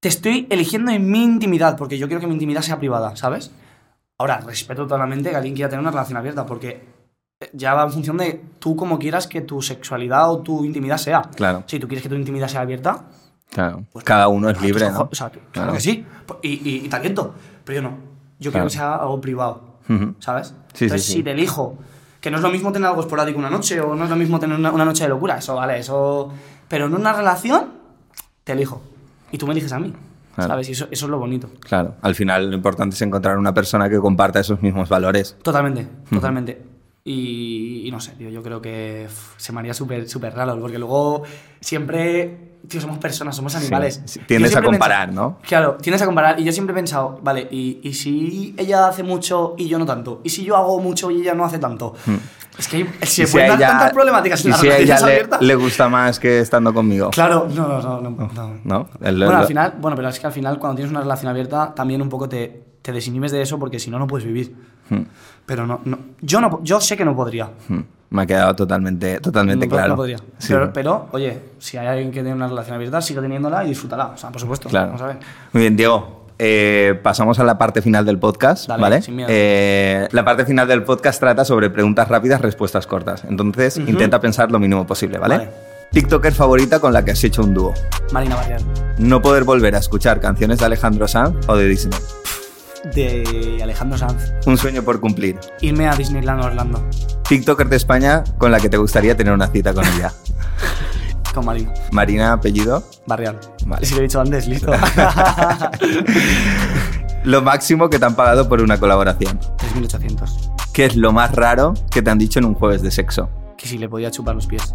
te 0.00 0.08
estoy 0.08 0.46
eligiendo 0.50 0.90
en 0.92 1.10
mi 1.10 1.22
intimidad, 1.22 1.76
porque 1.76 1.98
yo 1.98 2.06
quiero 2.06 2.20
que 2.20 2.26
mi 2.26 2.32
intimidad 2.34 2.62
sea 2.62 2.78
privada, 2.78 3.16
¿sabes? 3.16 3.50
Ahora, 4.18 4.38
respeto 4.40 4.86
totalmente 4.86 5.28
que 5.30 5.36
alguien 5.36 5.54
quiera 5.54 5.68
tener 5.68 5.80
una 5.80 5.90
relación 5.90 6.16
abierta, 6.16 6.46
porque 6.46 6.82
ya 7.52 7.74
va 7.74 7.84
en 7.84 7.90
función 7.92 8.16
de 8.16 8.42
tú 8.58 8.74
como 8.76 8.98
quieras 8.98 9.26
que 9.26 9.40
tu 9.40 9.60
sexualidad 9.60 10.30
o 10.30 10.38
tu 10.40 10.64
intimidad 10.64 10.96
sea. 10.96 11.22
Claro. 11.22 11.64
Si 11.66 11.78
tú 11.78 11.86
quieres 11.88 12.02
que 12.02 12.08
tu 12.08 12.14
intimidad 12.14 12.48
sea 12.48 12.60
abierta, 12.62 13.04
Claro. 13.50 13.84
pues 13.92 14.04
Cada 14.04 14.28
uno 14.28 14.48
es 14.48 14.54
a 14.56 14.58
tus 14.58 14.66
libre, 14.66 14.90
¿no? 14.90 15.08
O 15.12 15.14
sea, 15.14 15.30
claro, 15.30 15.48
Claro. 15.52 15.72
que 15.74 15.80
sí. 15.80 16.04
Y, 16.42 16.48
y, 16.48 16.84
y 16.84 16.88
talento. 16.88 17.34
Pero 17.64 17.76
yo 17.76 17.82
no. 17.82 17.96
Yo 18.40 18.50
Claro. 18.50 18.52
quiero 18.52 18.64
que 18.66 18.70
sea 18.70 18.94
algo 18.96 19.20
privado. 19.20 19.74
¿Sabes? 20.18 20.54
Sí, 20.72 20.84
Entonces, 20.86 21.04
sí, 21.06 21.12
sí. 21.12 21.18
si 21.18 21.22
te 21.22 21.32
elijo, 21.32 21.76
que 22.20 22.30
no 22.30 22.38
es 22.38 22.42
lo 22.42 22.50
mismo 22.50 22.72
tener 22.72 22.88
algo 22.88 23.02
esporádico 23.02 23.38
una 23.38 23.50
noche 23.50 23.80
o 23.80 23.94
no 23.94 24.04
es 24.04 24.10
lo 24.10 24.16
mismo 24.16 24.40
tener 24.40 24.58
una, 24.58 24.72
una 24.72 24.84
noche 24.86 25.02
de 25.04 25.10
locura, 25.10 25.36
eso 25.36 25.54
vale, 25.56 25.78
eso. 25.78 26.32
Pero 26.68 26.86
en 26.86 26.94
una 26.94 27.12
relación, 27.12 27.66
te 28.42 28.52
elijo. 28.52 28.80
Y 29.30 29.36
tú 29.38 29.46
me 29.46 29.52
eliges 29.52 29.72
a 29.72 29.78
mí. 29.78 29.92
Claro. 30.34 30.48
¿Sabes? 30.48 30.68
Y 30.70 30.72
eso, 30.72 30.88
eso 30.90 31.06
es 31.06 31.10
lo 31.10 31.18
bonito. 31.18 31.48
Claro. 31.60 31.94
Al 32.00 32.14
final 32.14 32.48
lo 32.50 32.56
importante 32.56 32.94
es 32.96 33.02
encontrar 33.02 33.36
una 33.38 33.52
persona 33.54 33.88
que 33.90 33.98
comparta 34.00 34.40
esos 34.40 34.60
mismos 34.62 34.88
valores. 34.88 35.36
Totalmente, 35.42 35.86
totalmente. 36.10 36.60
Y, 37.06 37.82
y 37.86 37.90
no 37.90 38.00
sé, 38.00 38.12
tío, 38.12 38.30
yo 38.30 38.42
creo 38.42 38.62
que 38.62 39.04
uf, 39.06 39.34
se 39.36 39.52
me 39.52 39.60
haría 39.60 39.74
súper 39.74 40.08
súper 40.08 40.34
raro, 40.34 40.58
porque 40.58 40.78
luego 40.78 41.22
siempre, 41.60 42.54
tío, 42.66 42.80
somos 42.80 42.96
personas, 42.96 43.36
somos 43.36 43.54
animales. 43.56 44.00
sí. 44.06 44.20
Tiendes 44.26 44.56
a 44.56 44.62
comparar, 44.62 45.08
pensado- 45.10 45.14
¿no? 45.32 45.38
Claro, 45.46 45.74
tiendes 45.80 46.00
a 46.00 46.06
comparar. 46.06 46.40
Y 46.40 46.44
yo 46.44 46.52
siempre 46.52 46.72
he 46.72 46.76
pensado, 46.76 47.20
vale, 47.22 47.46
y, 47.50 47.80
y 47.82 47.92
si 47.92 48.54
ella 48.56 48.88
hace 48.88 49.02
mucho 49.02 49.54
y 49.58 49.68
yo 49.68 49.78
no 49.78 49.84
tanto? 49.84 50.22
¿Y 50.24 50.30
si 50.30 50.44
yo 50.44 50.56
hago 50.56 50.80
mucho 50.80 51.10
y 51.10 51.20
ella 51.20 51.34
no 51.34 51.44
hace 51.44 51.58
tanto? 51.58 51.94
Es 52.58 52.68
que 52.68 52.86
se 53.02 53.24
Hmm. 53.24 53.26
Si 53.26 53.32
pueden 53.32 53.48
dar 53.48 53.58
ella- 53.58 53.68
tantas 53.68 53.92
problemáticas 53.92 54.40
en 54.42 54.46
y 54.48 54.50
las 54.52 54.60
si 54.60 54.68
a 54.68 54.78
ella 54.78 55.00
le, 55.06 55.28
le 55.46 55.54
gusta 55.56 55.88
más 55.90 56.18
que 56.18 56.38
estando 56.40 56.72
conmigo. 56.72 57.10
Claro, 57.10 57.46
no, 57.54 57.68
no, 57.68 57.82
no. 57.82 58.00
no, 58.00 58.30
no. 58.32 58.60
¿No? 58.64 58.88
El- 59.02 59.16
Bueno, 59.18 59.32
lo- 59.32 59.38
al 59.40 59.46
final, 59.46 59.74
bueno, 59.78 59.94
pero 59.94 60.08
es 60.08 60.18
que 60.18 60.26
al 60.26 60.32
final 60.32 60.58
cuando 60.58 60.76
tienes 60.76 60.90
una 60.90 61.02
relación 61.02 61.28
abierta 61.28 61.74
también 61.74 62.00
un 62.00 62.08
poco 62.08 62.30
te, 62.30 62.62
te 62.80 62.92
desinhibes 62.92 63.30
de 63.30 63.42
eso 63.42 63.58
porque 63.58 63.78
si 63.78 63.90
no, 63.90 63.98
no 63.98 64.06
puedes 64.06 64.26
vivir. 64.26 64.72
Hmm. 64.90 65.02
Pero 65.46 65.66
no, 65.66 65.80
no 65.84 65.98
yo, 66.20 66.40
no, 66.40 66.60
yo 66.62 66.80
sé 66.80 66.96
que 66.96 67.04
no 67.04 67.14
podría. 67.14 67.50
Hmm. 67.68 67.80
Me 68.10 68.22
ha 68.22 68.26
quedado 68.26 68.54
totalmente, 68.54 69.18
totalmente 69.20 69.66
no, 69.66 69.70
claro. 69.72 69.88
no 69.88 69.96
podría. 69.96 70.18
Sí. 70.38 70.52
Pero, 70.52 70.72
pero, 70.72 71.08
oye, 71.12 71.38
si 71.58 71.76
hay 71.76 71.86
alguien 71.88 72.10
que 72.12 72.20
tiene 72.20 72.34
una 72.34 72.46
relación 72.46 72.76
abierta, 72.76 73.00
sigue 73.02 73.20
teniéndola 73.20 73.64
y 73.64 73.68
disfrútala. 73.70 74.06
O 74.14 74.16
sea, 74.16 74.30
por 74.30 74.40
supuesto. 74.40 74.68
Claro. 74.68 74.86
Vamos 74.88 75.02
a 75.02 75.06
ver. 75.06 75.16
Muy 75.52 75.62
bien, 75.62 75.76
Diego. 75.76 76.26
eh, 76.38 76.98
pasamos 77.02 77.38
a 77.40 77.44
la 77.44 77.58
parte 77.58 77.82
final 77.82 78.04
del 78.04 78.18
podcast, 78.18 78.68
Dale, 78.68 78.80
¿vale? 78.82 79.02
sin 79.02 79.16
miedo. 79.16 79.28
Eh, 79.30 80.06
la 80.12 80.24
parte 80.24 80.44
final 80.44 80.68
del 80.68 80.84
podcast 80.84 81.18
trata 81.18 81.44
sobre 81.44 81.70
preguntas 81.70 82.06
rápidas, 82.08 82.40
respuestas 82.40 82.86
cortas. 82.86 83.24
Entonces, 83.24 83.78
intenta 83.78 84.20
pensar 84.20 84.50
lo 84.52 84.60
mínimo 84.60 84.86
posible, 84.86 85.18
¿vale? 85.18 85.38
Vale. 85.38 85.50
TikToker 85.90 86.32
favorita 86.32 86.80
con 86.80 86.92
la 86.92 87.04
que 87.04 87.12
has 87.12 87.22
hecho 87.24 87.42
un 87.42 87.52
dúo. 87.54 87.72
Marina 88.12 88.36
Barrial. 88.36 88.62
No 88.98 89.22
poder 89.22 89.44
volver 89.44 89.74
a 89.74 89.78
escuchar 89.78 90.20
canciones 90.20 90.58
de 90.60 90.66
Alejandro 90.66 91.06
Sanz 91.08 91.36
o 91.48 91.56
de 91.56 91.66
Disney. 91.68 91.98
De 92.92 93.60
Alejandro 93.62 93.96
Sanz. 93.96 94.32
Un 94.46 94.58
sueño 94.58 94.82
por 94.82 95.00
cumplir. 95.00 95.38
Irme 95.60 95.88
a 95.88 95.94
Disneyland 95.94 96.44
Orlando. 96.44 96.86
TikToker 97.28 97.68
de 97.68 97.76
España 97.76 98.24
con 98.38 98.50
la 98.50 98.60
que 98.60 98.68
te 98.68 98.76
gustaría 98.76 99.16
tener 99.16 99.32
una 99.32 99.46
cita 99.48 99.72
con 99.72 99.84
ella. 99.86 100.12
Con 101.34 101.46
Marina. 101.46 101.74
Marina, 101.90 102.32
apellido. 102.32 102.84
Barrial. 103.06 103.40
Vale. 103.66 103.84
Si 103.84 103.94
lo 103.94 104.00
he 104.00 104.02
dicho 104.04 104.20
antes, 104.20 104.46
listo. 104.46 104.70
Lo 107.24 107.42
máximo 107.42 107.90
que 107.90 107.98
te 107.98 108.04
han 108.04 108.14
pagado 108.14 108.48
por 108.48 108.60
una 108.60 108.78
colaboración. 108.78 109.40
3.800. 109.40 110.52
¿Qué 110.72 110.84
es 110.84 110.94
lo 110.94 111.10
más 111.10 111.32
raro 111.32 111.74
que 111.90 112.02
te 112.02 112.10
han 112.10 112.18
dicho 112.18 112.38
en 112.38 112.44
un 112.44 112.54
jueves 112.54 112.82
de 112.82 112.90
sexo? 112.90 113.30
Que 113.56 113.66
si 113.66 113.78
le 113.78 113.88
podía 113.88 114.10
chupar 114.10 114.34
los 114.34 114.46
pies. 114.46 114.72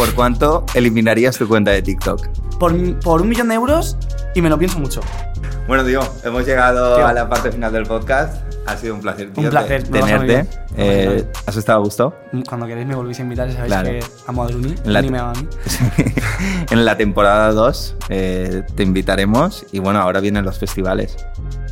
¿Por 0.00 0.14
cuánto 0.14 0.64
eliminarías 0.74 1.36
tu 1.36 1.46
cuenta 1.46 1.72
de 1.72 1.82
TikTok? 1.82 2.26
Por, 2.58 2.98
por 3.00 3.20
un 3.20 3.28
millón 3.28 3.48
de 3.48 3.54
euros 3.56 3.98
y 4.34 4.40
me 4.40 4.48
lo 4.48 4.58
pienso 4.58 4.78
mucho. 4.78 5.02
Bueno, 5.68 5.84
tío, 5.84 6.00
hemos 6.24 6.46
llegado 6.46 6.96
Tío. 6.96 7.06
a 7.06 7.12
la 7.12 7.28
parte 7.28 7.52
final 7.52 7.70
del 7.70 7.82
podcast. 7.84 8.42
Ha 8.66 8.78
sido 8.78 8.94
un 8.94 9.02
placer, 9.02 9.30
tío, 9.30 9.44
Un 9.44 9.50
placer, 9.50 9.82
te- 9.82 9.90
tenerte. 10.00 10.46
Eh. 10.78 11.26
¿Has 11.44 11.54
estado 11.58 11.80
a 11.80 11.84
gusto? 11.84 12.14
Cuando 12.48 12.66
queréis 12.66 12.86
me 12.86 12.94
volvéis 12.94 13.18
a 13.18 13.22
invitar 13.24 13.52
sabéis 13.52 13.66
Claro. 13.66 13.90
que 13.90 14.00
amo 14.26 14.42
a 14.42 14.46
Druni. 14.46 14.74
En 14.86 14.92
la- 14.94 15.02
me 15.02 15.18
ama 15.18 15.32
a 15.32 15.34
mí. 15.34 15.46
en 16.70 16.84
la 16.86 16.96
temporada 16.96 17.52
2 17.52 17.96
eh, 18.08 18.62
te 18.74 18.82
invitaremos 18.82 19.66
y 19.70 19.80
bueno, 19.80 20.00
ahora 20.00 20.20
vienen 20.20 20.46
los 20.46 20.58
festivales 20.58 21.14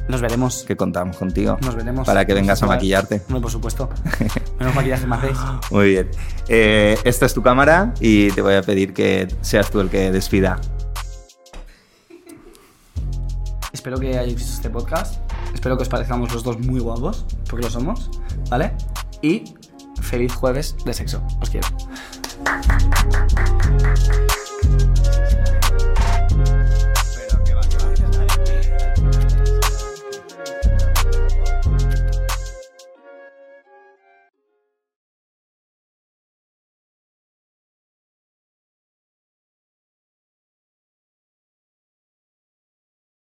Nos 0.08 0.20
veremos. 0.20 0.64
que 0.66 0.76
contamos 0.76 1.16
contigo. 1.16 1.58
Nos 1.62 1.74
veremos. 1.74 2.06
Para 2.06 2.24
que 2.24 2.34
vengas 2.34 2.62
a 2.62 2.66
maquillarte. 2.66 3.22
Hombre, 3.28 3.42
por 3.42 3.50
supuesto. 3.50 3.88
Menos 4.58 4.74
maquillaje 4.74 5.06
me 5.06 5.16
hacéis. 5.16 5.38
Muy 5.70 5.90
bien. 5.90 6.10
Eh, 6.48 6.98
esta 7.04 7.26
es 7.26 7.34
tu 7.34 7.42
cámara 7.42 7.92
y 8.00 8.30
te 8.32 8.40
voy 8.40 8.54
a 8.54 8.62
pedir 8.62 8.94
que 8.94 9.28
seas 9.42 9.70
tú 9.70 9.80
el 9.80 9.90
que 9.90 10.10
despida. 10.10 10.58
Espero 13.72 13.98
que 13.98 14.08
hayáis 14.08 14.34
visto 14.34 14.54
este 14.54 14.70
podcast. 14.70 15.20
Espero 15.54 15.76
que 15.76 15.82
os 15.82 15.88
parezcamos 15.88 16.32
los 16.32 16.42
dos 16.42 16.58
muy 16.58 16.80
guapos, 16.80 17.26
porque 17.48 17.64
lo 17.64 17.70
somos, 17.70 18.10
¿vale? 18.50 18.72
Y 19.22 19.54
feliz 20.00 20.34
jueves 20.34 20.76
de 20.84 20.94
sexo. 20.94 21.22
Os 21.40 21.50
quiero. 21.50 21.68